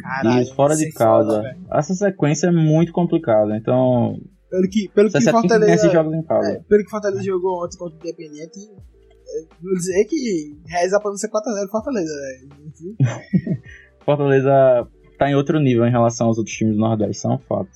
Caralho, 0.00 0.42
Isso, 0.42 0.54
fora 0.54 0.74
de 0.74 0.90
foda, 0.92 1.04
casa. 1.04 1.42
velho. 1.42 1.66
Essa 1.72 1.94
sequência 1.94 2.46
é 2.46 2.50
muito 2.50 2.92
complicada. 2.92 3.56
Então, 3.56 4.16
Pelo 4.50 4.68
que, 4.70 4.88
pelo 4.94 5.10
você 5.10 5.18
que 5.18 5.24
ganhar 5.24 5.40
Fortaleza. 5.40 5.90
jogos 5.90 6.14
em 6.14 6.22
casa. 6.22 6.48
É, 6.52 6.60
pelo 6.60 6.84
que 6.84 6.90
Fortaleza 6.90 7.22
jogou 7.22 7.62
ontem 7.64 7.76
contra 7.76 7.94
o 7.96 8.00
Independente, 8.00 8.58
é, 8.60 9.54
vou 9.62 9.74
dizer 9.74 10.04
que 10.06 10.56
reza 10.66 10.98
pra 11.00 11.10
não 11.10 11.16
ser 11.18 11.28
4x0 11.28 11.70
Fortaleza, 11.70 12.14
velho. 12.14 12.96
Fortaleza 14.04 14.88
tá 15.18 15.28
em 15.30 15.34
outro 15.34 15.58
nível 15.60 15.84
em 15.86 15.90
relação 15.90 16.28
aos 16.28 16.38
outros 16.38 16.56
times 16.56 16.74
do 16.76 16.80
Nordeste, 16.80 17.16
isso 17.18 17.26
é 17.28 17.34
um 17.34 17.38
fato. 17.38 17.70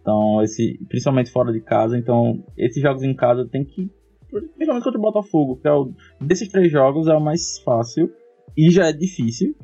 Então, 0.00 0.42
esse, 0.42 0.78
principalmente 0.88 1.30
fora 1.30 1.52
de 1.52 1.60
casa, 1.60 1.96
então, 1.98 2.44
esses 2.56 2.80
jogos 2.82 3.02
em 3.02 3.14
casa 3.14 3.46
tem 3.46 3.64
que. 3.64 3.90
Principalmente 4.30 4.84
contra 4.84 4.98
o 4.98 5.02
Botafogo, 5.02 5.56
que 5.60 5.68
é 5.68 5.72
o. 5.72 5.92
Desses 6.20 6.48
três 6.48 6.70
jogos 6.70 7.06
é 7.08 7.14
o 7.14 7.20
mais 7.20 7.58
fácil. 7.64 8.10
E 8.56 8.70
já 8.70 8.86
é 8.88 8.92
difícil 8.92 9.54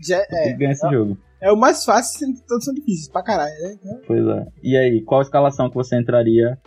Já, 0.00 0.18
é, 0.30 0.52
ganhar 0.54 0.72
esse 0.72 0.88
jogo. 0.90 1.16
é 1.40 1.52
o 1.52 1.56
mais 1.56 1.84
fácil, 1.84 2.18
sendo 2.18 2.40
todos 2.48 2.64
são 2.64 2.74
difíceis 2.74 3.08
pra 3.08 3.22
caralho, 3.22 3.52
né? 3.62 3.76
Então, 3.80 4.00
Pois 4.06 4.26
é. 4.26 4.46
E 4.62 4.76
aí, 4.76 5.02
qual 5.04 5.20
a 5.20 5.22
escalação 5.22 5.68
que 5.68 5.74
você 5.76 5.96
entraria 5.98 6.58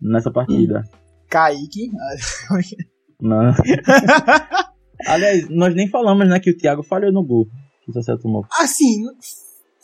nessa 0.00 0.30
partida? 0.30 0.82
Kaique. 1.28 1.90
Não. 3.20 3.52
Aliás, 5.06 5.48
nós 5.50 5.74
nem 5.74 5.88
falamos, 5.88 6.28
né, 6.28 6.40
que 6.40 6.50
o 6.50 6.56
Thiago 6.56 6.82
falhou 6.82 7.12
no 7.12 7.24
gol. 7.24 7.46
Que 7.84 7.92
você 7.92 8.16
tomou. 8.18 8.44
assim, 8.58 9.04
não- 9.04 9.14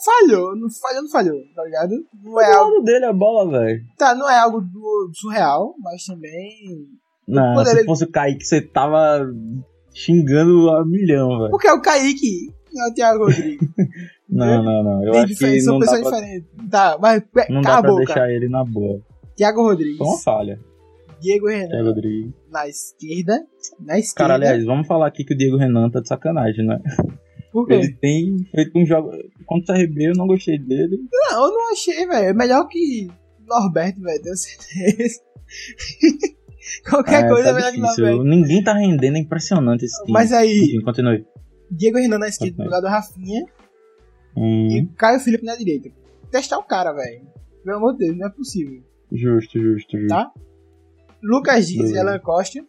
falhou, 0.05 0.57
não 0.57 0.68
falhou, 0.70 1.03
não 1.03 1.11
falhou, 1.11 1.40
tá 1.55 1.64
ligado? 1.64 1.94
Não 2.22 2.40
é 2.40 2.53
algo, 2.55 2.81
dele 2.83 3.05
a 3.07 3.12
bola, 3.12 3.50
velho. 3.50 3.83
tá, 3.96 4.14
não 4.14 4.29
é 4.29 4.38
algo 4.38 4.61
do- 4.61 5.11
surreal, 5.14 5.74
mas 5.81 6.05
também. 6.05 6.87
Não, 7.27 7.55
Poderia- 7.55 7.81
se 7.81 7.87
fosse 7.87 8.05
o 8.05 8.11
Kaique, 8.11 8.45
você 8.45 8.61
tava 8.61 9.27
xingando 9.95 10.71
a 10.71 10.85
milhão, 10.85 11.39
velho. 11.39 11.51
Porque 11.51 11.69
é 11.69 11.73
o 11.73 11.81
Kaique, 11.81 12.53
não 12.73 12.87
é 12.87 12.91
o 12.91 12.95
Thiago 12.95 13.25
Rodrigues. 13.25 13.69
Não, 14.27 14.65
não, 14.65 14.83
não. 14.83 15.05
Eu 15.05 15.13
Tem 15.13 15.21
acho 15.25 15.37
que 15.37 15.61
são 15.61 15.75
não 15.75 15.81
dá, 15.81 15.87
pessoas 15.93 16.09
pra, 16.09 16.19
diferentes. 16.21 16.49
Tá, 16.71 16.99
mas 17.01 17.23
não 17.51 17.61
dá 17.61 17.81
pra 17.81 17.95
deixar 17.95 18.31
ele 18.33 18.49
na 18.49 18.65
boa. 18.65 19.01
Thiago 19.37 19.63
Rodrigues, 19.63 19.99
Foi 19.99 20.07
uma 20.09 20.19
falha. 20.19 20.59
Diego 21.21 21.47
Thiago 21.47 21.69
Renan 21.71 21.85
Rodrigues. 21.85 22.33
na 22.51 22.67
esquerda. 22.67 23.45
Na 23.79 23.99
esquerda. 23.99 24.17
Cara, 24.17 24.35
aliás, 24.35 24.65
vamos 24.65 24.89
falar 24.89 25.07
aqui 25.07 25.25
que 25.25 25.35
o 25.35 25.37
Diego 25.37 25.57
Renan 25.59 25.89
tá 25.91 26.01
de 26.01 26.09
sacanagem, 26.09 26.67
né? 26.67 26.81
Por 27.53 27.67
quê? 27.69 27.75
Ele 27.75 27.93
tem 27.93 28.39
feito 28.51 28.77
um 28.77 28.85
jogo. 28.85 29.11
Contra 29.47 29.75
o 29.75 29.79
CRB 29.79 30.09
eu 30.09 30.15
não 30.17 30.27
gostei 30.27 30.59
dele. 30.59 30.99
Não, 31.31 31.47
eu 31.47 31.53
não 31.53 31.73
achei, 31.73 32.05
velho. 32.07 32.27
É 32.27 32.33
melhor 32.35 32.67
que 32.67 33.07
Norberto, 33.47 34.01
velho, 34.01 34.23
tenho 34.23 34.37
certeza. 34.37 35.21
Qualquer 36.88 37.24
É, 37.24 37.29
coisa 37.29 37.48
é 37.48 37.53
tá 37.53 37.55
melhor 37.57 37.72
que 37.72 37.81
difícil. 37.81 38.05
Norberto. 38.07 38.24
Ninguém 38.24 38.64
tá 38.64 38.72
rendendo, 38.74 39.16
é 39.16 39.20
impressionante 39.20 39.85
esse 39.85 39.96
time. 40.00 40.12
Mas 40.12 40.33
aí, 40.33 40.59
Enfim, 40.64 40.81
continue. 40.83 41.27
Diego 41.70 41.98
Renan 41.98 42.18
na 42.18 42.29
esquerda, 42.29 42.64
do 42.64 42.70
lado 42.70 42.83
do 42.83 42.88
Rafinha, 42.88 43.44
Hum, 44.37 44.68
e 44.68 44.87
Caio 44.96 45.20
Felipe 45.20 45.44
na 45.44 45.55
direita. 45.57 45.90
Testar 46.31 46.59
o 46.59 46.64
cara, 46.64 46.92
velho. 46.92 47.27
Pelo 47.64 47.77
amor 47.77 47.92
de 47.92 48.07
Deus, 48.07 48.18
não 48.18 48.27
é 48.27 48.31
possível. 48.31 48.83
justo, 49.12 49.59
justo, 49.61 49.96
justo. 49.96 50.09
Tá? 50.09 50.31
Lucas 51.22 51.68
Dias 51.68 51.90
e. 51.90 51.98
Alan 51.98 52.18
Costa. 52.18 52.61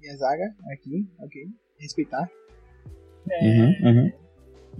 Minha 0.00 0.16
zaga, 0.16 0.44
aqui, 0.72 1.08
ok. 1.20 1.42
Respeitar. 1.80 2.28
Uhum, 3.42 3.72
uhum. 3.82 4.12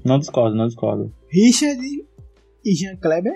Não 0.04 0.18
discordo, 0.18 0.54
não 0.54 0.66
discordo. 0.66 1.12
Richard 1.28 1.80
e 2.64 2.74
Jean 2.74 2.96
Kleber. 2.96 3.32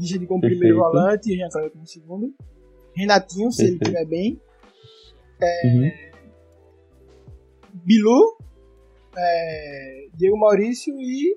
Richard 0.00 0.26
como 0.26 0.40
Perfeito. 0.40 0.60
primeiro 0.60 0.78
volante 0.78 1.32
e 1.32 1.36
Jean 1.36 1.48
Kleber 1.48 1.70
como 1.70 1.86
segundo. 1.86 2.34
Renatinho, 2.98 3.52
se 3.52 3.64
ele 3.64 3.76
estiver 3.76 4.04
bem. 4.06 4.40
Uhum. 5.64 5.90
Bilu, 7.84 8.36
é, 9.16 10.08
Diego 10.16 10.36
Maurício 10.36 10.94
e 10.98 11.36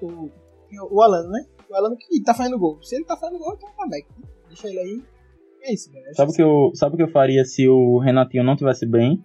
o, 0.00 0.30
o 0.90 1.02
Alano, 1.02 1.30
né? 1.30 1.44
O 1.68 1.74
Alano 1.74 1.96
que 1.96 2.22
tá 2.22 2.32
fazendo 2.32 2.58
gol. 2.58 2.80
Se 2.82 2.94
ele 2.94 3.04
tá 3.04 3.16
fazendo 3.16 3.38
gol, 3.38 3.54
então 3.56 3.68
tá 3.76 3.86
back. 3.88 4.06
Deixa 4.48 4.68
ele 4.68 4.78
aí. 4.78 5.02
É 5.62 5.74
isso, 5.74 5.90
velho. 5.90 6.14
Sabe 6.14 6.30
o 6.30 6.34
que 6.34 6.42
eu, 6.42 6.70
sabe 6.74 6.94
o 6.94 6.96
que 6.96 7.02
eu 7.02 7.10
faria 7.10 7.44
se 7.44 7.66
o 7.66 7.98
Renatinho 7.98 8.44
não 8.44 8.56
tivesse 8.56 8.86
bem? 8.86 9.24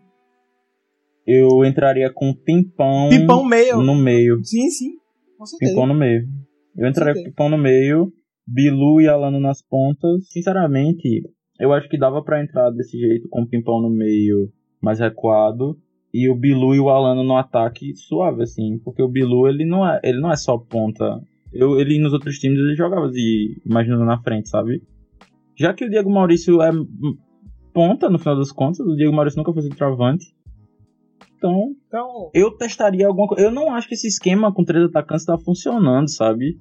Eu 1.28 1.64
entraria 1.64 2.12
com 2.12 2.34
Pimpão, 2.34 3.10
Pipão 3.10 3.46
meio. 3.46 3.78
no 3.78 3.94
meio. 3.94 4.44
Sim, 4.44 4.70
sim. 4.72 4.94
Com 5.38 5.46
certeza. 5.46 5.72
Pimpão 5.72 5.86
no 5.86 5.94
meio. 5.94 6.28
Eu 6.76 6.90
entraria 6.90 7.14
com 7.14 7.20
certeza. 7.20 7.30
Pimpão 7.30 7.50
no 7.50 7.58
meio, 7.58 8.12
Bilu 8.48 9.02
e 9.02 9.08
Alano 9.08 9.40
nas 9.40 9.62
pontas. 9.62 10.28
Sinceramente, 10.32 11.22
eu 11.60 11.74
acho 11.74 11.90
que 11.90 11.98
dava 11.98 12.24
pra 12.24 12.42
entrar 12.42 12.70
desse 12.72 12.98
jeito, 12.98 13.28
com 13.30 13.42
o 13.42 13.48
Pimpão 13.48 13.82
no 13.82 13.90
meio 13.90 14.52
mais 14.82 15.00
recuado. 15.00 15.78
E 16.14 16.28
o 16.30 16.36
Bilu 16.36 16.74
e 16.74 16.80
o 16.80 16.90
Alano 16.90 17.24
no 17.24 17.38
ataque 17.38 17.96
suave, 17.96 18.44
assim. 18.44 18.80
Porque 18.80 19.02
o 19.04 19.08
Bilu, 19.08 19.48
ele 19.48 19.66
não 19.66 19.88
é, 19.88 20.00
ele 20.04 20.20
não 20.20 20.32
é 20.32 20.36
só 20.36 20.58
ponta. 20.58 21.22
Eu, 21.54 21.80
ele 21.80 22.00
nos 22.00 22.14
outros 22.14 22.40
times 22.40 22.58
ele 22.58 22.76
jogava 22.76 23.10
de 23.10 23.62
imaginando 23.66 24.06
na 24.06 24.18
frente, 24.22 24.50
sabe? 24.50 24.82
Já 25.56 25.74
que 25.74 25.86
o 25.86 25.90
Diego 25.90 26.10
Maurício 26.10 26.62
é 26.62 26.72
ponta, 27.74 28.10
no 28.10 28.18
final 28.18 28.38
das 28.38 28.52
contas, 28.52 28.80
o 28.80 28.96
Diego 28.96 29.14
Maurício 29.14 29.38
nunca 29.38 29.54
foi 29.54 29.62
centroavante. 29.64 30.34
Então, 31.38 31.76
Então, 31.88 32.30
eu 32.34 32.52
testaria 32.52 33.08
alguma 33.08 33.28
coisa. 33.28 33.44
Eu 33.44 33.52
não 33.52 33.74
acho 33.74 33.88
que 33.88 33.94
esse 33.94 34.08
esquema 34.08 34.54
com 34.54 34.64
três 34.64 34.86
atacantes 34.86 35.26
tá 35.26 35.38
funcionando, 35.38 36.10
sabe? 36.10 36.60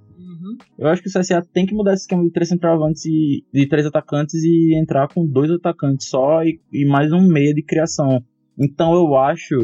Uhum. 0.50 0.56
Eu 0.78 0.88
acho 0.88 1.02
que 1.02 1.08
o 1.08 1.12
CSA 1.12 1.42
tem 1.52 1.66
que 1.66 1.74
mudar 1.74 1.94
esse 1.94 2.02
esquema 2.02 2.22
de 2.24 2.30
três 2.30 2.48
centroavantes 2.48 3.04
e 3.04 3.44
de 3.52 3.66
três 3.68 3.86
atacantes 3.86 4.34
e 4.42 4.74
entrar 4.78 5.08
com 5.12 5.26
dois 5.26 5.50
atacantes 5.50 6.08
só 6.08 6.42
e, 6.42 6.60
e 6.72 6.84
mais 6.86 7.12
um 7.12 7.26
meia 7.26 7.52
de 7.54 7.62
criação. 7.62 8.22
Então 8.58 8.92
eu 8.94 9.16
acho 9.16 9.56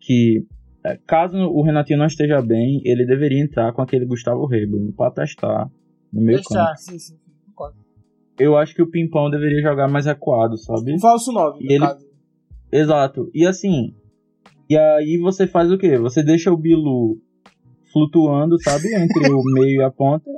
que 0.00 0.44
é, 0.84 0.98
caso 1.06 1.36
o 1.36 1.62
Renatinho 1.62 1.98
não 1.98 2.06
esteja 2.06 2.40
bem, 2.40 2.80
ele 2.84 3.04
deveria 3.06 3.42
entrar 3.42 3.72
com 3.72 3.82
aquele 3.82 4.06
Gustavo 4.06 4.46
Rebo 4.46 4.92
pra 4.96 5.10
testar 5.10 5.68
no 6.12 6.20
meio 6.22 6.38
campo. 6.38 6.50
deixar. 6.54 6.76
Sim, 6.76 6.92
sim, 6.92 6.98
sim. 6.98 7.16
Concordo. 7.48 7.76
Eu 8.38 8.56
acho 8.56 8.74
que 8.74 8.82
o 8.82 8.90
Pimpão 8.90 9.30
deveria 9.30 9.62
jogar 9.62 9.88
mais 9.88 10.06
recuado, 10.06 10.56
sabe? 10.58 10.94
Um 10.94 11.00
falso 11.00 11.32
9, 11.32 11.64
no 11.64 11.72
ele- 11.72 11.80
caso. 11.80 12.06
Exato. 12.70 13.30
E 13.34 13.46
assim, 13.46 13.94
e 14.68 14.76
aí 14.76 15.16
você 15.18 15.46
faz 15.46 15.70
o 15.72 15.78
quê? 15.78 15.96
Você 15.98 16.22
deixa 16.22 16.52
o 16.52 16.56
Bilu 16.56 17.16
flutuando, 17.92 18.60
sabe? 18.62 18.94
Entre 18.94 19.30
o 19.30 19.42
meio 19.42 19.80
e 19.80 19.84
a 19.84 19.90
ponta. 19.90 20.30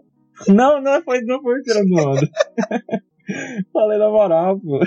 Não, 0.47 0.81
não 0.81 1.03
foi, 1.03 1.21
não 1.23 1.43
foi 1.43 1.61
tirando 1.63 1.93
onda. 1.95 2.29
Falei 3.73 3.99
na 3.99 4.09
moral, 4.09 4.61
pô. 4.61 4.79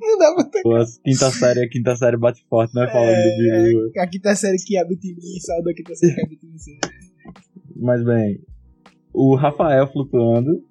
Não 0.00 0.18
dá 0.18 0.34
pra 0.34 0.44
ter. 0.44 0.62
pô. 0.62 0.74
Quinta 1.04 1.30
série, 1.30 1.64
a 1.64 1.68
quinta 1.68 1.96
série 1.96 2.16
bate 2.16 2.44
forte, 2.48 2.74
né? 2.74 2.86
Falando 2.90 3.16
do 3.16 3.36
Bilu. 3.36 3.90
A 3.98 4.06
quinta 4.06 4.34
série 4.34 4.56
que 4.58 4.76
habita 4.76 5.06
em 5.06 5.14
mim, 5.14 5.40
saúde 5.40 5.70
a 5.70 5.74
quinta 5.74 5.94
série 5.94 6.14
que 6.14 6.22
habita 6.22 6.46
em 6.46 6.52
você. 6.52 6.78
Mas 7.76 8.04
bem, 8.04 8.40
o 9.12 9.34
Rafael 9.34 9.86
flutuando. 9.86 10.64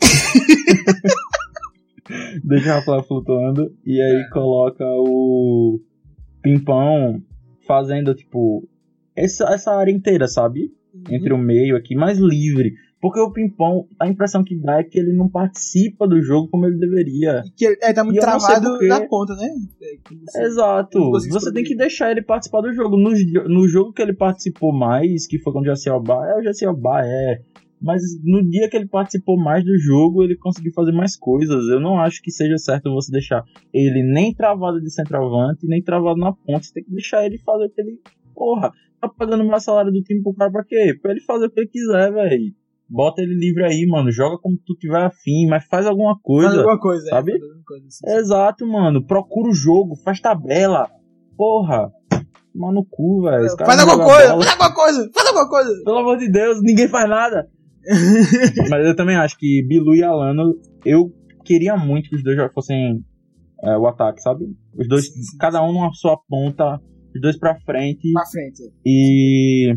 Deixa 2.44 2.68
o 2.68 2.78
Rafael 2.78 3.02
flutuando. 3.04 3.74
E 3.84 4.00
aí 4.00 4.28
coloca 4.30 4.84
o 4.84 5.80
Pimpão 6.42 7.22
fazendo, 7.66 8.14
tipo, 8.14 8.66
essa, 9.14 9.44
essa 9.52 9.72
área 9.72 9.92
inteira, 9.92 10.26
sabe? 10.28 10.72
Entre 11.10 11.32
o 11.32 11.38
meio 11.38 11.76
aqui, 11.76 11.94
mais 11.94 12.18
livre. 12.18 12.72
Porque 12.98 13.20
o 13.20 13.30
Pimpão, 13.30 13.86
a 14.00 14.08
impressão 14.08 14.42
que 14.42 14.56
dá 14.56 14.78
é 14.80 14.82
que 14.82 14.98
ele 14.98 15.12
não 15.12 15.28
participa 15.28 16.08
do 16.08 16.20
jogo 16.22 16.48
como 16.48 16.66
ele 16.66 16.78
deveria. 16.78 17.42
Que 17.54 17.66
ele, 17.66 17.76
é, 17.82 17.92
tá 17.92 18.02
muito 18.02 18.16
E 18.16 18.20
travado 18.20 18.78
na 18.88 19.06
ponta, 19.06 19.34
né? 19.36 19.48
É, 19.82 19.96
você- 20.24 20.42
Exato. 20.44 20.98
Você 21.10 21.52
tem 21.52 21.62
que 21.62 21.76
deixar 21.76 22.10
ele 22.10 22.22
participar 22.22 22.62
do 22.62 22.72
jogo. 22.72 22.96
No, 22.96 23.10
no 23.48 23.68
jogo 23.68 23.92
que 23.92 24.00
ele 24.00 24.14
participou 24.14 24.72
mais, 24.72 25.26
que 25.26 25.38
foi 25.38 25.52
com 25.52 25.60
o 25.60 25.64
Jaciel 25.64 26.00
Bar, 26.02 26.26
é 26.26 26.38
o 26.40 26.42
Jaciel 26.42 26.74
Bar, 26.74 27.04
é. 27.04 27.42
Mas 27.80 28.02
no 28.24 28.42
dia 28.48 28.68
que 28.68 28.76
ele 28.76 28.88
participou 28.88 29.38
mais 29.38 29.64
do 29.64 29.78
jogo, 29.78 30.24
ele 30.24 30.36
conseguiu 30.36 30.72
fazer 30.72 30.92
mais 30.92 31.16
coisas. 31.16 31.68
Eu 31.68 31.80
não 31.80 32.00
acho 32.00 32.22
que 32.22 32.30
seja 32.30 32.56
certo 32.56 32.92
você 32.92 33.12
deixar 33.12 33.44
ele 33.72 34.02
nem 34.02 34.34
travado 34.34 34.80
de 34.80 34.90
centroavante, 34.90 35.66
nem 35.66 35.82
travado 35.82 36.18
na 36.18 36.32
ponta. 36.32 36.62
Você 36.62 36.72
tem 36.72 36.84
que 36.84 36.90
deixar 36.90 37.24
ele 37.24 37.38
fazer 37.38 37.66
o 37.66 37.70
que 37.70 37.80
ele. 37.80 38.00
Porra, 38.34 38.70
tá 39.00 39.08
pagando 39.08 39.44
mais 39.44 39.64
salário 39.64 39.92
do 39.92 40.02
time 40.02 40.22
pro 40.22 40.34
cara 40.34 40.50
pra 40.50 40.64
quê? 40.64 40.98
Pra 41.00 41.12
ele 41.12 41.20
fazer 41.20 41.46
o 41.46 41.50
que 41.50 41.60
ele 41.60 41.68
quiser, 41.68 42.12
velho. 42.12 42.54
Bota 42.88 43.20
ele 43.20 43.34
livre 43.34 43.64
aí, 43.64 43.84
mano. 43.86 44.10
Joga 44.10 44.38
como 44.38 44.56
tu 44.64 44.74
tiver 44.74 45.04
afim, 45.04 45.46
mas 45.48 45.66
faz 45.66 45.86
alguma 45.86 46.18
coisa. 46.22 46.48
Faz 46.48 46.58
alguma 46.58 46.80
coisa, 46.80 47.06
sabe? 47.08 47.32
É, 47.32 47.38
faz 47.38 47.42
alguma 47.50 47.64
coisa, 47.64 47.86
sim, 47.90 48.06
sim. 48.06 48.16
Exato, 48.16 48.66
mano. 48.66 49.04
Procura 49.04 49.50
o 49.50 49.54
jogo, 49.54 49.96
faz 49.96 50.20
tabela. 50.20 50.88
Porra. 51.36 51.90
Mano 52.54 52.80
no 52.80 52.86
cu, 52.86 53.22
velho. 53.22 53.54
Faz 53.58 53.80
alguma 53.80 54.06
coisa, 54.06 54.28
bola. 54.30 54.44
faz 54.44 54.52
alguma 54.52 54.74
coisa, 54.74 55.10
faz 55.14 55.26
alguma 55.28 55.48
coisa. 55.48 55.84
Pelo 55.84 55.98
amor 55.98 56.16
de 56.16 56.30
Deus, 56.30 56.62
ninguém 56.62 56.88
faz 56.88 57.08
nada. 57.08 57.50
Mas 58.70 58.86
eu 58.86 58.96
também 58.96 59.16
acho 59.16 59.38
que 59.38 59.62
Bilu 59.66 59.94
e 59.94 60.02
Alano, 60.02 60.54
eu 60.84 61.12
queria 61.44 61.76
muito 61.76 62.08
que 62.10 62.16
os 62.16 62.22
dois 62.22 62.36
fossem 62.52 63.04
é, 63.62 63.76
o 63.76 63.86
ataque, 63.86 64.20
sabe? 64.20 64.44
Os 64.76 64.88
dois, 64.88 65.06
Sim, 65.12 65.22
sim, 65.22 65.38
cada 65.38 65.62
um 65.62 65.72
numa 65.72 65.92
sua 65.92 66.16
ponta, 66.28 66.80
os 67.14 67.20
dois 67.20 67.38
pra 67.38 67.58
frente. 67.60 68.12
Pra 68.12 68.26
frente. 68.26 68.62
E. 68.84 69.76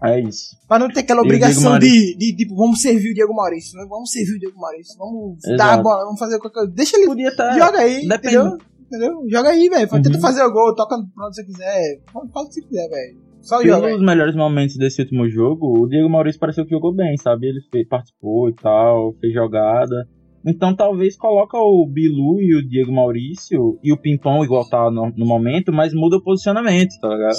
É 0.00 0.20
isso. 0.20 0.56
Pra 0.68 0.78
não 0.78 0.88
ter 0.88 1.00
aquela 1.00 1.22
obrigação 1.22 1.76
de, 1.76 2.16
de, 2.16 2.36
tipo, 2.36 2.54
vamos 2.54 2.80
servir 2.80 3.10
o 3.10 3.14
Diego 3.14 3.34
Maurício, 3.34 3.76
né? 3.76 3.84
vamos 3.88 4.12
servir 4.12 4.36
o 4.36 4.38
Diego 4.38 4.56
Maurício, 4.60 4.96
vamos 4.96 5.38
Exato. 5.44 5.56
dar 5.56 5.72
a 5.74 5.82
bola, 5.82 6.04
vamos 6.04 6.20
fazer 6.20 6.38
qualquer 6.38 6.60
coisa. 6.60 6.72
Deixa 6.72 6.96
ele, 6.96 7.06
Podia 7.06 7.28
estar. 7.28 7.52
joga 7.58 7.78
aí, 7.80 8.06
depende- 8.06 8.36
entendeu? 8.36 8.58
entendeu? 8.86 9.24
Joga 9.28 9.48
aí, 9.48 9.68
velho. 9.68 9.88
Uhum. 9.92 10.02
Tenta 10.02 10.20
fazer 10.20 10.42
o 10.44 10.52
gol, 10.52 10.72
toca 10.76 10.96
pra 11.14 11.26
onde 11.26 11.34
você 11.34 11.44
quiser, 11.44 12.00
faz 12.12 12.46
o 12.46 12.48
que 12.48 12.54
você 12.54 12.62
quiser, 12.62 12.88
velho. 12.88 13.27
Só 13.48 13.60
Pelos 13.62 14.02
melhores 14.02 14.36
momentos 14.36 14.76
desse 14.76 15.00
último 15.00 15.26
jogo, 15.26 15.80
o 15.80 15.88
Diego 15.88 16.06
Maurício 16.06 16.38
pareceu 16.38 16.66
que 16.66 16.70
jogou 16.70 16.94
bem, 16.94 17.16
sabe? 17.16 17.46
Ele 17.46 17.62
fez, 17.72 17.88
participou 17.88 18.50
e 18.50 18.52
tal, 18.52 19.14
fez 19.14 19.32
jogada. 19.32 20.06
Então 20.44 20.76
talvez 20.76 21.16
coloca 21.16 21.56
o 21.56 21.86
Bilu 21.86 22.42
e 22.42 22.54
o 22.54 22.68
Diego 22.68 22.92
Maurício 22.92 23.78
e 23.82 23.90
o 23.90 23.96
Pimpão 23.96 24.44
igual 24.44 24.68
tá 24.68 24.90
no, 24.90 25.10
no 25.16 25.24
momento, 25.24 25.72
mas 25.72 25.94
muda 25.94 26.18
o 26.18 26.22
posicionamento, 26.22 26.90
tá 27.00 27.08
ligado? 27.08 27.38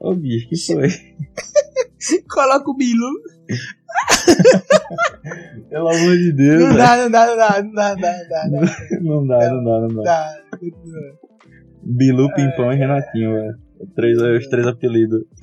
Ô 0.00 0.14
bicho, 0.14 0.50
que 0.50 0.56
foi? 0.58 0.88
Coloca 2.30 2.70
o 2.70 2.76
Bilu. 2.76 3.08
Pelo 5.70 5.88
amor 5.88 6.18
de 6.18 6.32
Deus, 6.32 6.62
Não 6.62 6.76
dá, 6.76 6.96
não 6.98 7.10
dá, 7.10 7.26
não 7.26 7.36
dá, 7.36 7.62
não 7.62 7.72
dá, 7.72 7.94
não 7.94 8.02
dá, 8.02 8.18
não 8.18 8.28
dá, 8.28 8.46
Não 9.00 9.26
dá, 9.26 9.38
não 9.50 9.64
dá, 9.64 9.80
não 9.80 9.88
não 9.88 10.02
dá. 10.02 10.36
Bilu, 11.82 12.32
Pimpão 12.34 12.72
e 12.72 12.76
Renatinho, 12.76 13.34
velho. 13.34 13.54
Três, 13.96 14.16
os 14.16 14.46
três 14.46 14.66
apelidos. 14.66 15.24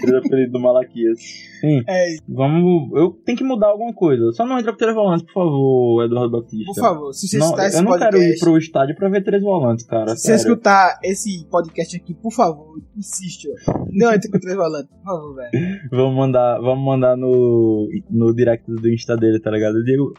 três 0.00 0.14
apelidos 0.14 0.52
do 0.52 0.60
Malaquias. 0.60 1.18
Sim. 1.60 1.82
É 1.86 2.12
isso, 2.12 2.22
Vamos. 2.28 2.90
Eu 2.94 3.10
tenho 3.24 3.38
que 3.38 3.44
mudar 3.44 3.68
alguma 3.68 3.92
coisa. 3.94 4.32
Só 4.32 4.44
não 4.44 4.58
entra 4.58 4.72
com 4.72 4.78
três 4.78 4.94
volantes, 4.94 5.24
por 5.24 5.32
favor, 5.32 6.04
Eduardo 6.04 6.30
Batista. 6.30 6.64
por 6.66 6.74
favor, 6.74 7.12
se 7.14 7.26
você 7.26 7.38
Não, 7.38 7.46
escutar 7.46 7.66
esse 7.66 7.76
eu 7.78 7.82
não 7.82 7.90
podcast... 7.92 8.16
quero 8.18 8.34
ir 8.34 8.38
pro 8.38 8.58
estádio 8.58 8.96
pra 8.96 9.08
ver 9.08 9.24
três 9.24 9.42
volantes, 9.42 9.86
cara. 9.86 10.08
Se 10.08 10.22
você 10.22 10.38
sério. 10.38 10.40
escutar 10.40 10.98
esse 11.02 11.46
podcast 11.50 11.96
aqui, 11.96 12.14
por 12.14 12.32
favor, 12.32 12.78
insiste. 12.96 13.48
Não 13.90 14.12
entre 14.12 14.30
com 14.30 14.38
três 14.38 14.56
volantes, 14.56 14.90
por 14.90 15.04
favor, 15.04 15.34
velho. 15.36 15.50
Vamos 15.90 16.16
mandar, 16.16 16.60
vamos 16.60 16.84
mandar 16.84 17.16
no, 17.16 17.88
no 18.10 18.34
direct 18.34 18.70
do 18.70 18.92
Insta 18.92 19.16
dele, 19.16 19.40
tá 19.40 19.50
ligado? 19.50 19.78
Eu 19.78 19.84
digo, 19.84 20.14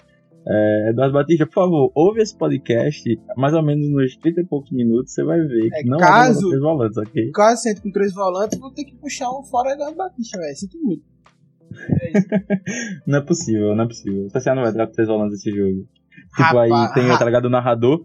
é, 0.50 0.90
Eduardo 0.92 1.14
Batista, 1.14 1.46
por 1.46 1.54
favor, 1.54 1.92
ouve 1.96 2.22
esse 2.22 2.38
podcast, 2.38 3.04
mais 3.36 3.54
ou 3.54 3.62
menos 3.64 3.90
nos 3.90 4.16
30 4.18 4.42
e 4.42 4.46
poucos 4.46 4.72
minutos, 4.72 5.14
você 5.14 5.24
vai 5.24 5.40
ver 5.42 5.68
É, 5.74 5.82
que 5.84 5.90
não 5.90 5.98
caso- 5.98 6.40
é 6.40 6.50
três 6.50 6.62
volantes, 6.62 6.98
ok? 6.98 7.32
Caso 7.32 7.62
você 7.62 7.70
entre 7.72 7.84
com 7.84 7.92
três 7.92 8.14
volantes, 8.14 8.60
vou 8.60 8.72
ter 8.72 8.86
que 8.86 8.96
puxar 8.96 9.30
um 9.32 9.44
fora 9.44 9.76
da 9.76 9.92
Batista, 9.92 10.38
velho. 10.40 10.56
Sinto 10.56 10.78
muito. 10.82 11.04
não 13.06 13.20
é 13.20 13.22
possível, 13.22 13.76
não 13.76 13.84
é 13.84 13.88
possível. 13.88 14.28
CSA 14.34 14.56
não 14.56 14.64
vai 14.64 14.74
dar 14.74 14.88
três 14.88 15.08
volantes 15.08 15.40
esse 15.40 15.52
jogo. 15.52 15.88
Tipo, 16.30 16.42
Rapaz, 16.44 16.72
aí 16.72 16.94
tem, 16.94 17.18
tá 17.18 17.26
ligado, 17.26 17.46
o 17.46 17.50
narrador. 17.50 18.04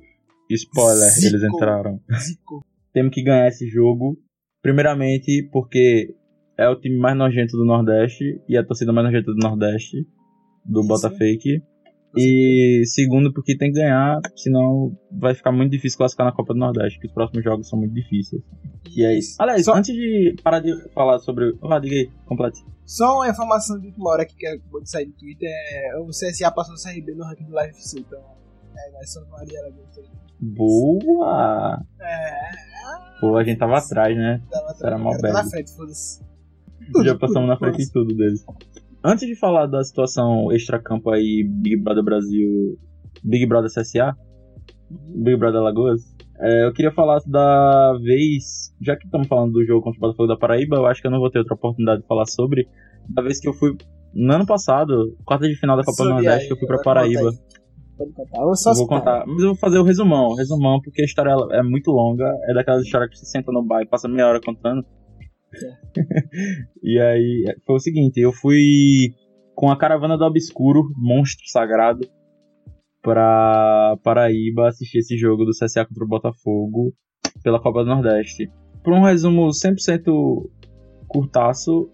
Spoiler, 0.51 1.09
Zico. 1.11 1.35
eles 1.37 1.43
entraram. 1.45 2.01
Zico. 2.19 2.65
Temos 2.93 3.15
que 3.15 3.23
ganhar 3.23 3.49
esse 3.49 3.67
jogo. 3.69 4.19
Primeiramente, 4.61 5.49
porque 5.51 6.15
é 6.59 6.69
o 6.69 6.79
time 6.79 6.99
mais 6.99 7.17
nojento 7.17 7.57
do 7.57 7.65
Nordeste 7.65 8.41
e 8.49 8.57
a 8.57 8.65
torcida 8.65 8.93
mais 8.93 9.07
nojenta 9.07 9.33
do 9.33 9.39
Nordeste, 9.39 10.07
do 10.65 10.81
Isso. 10.81 10.89
Botafake. 10.89 11.63
E 12.17 12.83
segundo, 12.87 13.33
porque 13.33 13.57
tem 13.57 13.73
que 13.73 13.79
ganhar, 13.79 14.21
senão 14.37 14.97
vai 15.11 15.35
ficar 15.35 15.51
muito 15.53 15.71
difícil 15.71 15.97
classificar 15.99 16.27
na 16.27 16.33
Copa 16.33 16.53
do 16.53 16.61
Nordeste, 16.61 16.99
que 17.01 17.07
os 17.07 17.13
próximos 17.13 17.43
jogos 17.43 17.69
são 17.69 17.79
muito 17.79 17.95
difíceis. 17.95 18.43
E 18.95 19.05
é 19.05 19.17
isso. 19.19 19.37
Aliás, 19.41 19.65
Só- 19.65 19.75
antes 19.75 19.95
de 19.95 20.35
parar 20.43 20.61
de 20.61 20.73
falar 20.91 21.19
sobre. 21.21 21.57
Ah, 21.63 21.79
diga 21.79 21.95
aí, 21.95 22.11
complete. 22.27 22.63
Só 22.85 23.17
uma 23.17 23.29
informação 23.29 23.79
de 23.79 23.87
última 23.87 24.11
hora 24.11 24.27
que 24.27 24.47
acabou 24.47 24.83
de 24.83 24.91
sair 24.91 25.07
do 25.07 25.13
Twitter: 25.13 25.49
é, 25.49 25.99
o 25.99 26.09
CSA 26.09 26.51
passou 26.51 26.75
o 26.75 26.79
CRB 26.79 27.15
no 27.15 27.25
ranking 27.25 27.45
do 27.45 27.53
Live 27.53 27.71
FC, 27.75 28.01
então. 28.01 28.21
É, 28.75 29.07
somos 29.07 29.29
Maria 29.31 29.61
Alagoas 29.61 29.99
aí. 29.99 30.05
Boa! 30.41 31.81
É, 32.01 32.33
Pô, 33.21 33.37
a 33.37 33.45
gente 33.45 33.59
tava 33.59 33.79
atrás, 33.79 34.17
né? 34.17 34.43
tava 34.51 34.75
Era 34.83 34.99
mó 34.99 35.11
cara, 35.13 35.23
tá 35.23 35.33
na 35.45 35.49
frente, 35.49 35.73
foda-se. 35.77 36.21
Já 37.05 37.17
passamos 37.17 37.49
na 37.49 37.57
frente 37.57 37.83
em 37.83 37.89
tudo 37.91 38.15
deles. 38.15 38.45
Antes 39.05 39.27
de 39.27 39.35
falar 39.35 39.67
da 39.67 39.83
situação 39.83 40.53
extra-campo 40.53 41.11
aí, 41.11 41.45
Big 41.45 41.77
Brother 41.77 42.05
Brasil, 42.05 42.79
Big 43.23 43.47
Brother 43.47 43.71
CSA, 43.71 44.17
Big 44.91 45.37
Brother 45.37 45.61
Alagoas, 45.61 46.03
é, 46.39 46.67
eu 46.67 46.73
queria 46.73 46.93
falar 46.93 47.21
da 47.27 47.99
vez, 48.03 48.75
já 48.81 48.97
que 48.97 49.05
estamos 49.05 49.27
falando 49.27 49.53
do 49.53 49.65
jogo 49.65 49.83
contra 49.83 49.99
o 49.99 50.01
Botafogo 50.01 50.29
da 50.29 50.37
Paraíba, 50.37 50.77
eu 50.77 50.87
acho 50.87 51.01
que 51.01 51.07
eu 51.07 51.11
não 51.11 51.19
vou 51.19 51.31
ter 51.31 51.39
outra 51.39 51.55
oportunidade 51.55 52.03
de 52.03 52.07
falar 52.07 52.27
sobre, 52.27 52.69
da 53.09 53.23
vez 53.23 53.41
que 53.41 53.49
eu 53.49 53.53
fui, 53.53 53.77
no 54.15 54.35
ano 54.35 54.47
passado, 54.47 55.17
quarta 55.25 55.49
de 55.49 55.57
final 55.57 55.77
da 55.77 55.85
Copa 55.85 56.05
do 56.05 56.11
Nordeste, 56.11 56.47
que 56.47 56.53
eu 56.53 56.59
fui 56.59 56.67
pra. 56.67 56.79
Paraíba. 56.79 57.31
Pode 57.97 58.13
contar. 58.13 58.41
Eu 58.41 58.57
só 58.57 58.71
Eu 58.71 58.77
vou 58.77 58.87
contar, 58.89 59.25
mas 59.27 59.41
eu 59.41 59.49
vou 59.49 59.57
fazer 59.57 59.79
o 59.79 59.85
resumão, 59.85 60.35
resumão, 60.35 60.81
porque 60.81 61.03
a 61.03 61.05
história 61.05 61.35
é 61.53 61.63
muito 61.63 61.91
longa, 61.91 62.25
é 62.49 62.55
daquelas 62.55 62.83
histórias 62.85 63.11
que 63.11 63.19
você 63.19 63.27
senta 63.27 63.53
no 63.53 63.63
bar 63.63 63.83
e 63.83 63.87
passa 63.87 64.09
meia 64.09 64.29
hora 64.29 64.41
contando. 64.41 64.85
e 66.83 66.99
aí, 66.99 67.45
foi 67.67 67.77
o 67.77 67.81
seguinte, 67.81 68.21
eu 68.21 68.33
fui 68.33 69.15
com 69.55 69.71
a 69.71 69.77
caravana 69.77 70.17
do 70.17 70.25
Obscuro, 70.25 70.91
monstro 70.97 71.47
sagrado, 71.49 72.09
pra 73.03 73.97
Paraíba 74.03 74.69
assistir 74.69 74.99
esse 74.99 75.17
jogo 75.17 75.45
do 75.45 75.51
CSA 75.51 75.85
contra 75.85 76.05
o 76.05 76.09
Botafogo 76.09 76.93
pela 77.43 77.61
Copa 77.61 77.83
do 77.83 77.91
Nordeste. 77.91 78.51
Por 78.83 78.93
um 78.93 79.03
resumo 79.03 79.49
100% 79.49 80.49
curtaço, 81.09 81.91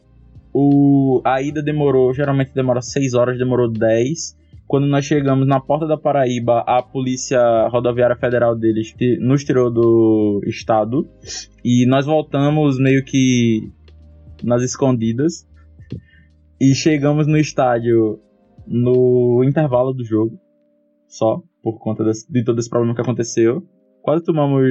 o, 0.53 1.21
a 1.25 1.43
ida 1.43 1.63
demorou, 1.63 2.13
geralmente 2.13 2.55
demora 2.55 2.81
6 2.81 3.15
horas, 3.15 3.39
demorou 3.39 3.71
10. 3.71 4.38
Quando 4.69 4.87
nós 4.87 5.05
chegamos 5.07 5.47
na 5.49 5.59
porta 5.61 5.87
da 5.87 5.97
Paraíba, 5.97 6.61
a 6.67 6.83
Polícia 6.83 7.41
Rodoviária 7.69 8.17
Federal 8.17 8.55
deles 8.55 8.95
nos 9.19 9.43
tirou 9.43 9.71
do 9.73 10.41
estado. 10.47 11.09
E 11.65 11.87
nós 11.87 12.05
voltamos 12.05 12.79
meio 12.79 13.03
que 13.03 13.73
nas 14.45 14.63
escondidas. 14.63 15.49
E 16.61 16.75
chegamos 16.75 17.27
no 17.27 17.39
estádio 17.39 18.21
no 18.67 19.43
intervalo 19.43 19.95
do 19.95 20.05
jogo. 20.05 20.39
Só, 21.09 21.43
por 21.63 21.79
conta 21.79 22.05
desse- 22.05 22.31
de 22.31 22.45
todo 22.45 22.59
esse 22.59 22.69
problema 22.69 22.95
que 22.95 23.01
aconteceu. 23.01 23.63
Quase 24.03 24.23
tomamos 24.23 24.63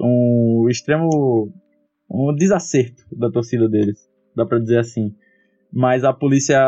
um 0.00 0.66
extremo. 0.68 1.08
um 2.14 2.34
desacerto 2.34 3.04
da 3.16 3.30
torcida 3.30 3.68
deles. 3.68 3.98
Dá 4.36 4.44
pra 4.44 4.58
dizer 4.58 4.78
assim. 4.80 5.14
Mas 5.72 6.04
a 6.04 6.12
polícia 6.12 6.60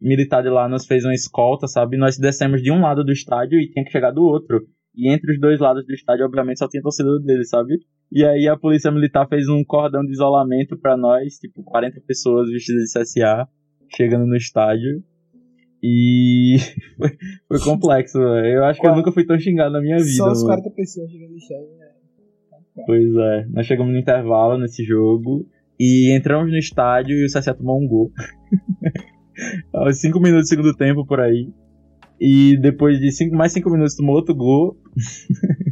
militar 0.00 0.42
de 0.42 0.50
lá 0.50 0.68
nos 0.68 0.84
fez 0.84 1.04
uma 1.04 1.14
escolta, 1.14 1.66
sabe? 1.66 1.96
Nós 1.96 2.18
descemos 2.18 2.62
de 2.62 2.70
um 2.70 2.82
lado 2.82 3.02
do 3.02 3.10
estádio 3.10 3.58
e 3.58 3.70
tinha 3.70 3.84
que 3.84 3.90
chegar 3.90 4.10
do 4.10 4.22
outro. 4.22 4.60
E 4.94 5.10
entre 5.10 5.32
os 5.32 5.40
dois 5.40 5.58
lados 5.58 5.86
do 5.86 5.92
estádio, 5.94 6.26
obviamente, 6.26 6.58
só 6.58 6.68
tinha 6.68 6.82
torcida 6.82 7.18
deles, 7.20 7.48
sabe? 7.48 7.78
E 8.12 8.24
aí 8.24 8.46
a 8.46 8.56
polícia 8.56 8.90
militar 8.90 9.26
fez 9.26 9.48
um 9.48 9.64
cordão 9.64 10.02
de 10.02 10.12
isolamento 10.12 10.78
pra 10.78 10.96
nós, 10.96 11.34
tipo, 11.38 11.62
40 11.62 12.00
pessoas 12.06 12.50
vestidas 12.50 12.84
de 12.84 13.00
CSA, 13.00 13.48
chegando 13.94 14.26
no 14.26 14.36
estádio. 14.36 15.02
E 15.82 16.56
foi, 16.96 17.10
foi 17.48 17.60
complexo, 17.60 18.18
velho. 18.18 18.58
Eu 18.58 18.64
acho 18.64 18.80
que 18.80 18.86
eu 18.86 18.94
nunca 18.94 19.12
fui 19.12 19.24
tão 19.24 19.38
xingado 19.38 19.72
na 19.72 19.80
minha 19.80 19.98
vida. 19.98 20.12
Só 20.12 20.26
mano. 20.26 20.46
40 20.46 20.70
pessoas 20.70 21.10
chegando 21.10 21.32
no 21.32 21.40
chão. 21.40 21.66
né? 21.78 22.84
Pois 22.86 23.14
é, 23.14 23.46
nós 23.48 23.66
chegamos 23.66 23.92
no 23.92 23.98
intervalo 23.98 24.58
nesse 24.58 24.84
jogo 24.84 25.48
e 25.78 26.16
entramos 26.16 26.50
no 26.50 26.56
estádio 26.56 27.16
e 27.16 27.24
o 27.24 27.26
CSA 27.26 27.54
tomou 27.54 27.82
um 27.82 27.86
gol. 27.86 28.10
Aos 29.72 30.00
5 30.00 30.18
minutos 30.18 30.46
do 30.46 30.48
segundo 30.48 30.74
tempo 30.74 31.06
por 31.06 31.20
aí. 31.20 31.52
E 32.18 32.58
depois 32.58 32.98
de 32.98 33.12
cinco, 33.12 33.36
mais 33.36 33.52
5 33.52 33.70
minutos 33.70 33.94
tomou 33.94 34.16
outro 34.16 34.34
gol. 34.34 34.76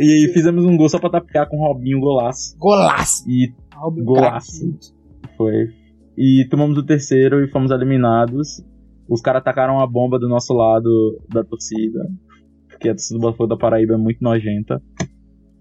e 0.00 0.30
fizemos 0.32 0.64
um 0.64 0.76
gol 0.76 0.88
só 0.88 0.98
pra 0.98 1.10
tapear 1.10 1.48
com 1.48 1.58
o 1.58 1.66
Robinho, 1.66 2.00
golaço. 2.00 2.56
Golaço! 2.58 3.24
E 3.28 3.52
Golaço. 4.02 4.76
foi. 5.36 5.68
E 6.16 6.46
tomamos 6.48 6.78
o 6.78 6.82
terceiro 6.82 7.44
e 7.44 7.50
fomos 7.50 7.70
eliminados. 7.70 8.64
Os 9.08 9.20
caras 9.20 9.40
atacaram 9.40 9.80
a 9.80 9.86
bomba 9.86 10.18
do 10.18 10.28
nosso 10.28 10.54
lado 10.54 11.20
da 11.32 11.44
torcida. 11.44 12.08
Porque 12.68 12.88
a 12.88 12.92
torcida 12.92 13.18
do 13.18 13.22
Botafogo 13.22 13.48
da 13.48 13.56
Paraíba 13.56 13.94
é 13.94 13.98
muito 13.98 14.22
nojenta. 14.22 14.80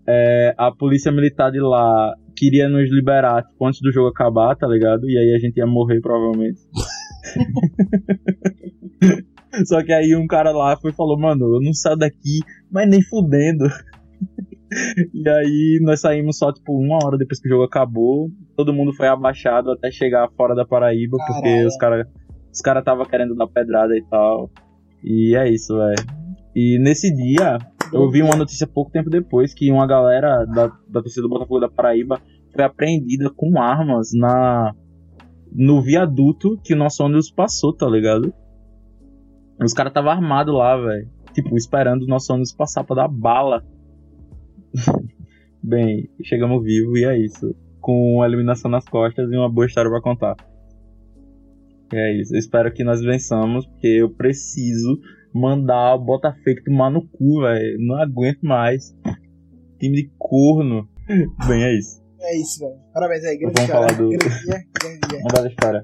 É, 0.08 0.54
a 0.58 0.72
polícia 0.72 1.12
militar 1.12 1.52
de 1.52 1.60
lá 1.60 2.14
queria 2.36 2.70
nos 2.70 2.90
liberar 2.92 3.44
tipo, 3.44 3.66
antes 3.66 3.82
do 3.82 3.92
jogo 3.92 4.10
acabar, 4.10 4.56
tá 4.56 4.68
ligado? 4.68 5.10
E 5.10 5.18
aí 5.18 5.34
a 5.36 5.40
gente 5.40 5.58
ia 5.58 5.68
morrer 5.68 6.00
provavelmente. 6.02 6.62
Só 9.66 9.84
que 9.84 9.94
aí 9.94 10.16
um 10.16 10.26
cara 10.26 10.52
lá 10.52 10.76
foi 10.78 10.92
e 10.92 10.96
falou, 10.96 11.20
mano, 11.20 11.56
eu 11.56 11.62
não 11.62 11.74
saio 11.74 11.96
daqui, 11.96 12.40
mas 12.72 12.90
nem 12.90 13.04
fudendo. 13.04 13.66
e 15.14 15.30
aí 15.30 15.80
nós 15.84 16.02
saímos 16.02 16.40
só, 16.40 16.52
tipo, 16.52 16.74
uma 16.74 16.98
hora 17.06 17.18
depois 17.18 17.40
que 17.40 17.48
o 17.48 17.52
jogo 17.52 17.64
acabou. 17.64 18.30
Todo 18.58 18.74
mundo 18.74 18.92
foi 18.94 19.08
abaixado 19.08 19.72
até 19.72 19.92
chegar 19.92 20.28
fora 20.36 20.56
da 20.56 20.66
Paraíba, 20.66 21.18
porque 21.18 21.44
Caralho. 21.44 21.68
os 21.68 21.78
caras 21.78 22.08
os 22.54 22.62
cara 22.62 22.84
tava 22.84 23.06
querendo 23.06 23.36
dar 23.36 23.48
pedrada 23.48 23.98
e 23.98 24.04
tal. 24.04 24.50
E 25.04 25.36
é 25.36 25.50
isso, 25.50 25.76
velho. 25.76 25.96
E 26.56 26.78
nesse 26.80 27.14
dia, 27.14 27.58
eu 27.94 28.10
vi 28.10 28.22
uma 28.22 28.36
notícia 28.36 28.68
pouco 28.68 28.92
tempo 28.92 29.10
depois 29.10 29.54
que 29.54 29.72
uma 29.72 29.86
galera 29.86 30.46
da, 30.46 30.68
da 30.88 31.02
torcida 31.02 31.22
do 31.22 31.30
Botafogo 31.30 31.60
da 31.60 31.70
Paraíba 31.70 32.20
foi 32.52 32.64
apreendida 32.64 33.30
com 33.30 33.62
armas 33.62 34.12
na 34.14 34.74
no 35.52 35.82
viaduto 35.82 36.60
que 36.64 36.74
o 36.74 36.78
nosso 36.78 37.04
ônibus 37.04 37.30
passou, 37.30 37.74
tá 37.74 37.88
ligado? 37.88 38.34
Os 39.62 39.74
caras 39.74 39.94
tava 39.94 40.12
armado 40.12 40.52
lá, 40.52 40.76
velho. 40.76 41.08
Tipo, 41.32 41.56
esperando 41.56 42.04
o 42.04 42.08
nosso 42.08 42.34
ônibus 42.34 42.52
passar 42.52 42.84
pra 42.84 42.96
dar 42.96 43.08
bala. 43.08 43.64
Bem, 45.62 46.10
chegamos 46.24 46.64
vivos 46.64 47.00
e 47.00 47.06
é 47.06 47.18
isso. 47.18 47.56
Com 47.80 48.22
a 48.22 48.28
eliminação 48.28 48.70
nas 48.70 48.86
costas 48.86 49.32
e 49.32 49.38
uma 49.38 49.50
boa 49.50 49.68
história 49.68 49.92
pra 49.92 50.02
contar. 50.02 50.36
É 51.94 52.14
isso. 52.20 52.34
Eu 52.34 52.40
espero 52.40 52.74
que 52.74 52.84
nós 52.84 53.02
vençamos, 53.02 53.66
porque 53.68 53.88
eu 53.88 54.10
preciso 54.10 55.00
mandar 55.34 55.96
o 55.96 56.00
Botafogo 56.00 56.64
tomar 56.66 56.90
no 56.90 57.08
cu, 57.08 57.42
velho. 57.42 57.78
Não 57.80 57.96
aguento 58.02 58.42
mais. 58.42 58.96
Time 59.80 59.96
de 60.04 60.12
corno. 60.18 60.88
Bem, 61.48 61.64
é 61.64 61.78
isso. 61.78 62.02
É 62.20 62.38
isso, 62.38 62.60
velho. 62.60 62.76
Parabéns 62.94 63.24
aí, 63.26 63.38
grande 63.38 63.54
Vamos 63.56 63.72
cara. 63.72 63.88
falar 63.88 63.98
do- 64.00 64.10
Grande 64.10 64.44
dia, 64.46 64.64
grande 64.80 65.00
dia. 65.10 65.18
Vamos 65.20 65.34
dar 65.34 65.44
a 65.44 65.48
história. 65.48 65.84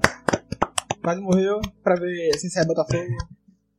Quase 1.02 1.20
morreu 1.20 1.60
pra 1.82 1.94
ver 1.96 2.32
se 2.38 2.48
sai 2.50 2.64
Botafogo. 2.66 3.02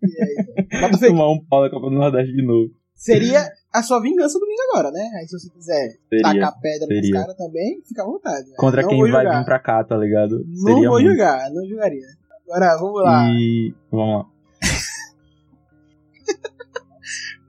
E 0.04 0.24
aí, 0.24 0.46
velho. 0.46 0.82
Botafogo 0.82 1.08
Tomar 1.08 1.32
um 1.32 1.46
pau 1.46 1.62
da 1.64 1.70
Copa 1.70 1.90
do 1.90 1.96
Nordeste 1.96 2.34
de 2.34 2.46
novo. 2.46 2.70
seria 2.96 3.48
a 3.74 3.82
sua 3.82 4.02
vingança 4.02 4.38
domingo 4.38 4.60
agora, 4.74 4.92
né? 4.92 5.10
Aí 5.20 5.28
se 5.28 5.40
você 5.40 5.50
quiser 5.50 5.98
Seria. 6.10 6.24
tacar 6.24 6.60
pedra 6.60 6.88
nos 6.88 6.96
seria. 6.98 7.14
caras 7.22 7.36
também, 7.38 7.82
fica 7.88 8.04
à 8.04 8.06
vontade. 8.06 8.50
né? 8.50 8.56
Contra 8.58 8.82
Não 8.82 8.90
quem 8.90 9.12
vai 9.12 9.26
vir 9.38 9.46
pra 9.46 9.60
cá, 9.60 9.84
tá 9.84 9.96
ligado? 9.98 10.44
Não 10.46 10.56
Seria 10.68 10.90
vou 10.90 11.00
muito. 11.00 11.10
julgar, 11.10 11.50
não 11.52 11.66
julgaria. 11.68 12.06
Agora, 12.46 12.78
vamos 12.78 13.02
lá. 13.02 13.30
E. 13.32 13.74
Vamos 13.92 14.18
lá. 14.18 14.26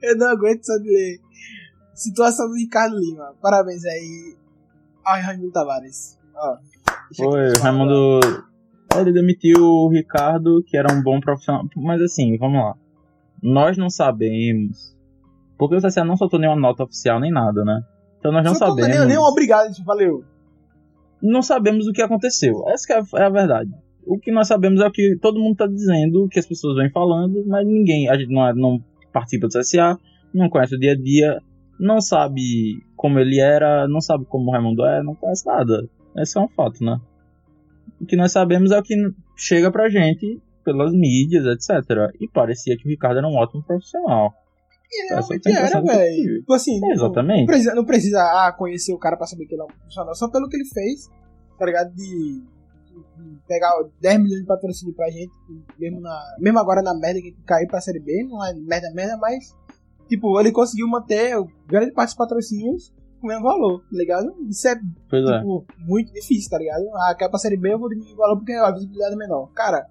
Eu 0.03 0.17
não 0.17 0.29
aguento 0.29 0.65
só 0.65 0.77
de 0.79 0.89
ler. 0.89 1.19
Situação 1.95 2.49
do 2.49 2.55
Ricardo 2.55 2.97
Lima. 2.99 3.35
Parabéns 3.41 3.85
aí 3.85 4.35
ao 5.05 5.21
Raimundo 5.21 5.53
Tavares. 5.53 6.19
Ó, 6.35 6.57
deixa 7.11 7.25
Foi, 7.31 7.49
aqui 7.49 7.59
o. 7.59 7.63
Raimundo. 7.63 8.21
Ele 8.97 9.13
demitiu 9.13 9.63
o 9.63 9.89
Ricardo, 9.89 10.63
que 10.67 10.77
era 10.77 10.93
um 10.93 11.03
bom 11.03 11.21
profissional. 11.21 11.65
Mas 11.77 12.01
assim, 12.03 12.37
vamos 12.39 12.59
lá. 12.63 12.75
Nós 13.43 13.77
não 13.79 13.89
sabemos. 13.89 14.95
Porque 15.59 15.77
o 15.77 15.81
CSA 15.81 16.05
não 16.05 16.17
soltou 16.17 16.39
nenhuma 16.41 16.61
nota 16.61 16.85
oficial 16.85 17.21
nem 17.21 17.31
nada, 17.31 17.65
né? 17.65 17.81
Então 18.19 18.33
nós 18.33 18.45
não 18.45 18.55
Só 18.55 18.69
sabemos. 18.69 18.89
Nem, 18.99 19.07
nem 19.07 19.19
um 19.19 19.23
obrigado. 19.23 19.73
Valeu. 19.85 20.25
Não 21.23 21.41
sabemos 21.43 21.87
o 21.87 21.93
que 21.93 22.03
aconteceu. 22.03 22.65
Essa 22.69 22.87
que 22.87 22.93
é 22.93 22.99
a- 22.99 23.23
é 23.23 23.27
a 23.27 23.31
verdade. 23.31 23.71
O 24.05 24.19
que 24.19 24.33
nós 24.33 24.49
sabemos 24.49 24.81
é 24.81 24.87
o 24.87 24.91
que 24.91 25.17
todo 25.21 25.39
mundo 25.39 25.57
tá 25.57 25.67
dizendo, 25.67 26.25
o 26.25 26.29
que 26.29 26.39
as 26.41 26.47
pessoas 26.47 26.77
vêm 26.77 26.91
falando, 26.91 27.45
mas 27.47 27.65
ninguém, 27.65 28.09
a 28.09 28.19
gente 28.19 28.33
não, 28.33 28.47
é- 28.47 28.53
não 28.55 28.79
participa 29.13 29.49
do 29.49 29.59
CSA, 29.59 29.99
não 30.35 30.49
conhece 30.49 30.75
o 30.75 30.79
dia 30.79 30.93
a 30.93 30.97
dia, 30.97 31.39
não 31.79 32.01
sabe 32.01 32.83
como 32.97 33.19
ele 33.19 33.41
era, 33.41 33.87
não 33.89 34.01
sabe 34.01 34.25
como 34.27 34.49
o 34.49 34.53
Raimundo 34.53 34.85
é, 34.85 35.03
não 35.03 35.15
conhece 35.15 35.47
nada. 35.47 35.89
Esse 36.17 36.39
é 36.39 36.41
um 36.41 36.49
fato, 36.49 36.85
né? 36.85 36.99
O 38.01 38.07
que 38.07 38.17
nós 38.17 38.33
sabemos 38.33 38.71
é 38.71 38.79
o 38.79 38.83
que 38.83 38.95
chega 39.37 39.71
pra 39.71 39.89
gente 39.89 40.41
pelas 40.65 40.93
mídias, 40.93 41.45
etc. 41.45 42.15
E 42.21 42.29
parecia 42.29 42.77
que 42.77 42.87
o 42.87 42.89
Ricardo 42.89 43.19
era 43.19 43.27
um 43.27 43.37
ótimo 43.37 43.63
profissional. 43.65 44.33
E 44.91 45.09
realmente 45.09 45.49
era, 45.51 45.81
velho. 45.81 46.41
Tipo 46.41 46.53
assim, 46.53 46.81
é, 46.85 46.93
exatamente. 46.93 47.41
Não 47.41 47.47
precisa, 47.47 47.75
não 47.75 47.85
precisa 47.85 48.19
ah, 48.19 48.53
conhecer 48.57 48.93
o 48.93 48.99
cara 48.99 49.17
pra 49.17 49.27
saber 49.27 49.47
que 49.47 49.55
ele 49.55 49.63
é 49.63 49.65
um 49.65 49.69
profissional, 49.69 50.15
só 50.15 50.31
pelo 50.31 50.49
que 50.49 50.57
ele 50.57 50.69
fez, 50.69 51.09
tá 51.59 51.65
ligado? 51.65 51.95
De, 51.95 52.43
de 53.17 53.32
pegar 53.47 53.73
10 54.01 54.21
milhões 54.21 54.41
de 54.41 54.47
patrocínio 54.47 54.95
pra 54.95 55.11
gente, 55.11 55.33
mesmo, 55.79 56.01
na, 56.01 56.37
mesmo 56.39 56.59
agora 56.59 56.83
na 56.83 56.95
merda 56.95 57.21
que 57.21 57.33
caiu 57.45 57.69
pra 57.69 57.81
Série 57.81 58.01
B, 58.01 58.25
não 58.25 58.45
é 58.45 58.55
merda, 58.55 58.91
merda, 58.95 59.17
mas, 59.19 59.57
tipo, 60.09 60.39
ele 60.41 60.53
conseguiu 60.53 60.89
manter 60.89 61.35
grande 61.67 61.93
parte 61.93 62.11
dos 62.11 62.17
patrocínios 62.17 62.95
com 63.21 63.27
o 63.27 63.31
mesmo 63.31 63.45
valor, 63.45 63.81
tá 63.81 63.97
ligado? 63.97 64.35
Isso 64.49 64.67
é, 64.67 64.73
é. 64.73 64.75
tipo, 64.77 65.65
é. 65.69 65.85
muito 65.87 66.13
difícil, 66.13 66.51
tá 66.51 66.59
ligado? 66.59 66.85
Ah, 66.95 67.15
quer 67.17 67.29
pra 67.29 67.39
Série 67.39 67.57
B, 67.57 67.73
eu 67.73 67.79
vou 67.79 67.89
diminuir 67.89 68.15
o 68.15 68.17
valor 68.17 68.37
porque 68.37 68.53
a 68.53 68.71
visibilidade 68.73 69.15
é 69.15 69.17
menor. 69.17 69.51
Cara, 69.55 69.89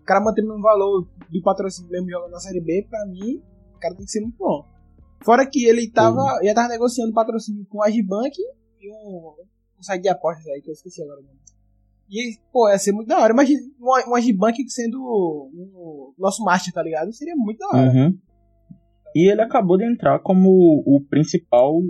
o 0.00 0.04
cara 0.04 0.20
mantendo 0.20 0.54
um 0.54 0.60
valor 0.60 1.06
do 1.30 1.42
patrocínio 1.42 1.90
mesmo 1.90 2.10
jogando 2.10 2.32
na 2.32 2.40
Série 2.40 2.60
B, 2.60 2.86
pra 2.88 3.06
mim, 3.06 3.42
o 3.74 3.78
cara 3.78 3.94
tem 3.94 4.04
que 4.04 4.10
ser 4.10 4.20
muito 4.20 4.36
bom. 4.38 4.64
Fora 5.24 5.46
que 5.46 5.64
ele 5.64 5.90
tava, 5.90 6.20
uhum. 6.20 6.44
já 6.44 6.54
tava 6.54 6.68
negociando 6.68 7.14
patrocínio 7.14 7.64
com 7.66 7.82
a 7.82 7.86
Agibank 7.86 8.36
e 8.80 8.90
um, 8.90 9.34
um 9.78 9.82
site 9.82 10.02
de 10.02 10.08
apostas 10.10 10.46
aí, 10.48 10.60
que 10.60 10.68
eu 10.68 10.74
esqueci 10.74 11.02
agora. 11.02 11.20
E, 12.10 12.36
pô, 12.52 12.68
ia 12.68 12.78
ser 12.78 12.92
muito 12.92 13.08
da 13.08 13.18
hora. 13.18 13.32
Imagina 13.32 13.60
um, 13.80 14.10
um 14.10 14.14
Agibank 14.14 14.56
sendo 14.68 15.00
o 15.02 16.14
nosso 16.18 16.44
master, 16.44 16.72
tá 16.72 16.82
ligado? 16.82 17.12
Seria 17.12 17.34
muito 17.36 17.58
da 17.58 17.68
hora. 17.68 17.90
Uhum. 17.90 18.18
E 19.14 19.30
ele 19.30 19.40
acabou 19.40 19.76
de 19.78 19.84
entrar 19.84 20.18
como 20.18 20.48
o 20.86 21.00
principal 21.08 21.80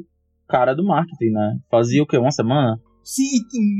cara 0.49 0.75
do 0.75 0.85
marketing, 0.85 1.31
né? 1.31 1.59
Fazia 1.71 2.03
o 2.03 2.07
quê? 2.07 2.19
Uma 2.19 2.31
semana? 2.31 2.79
Sim, 3.03 3.25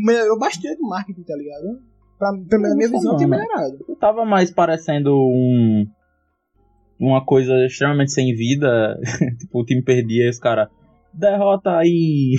melhorou 0.05 0.39
bastante 0.39 0.81
o 0.83 0.89
marketing, 0.89 1.23
tá 1.23 1.37
ligado? 1.37 1.81
Pra, 2.19 2.33
na 2.59 2.75
minha 2.75 2.89
visão, 2.89 3.17
tinha 3.17 3.29
melhorado. 3.29 3.85
Eu 3.89 3.97
tava 3.97 4.25
mais 4.25 4.51
parecendo 4.51 5.15
um. 5.15 5.87
Uma 6.99 7.25
coisa 7.25 7.53
extremamente 7.67 8.13
sem 8.13 8.35
vida. 8.35 8.99
tipo, 9.39 9.61
o 9.61 9.65
time 9.65 9.83
perdia 9.83 10.27
e 10.27 10.31
os 10.31 10.39
caras. 10.39 10.69
Derrota 11.13 11.77
aí. 11.77 12.35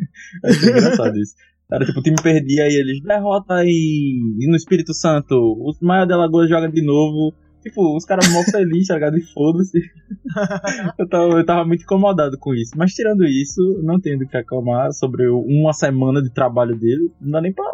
é 0.44 0.50
engraçado 0.50 1.16
isso. 1.18 1.34
Era 1.72 1.84
tipo, 1.84 2.00
o 2.00 2.02
time 2.02 2.16
perdia 2.22 2.68
e 2.68 2.74
eles. 2.74 3.00
Derrota 3.02 3.54
aí. 3.54 4.18
E 4.38 4.46
no 4.48 4.56
Espírito 4.56 4.92
Santo. 4.92 5.34
O 5.36 5.72
Maia 5.80 6.06
de 6.06 6.12
Alagoas 6.12 6.48
joga 6.48 6.68
de 6.68 6.82
novo. 6.82 7.34
Tipo, 7.62 7.94
os 7.94 8.04
caras 8.04 8.26
mó 8.32 8.42
felizes, 8.42 8.88
tá 8.88 8.94
ligado? 8.94 9.18
E 9.18 9.22
foda-se. 9.22 9.78
eu, 10.98 11.08
tava, 11.08 11.32
eu 11.34 11.44
tava 11.44 11.64
muito 11.64 11.82
incomodado 11.82 12.38
com 12.38 12.54
isso. 12.54 12.72
Mas 12.76 12.92
tirando 12.92 13.24
isso, 13.24 13.60
não 13.82 14.00
tenho 14.00 14.18
do 14.18 14.26
que 14.26 14.36
acalmar 14.36 14.92
sobre 14.92 15.28
uma 15.28 15.72
semana 15.72 16.22
de 16.22 16.30
trabalho 16.30 16.76
dele. 16.76 17.12
Não 17.20 17.32
dá 17.32 17.40
nem 17.40 17.52
pra 17.52 17.70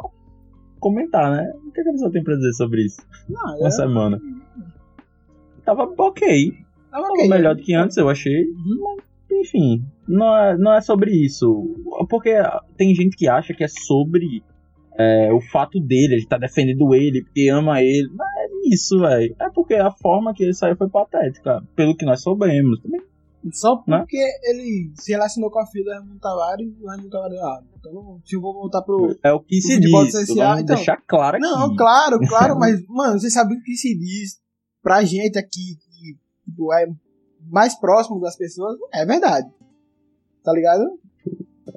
comentar, 0.80 1.30
né? 1.30 1.53
O 1.66 1.70
que 1.70 1.80
a 1.80 1.84
pessoa 1.84 2.11
tem 2.11 2.22
pra 2.22 2.34
dizer 2.34 2.53
sobre 2.55 2.84
isso? 2.84 3.01
Não, 3.28 3.59
Uma 3.59 3.68
é... 3.68 3.70
semana. 3.70 4.20
Tava 5.64 5.84
ok. 5.97 6.53
Tava, 6.90 7.09
okay, 7.09 7.28
melhor 7.28 7.55
do 7.55 7.62
que 7.62 7.74
antes, 7.74 7.97
eu 7.97 8.09
achei. 8.09 8.44
Uhum. 8.44 8.80
Mas, 8.82 9.05
enfim, 9.41 9.84
não 10.09 10.37
é, 10.37 10.59
não 10.59 10.74
é 10.74 10.80
sobre 10.80 11.11
isso. 11.11 11.74
Porque 12.09 12.34
tem 12.76 12.95
gente 12.95 13.16
que 13.16 13.28
acha 13.28 13.55
que 13.55 13.64
é 13.64 13.68
sobre 13.68 14.43
é, 14.99 15.32
o 15.32 15.41
fato 15.41 15.78
dele, 15.80 16.14
ele 16.14 16.26
tá 16.26 16.39
defendendo 16.39 16.95
ele 16.95 17.22
porque 17.22 17.49
ama 17.49 17.82
ele. 17.82 18.09
Não 18.14 18.24
é 18.24 18.47
isso, 18.72 18.99
velho. 18.99 19.34
É 19.41 19.51
porque 19.51 19.74
a 19.74 19.91
forma 19.91 20.34
que 20.34 20.43
ele 20.43 20.55
saiu 20.55 20.76
foi 20.76 20.89
patética, 20.89 21.62
pelo 21.74 21.97
que 21.97 22.05
nós 22.05 22.22
soubemos. 22.22 22.80
Também 22.80 23.01
só 23.53 23.82
né? 23.87 23.99
porque 23.99 24.16
né? 24.16 24.30
ele 24.45 24.93
se 24.95 25.12
relacionou 25.12 25.51
com 25.51 25.61
a 25.61 25.66
filha 25.66 25.84
do 25.84 25.91
Raimundo 25.91 26.18
Tavares 26.18 26.66
e 26.66 26.82
o 26.82 26.87
Raimundo 26.87 27.11
Tavares 27.11 27.39
ah, 27.39 27.62
Então, 27.78 28.20
se 28.24 28.37
eu 28.37 28.41
vou 28.41 28.53
voltar 28.53 28.82
pro. 28.82 29.16
É 29.22 29.32
o 29.32 29.41
que 29.41 29.61
se 29.61 29.78
diz. 29.78 29.91
Vamos 29.91 30.14
então, 30.14 30.76
deixar 30.76 30.97
claro 31.07 31.37
aqui. 31.37 31.47
Não, 31.47 31.76
claro, 31.76 32.18
claro, 32.26 32.57
mas, 32.59 32.84
mano, 32.89 33.20
você 33.20 33.30
sabe 33.30 33.55
o 33.55 33.62
que 33.62 33.76
se 33.76 33.97
diz 33.97 34.41
pra 34.82 35.05
gente 35.05 35.39
aqui 35.39 35.76
que 35.76 36.18
tipo, 36.45 36.72
é 36.72 36.87
mais 37.51 37.78
próximo 37.78 38.20
das 38.20 38.36
pessoas? 38.36 38.78
É 38.92 39.05
verdade. 39.05 39.49
Tá 40.42 40.53
ligado? 40.53 40.84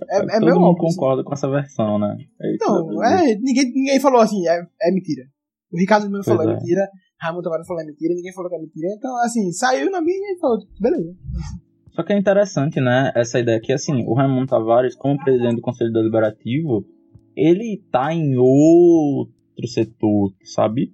É, 0.09 0.17
é, 0.17 0.39
Todo 0.39 0.55
mundo 0.55 0.65
óbvio, 0.65 0.87
concorda 0.87 1.23
com 1.23 1.33
essa 1.33 1.49
versão, 1.49 1.99
né? 1.99 2.17
É 2.41 2.55
então, 2.55 3.03
é, 3.03 3.35
ninguém, 3.35 3.71
ninguém 3.73 3.99
falou 3.99 4.21
assim, 4.21 4.47
é, 4.47 4.61
é 4.81 4.91
mentira. 4.91 5.23
O 5.71 5.77
Ricardo 5.77 6.09
mesmo 6.09 6.23
falou, 6.23 6.43
é, 6.43 6.51
é 6.51 6.55
mentira. 6.55 6.87
Raimundo 7.19 7.43
Tavares 7.43 7.67
falou 7.67 7.83
é 7.83 7.85
mentira, 7.85 8.13
ninguém 8.13 8.33
falou 8.33 8.49
que 8.49 8.55
é 8.55 8.59
mentira. 8.59 8.87
Então, 8.97 9.15
assim, 9.23 9.51
saiu 9.51 9.91
na 9.91 10.01
minha 10.01 10.33
e 10.33 10.39
falou, 10.39 10.57
beleza. 10.79 11.13
Só 11.91 12.03
que 12.03 12.13
é 12.13 12.17
interessante, 12.17 12.79
né, 12.79 13.11
essa 13.15 13.39
ideia 13.39 13.59
que, 13.59 13.73
assim, 13.73 14.05
o 14.07 14.13
Raimundo 14.13 14.47
Tavares, 14.47 14.95
como 14.95 15.21
presidente 15.21 15.57
do 15.57 15.61
Conselho 15.61 15.91
Deliberativo, 15.91 16.85
ele 17.35 17.83
tá 17.91 18.13
em 18.13 18.37
outro 18.37 19.67
setor, 19.67 20.33
sabe? 20.43 20.93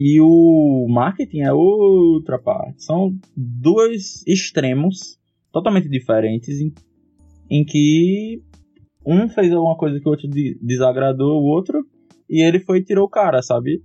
E 0.00 0.18
o 0.18 0.86
marketing 0.88 1.40
é 1.40 1.52
outra 1.52 2.38
parte. 2.38 2.82
São 2.82 3.14
dois 3.36 4.26
extremos 4.26 5.18
totalmente 5.52 5.90
diferentes 5.90 6.58
em, 6.58 6.72
em 7.50 7.62
que 7.62 8.42
um 9.04 9.28
fez 9.28 9.52
alguma 9.52 9.76
coisa 9.76 10.00
que 10.00 10.08
o 10.08 10.10
outro 10.10 10.26
desagradou 10.62 11.42
o 11.42 11.44
outro 11.44 11.84
e 12.30 12.42
ele 12.42 12.60
foi 12.60 12.78
e 12.78 12.84
tirou 12.84 13.04
o 13.04 13.10
cara, 13.10 13.42
sabe? 13.42 13.82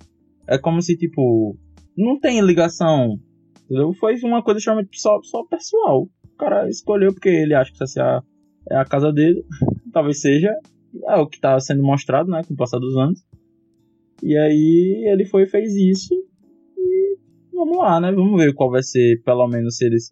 É 0.48 0.58
como 0.58 0.82
se, 0.82 0.96
tipo, 0.96 1.58
não 1.98 2.18
tem 2.18 2.40
ligação. 2.40 3.20
Entendeu? 3.66 3.92
Foi 3.94 4.16
uma 4.24 4.42
coisa 4.42 4.60
extremamente 4.60 4.98
só, 4.98 5.20
só 5.24 5.44
pessoal. 5.44 6.04
O 6.04 6.38
cara 6.38 6.70
escolheu 6.70 7.12
porque 7.12 7.30
ele 7.30 7.56
acha 7.56 7.74
que 7.74 7.84
essa 7.84 8.24
é 8.70 8.78
a 8.78 8.86
casa 8.86 9.12
dele. 9.12 9.44
Talvez 9.92 10.22
seja. 10.22 10.54
É 11.10 11.16
o 11.18 11.28
que 11.28 11.36
está 11.36 11.60
sendo 11.60 11.84
mostrado, 11.84 12.30
né? 12.30 12.42
Com 12.48 12.54
o 12.54 12.58
passar 12.58 12.80
dos 12.80 12.96
anos. 12.96 13.26
E 14.24 14.38
aí 14.38 15.04
ele 15.08 15.26
foi 15.26 15.44
e 15.44 15.48
fez 15.48 15.76
isso. 15.76 16.14
E 16.78 17.18
vamos 17.54 17.78
lá, 17.78 18.00
né? 18.00 18.12
Vamos 18.12 18.42
ver 18.42 18.54
qual 18.54 18.72
vai 18.72 18.84
ser, 18.84 19.22
pelo 19.24 19.48
menos, 19.48 19.78
se 19.78 19.86
eles 19.86 20.12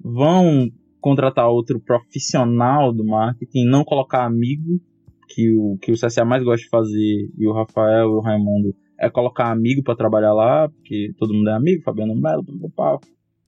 vão 0.00 0.68
contratar 1.00 1.48
outro 1.48 1.80
profissional 1.80 2.92
do 2.92 3.04
marketing, 3.04 3.64
não 3.66 3.84
colocar 3.84 4.24
amigo, 4.24 4.80
que 5.28 5.54
o 5.54 5.78
que 5.80 5.92
o 5.92 5.94
CSA 5.94 6.24
mais 6.24 6.42
gosta 6.42 6.62
de 6.64 6.68
fazer, 6.68 7.30
e 7.36 7.46
o 7.46 7.52
Rafael 7.52 8.08
e 8.08 8.14
o 8.14 8.20
Raimundo 8.20 8.74
é 8.98 9.08
colocar 9.08 9.52
amigo 9.52 9.82
para 9.82 9.94
trabalhar 9.94 10.32
lá, 10.32 10.68
porque 10.68 11.12
todo 11.16 11.34
mundo 11.34 11.48
é 11.50 11.54
amigo, 11.54 11.82
Fabiano 11.82 12.14
Melo, 12.14 12.44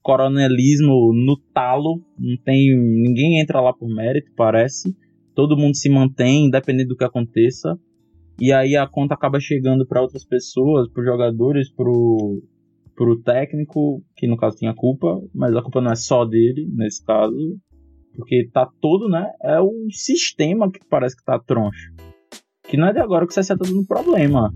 coronelismo 0.03 1.13
no 1.13 1.37
talo, 1.53 2.01
não 2.19 2.37
tem 2.37 2.75
ninguém 2.77 3.41
entra 3.41 3.61
lá 3.61 3.73
por 3.73 3.89
mérito, 3.89 4.31
parece. 4.37 4.95
Todo 5.35 5.57
mundo 5.57 5.77
se 5.77 5.89
mantém, 5.89 6.47
independente 6.47 6.89
do 6.89 6.97
que 6.97 7.05
aconteça. 7.05 7.79
E 8.39 8.53
aí 8.53 8.77
a 8.77 8.87
conta 8.87 9.15
acaba 9.15 9.41
chegando 9.41 9.87
para 9.87 10.03
outras 10.03 10.25
pessoas, 10.25 10.91
para 10.91 11.05
jogadores, 11.05 11.71
pro 11.71 12.43
pro 12.95 13.19
técnico, 13.23 14.05
que 14.15 14.27
no 14.27 14.37
caso 14.37 14.59
tinha 14.59 14.75
culpa, 14.75 15.19
mas 15.35 15.57
a 15.57 15.63
culpa 15.63 15.81
não 15.81 15.91
é 15.91 15.97
só 15.97 16.27
dele 16.27 16.69
nesse 16.71 17.03
caso, 17.03 17.35
porque 18.15 18.47
tá 18.53 18.69
todo, 18.79 19.09
né? 19.09 19.27
É 19.43 19.59
o 19.59 19.73
sistema 19.91 20.71
que 20.71 20.81
parece 20.87 21.17
que 21.17 21.25
tá 21.25 21.39
troncho. 21.39 21.95
Que 22.65 22.77
não 22.77 22.89
é 22.89 22.93
de 22.93 22.99
agora 22.99 23.27
que 23.27 23.33
você 23.33 23.41
está 23.41 23.55
dando 23.55 23.87
problema. 23.87 24.53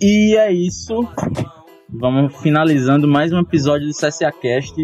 E 0.00 0.36
é 0.36 0.52
isso. 0.52 0.94
Vamos 1.88 2.36
finalizando 2.42 3.08
mais 3.08 3.32
um 3.32 3.38
episódio 3.38 3.88
do 3.88 3.92
CSA 3.94 4.30
Cast, 4.30 4.76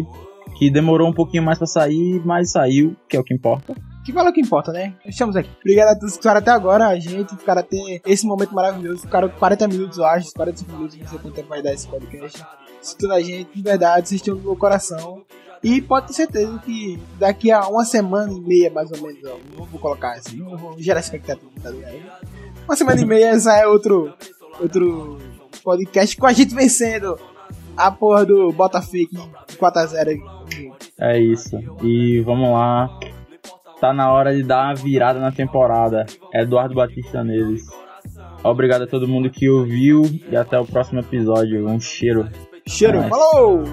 que 0.57 0.69
demorou 0.71 1.09
um 1.09 1.13
pouquinho 1.13 1.43
mais 1.43 1.57
para 1.57 1.67
sair, 1.67 2.21
mas 2.25 2.51
saiu, 2.51 2.95
que 3.09 3.17
é 3.17 3.19
o 3.19 3.23
que 3.23 3.33
importa. 3.33 3.75
Que 4.05 4.11
valor 4.11 4.31
que 4.31 4.39
importa, 4.39 4.71
né? 4.71 4.93
Estamos 5.05 5.35
aqui. 5.35 5.49
Obrigado 5.59 5.89
a 5.89 5.95
todos 5.95 6.11
que 6.11 6.17
ficaram 6.19 6.39
até 6.39 6.51
agora, 6.51 6.87
a 6.87 6.99
gente, 6.99 7.35
ficaram 7.35 7.61
até 7.61 8.01
esse 8.05 8.25
momento 8.25 8.53
maravilhoso. 8.53 9.01
Ficaram 9.01 9.27
40 9.29 9.67
minutos, 9.67 9.97
eu 9.97 10.05
acho, 10.05 10.31
45 10.33 10.71
minutos, 10.71 10.97
não 10.97 11.07
sei 11.07 11.19
quanto 11.19 11.33
tempo 11.33 11.49
vai 11.49 11.61
dar 11.61 11.73
esse 11.73 11.87
podcast. 11.87 12.45
Assistindo 12.79 13.13
a 13.13 13.19
gente, 13.19 13.49
de 13.53 13.61
verdade, 13.61 14.03
assistiu 14.03 14.35
no 14.35 14.41
meu 14.41 14.55
coração. 14.55 15.23
E 15.63 15.81
pode 15.81 16.07
ter 16.07 16.13
certeza 16.13 16.59
que 16.59 16.99
daqui 17.17 17.51
a 17.51 17.67
uma 17.67 17.83
semana 17.83 18.31
e 18.31 18.39
meia, 18.39 18.69
mais 18.69 18.91
ou 18.91 19.01
menos, 19.01 19.19
ó, 19.25 19.37
não 19.57 19.65
vou 19.65 19.79
colocar 19.79 20.11
assim, 20.11 20.37
não 20.37 20.55
vou 20.55 20.77
gerar 20.77 20.99
expectativa, 20.99 21.49
tá 21.61 21.71
ligado? 21.71 21.95
Uma 22.65 22.75
semana 22.75 23.01
e 23.01 23.05
meia 23.05 23.39
já 23.39 23.57
é 23.57 23.65
outro, 23.65 24.13
outro 24.59 25.17
podcast 25.63 26.15
com 26.15 26.27
a 26.27 26.33
gente 26.33 26.53
vencendo 26.53 27.17
a 27.77 27.91
porra 27.91 28.25
do 28.25 28.51
Botafogo 28.51 29.29
4x0. 29.57 30.21
É 30.99 31.19
isso. 31.19 31.57
E 31.83 32.21
vamos 32.21 32.49
lá. 32.51 32.89
Tá 33.79 33.93
na 33.93 34.11
hora 34.11 34.35
de 34.35 34.43
dar 34.43 34.65
uma 34.67 34.75
virada 34.75 35.19
na 35.19 35.31
temporada. 35.31 36.05
Eduardo 36.33 36.73
Batista 36.75 37.23
neles. 37.23 37.65
Obrigado 38.43 38.83
a 38.83 38.87
todo 38.87 39.07
mundo 39.07 39.29
que 39.29 39.49
ouviu 39.49 40.03
e 40.29 40.35
até 40.35 40.59
o 40.59 40.65
próximo 40.65 40.99
episódio. 40.99 41.67
Um 41.67 41.79
cheiro. 41.79 42.29
Cheiro, 42.67 43.01
falou! 43.03 43.63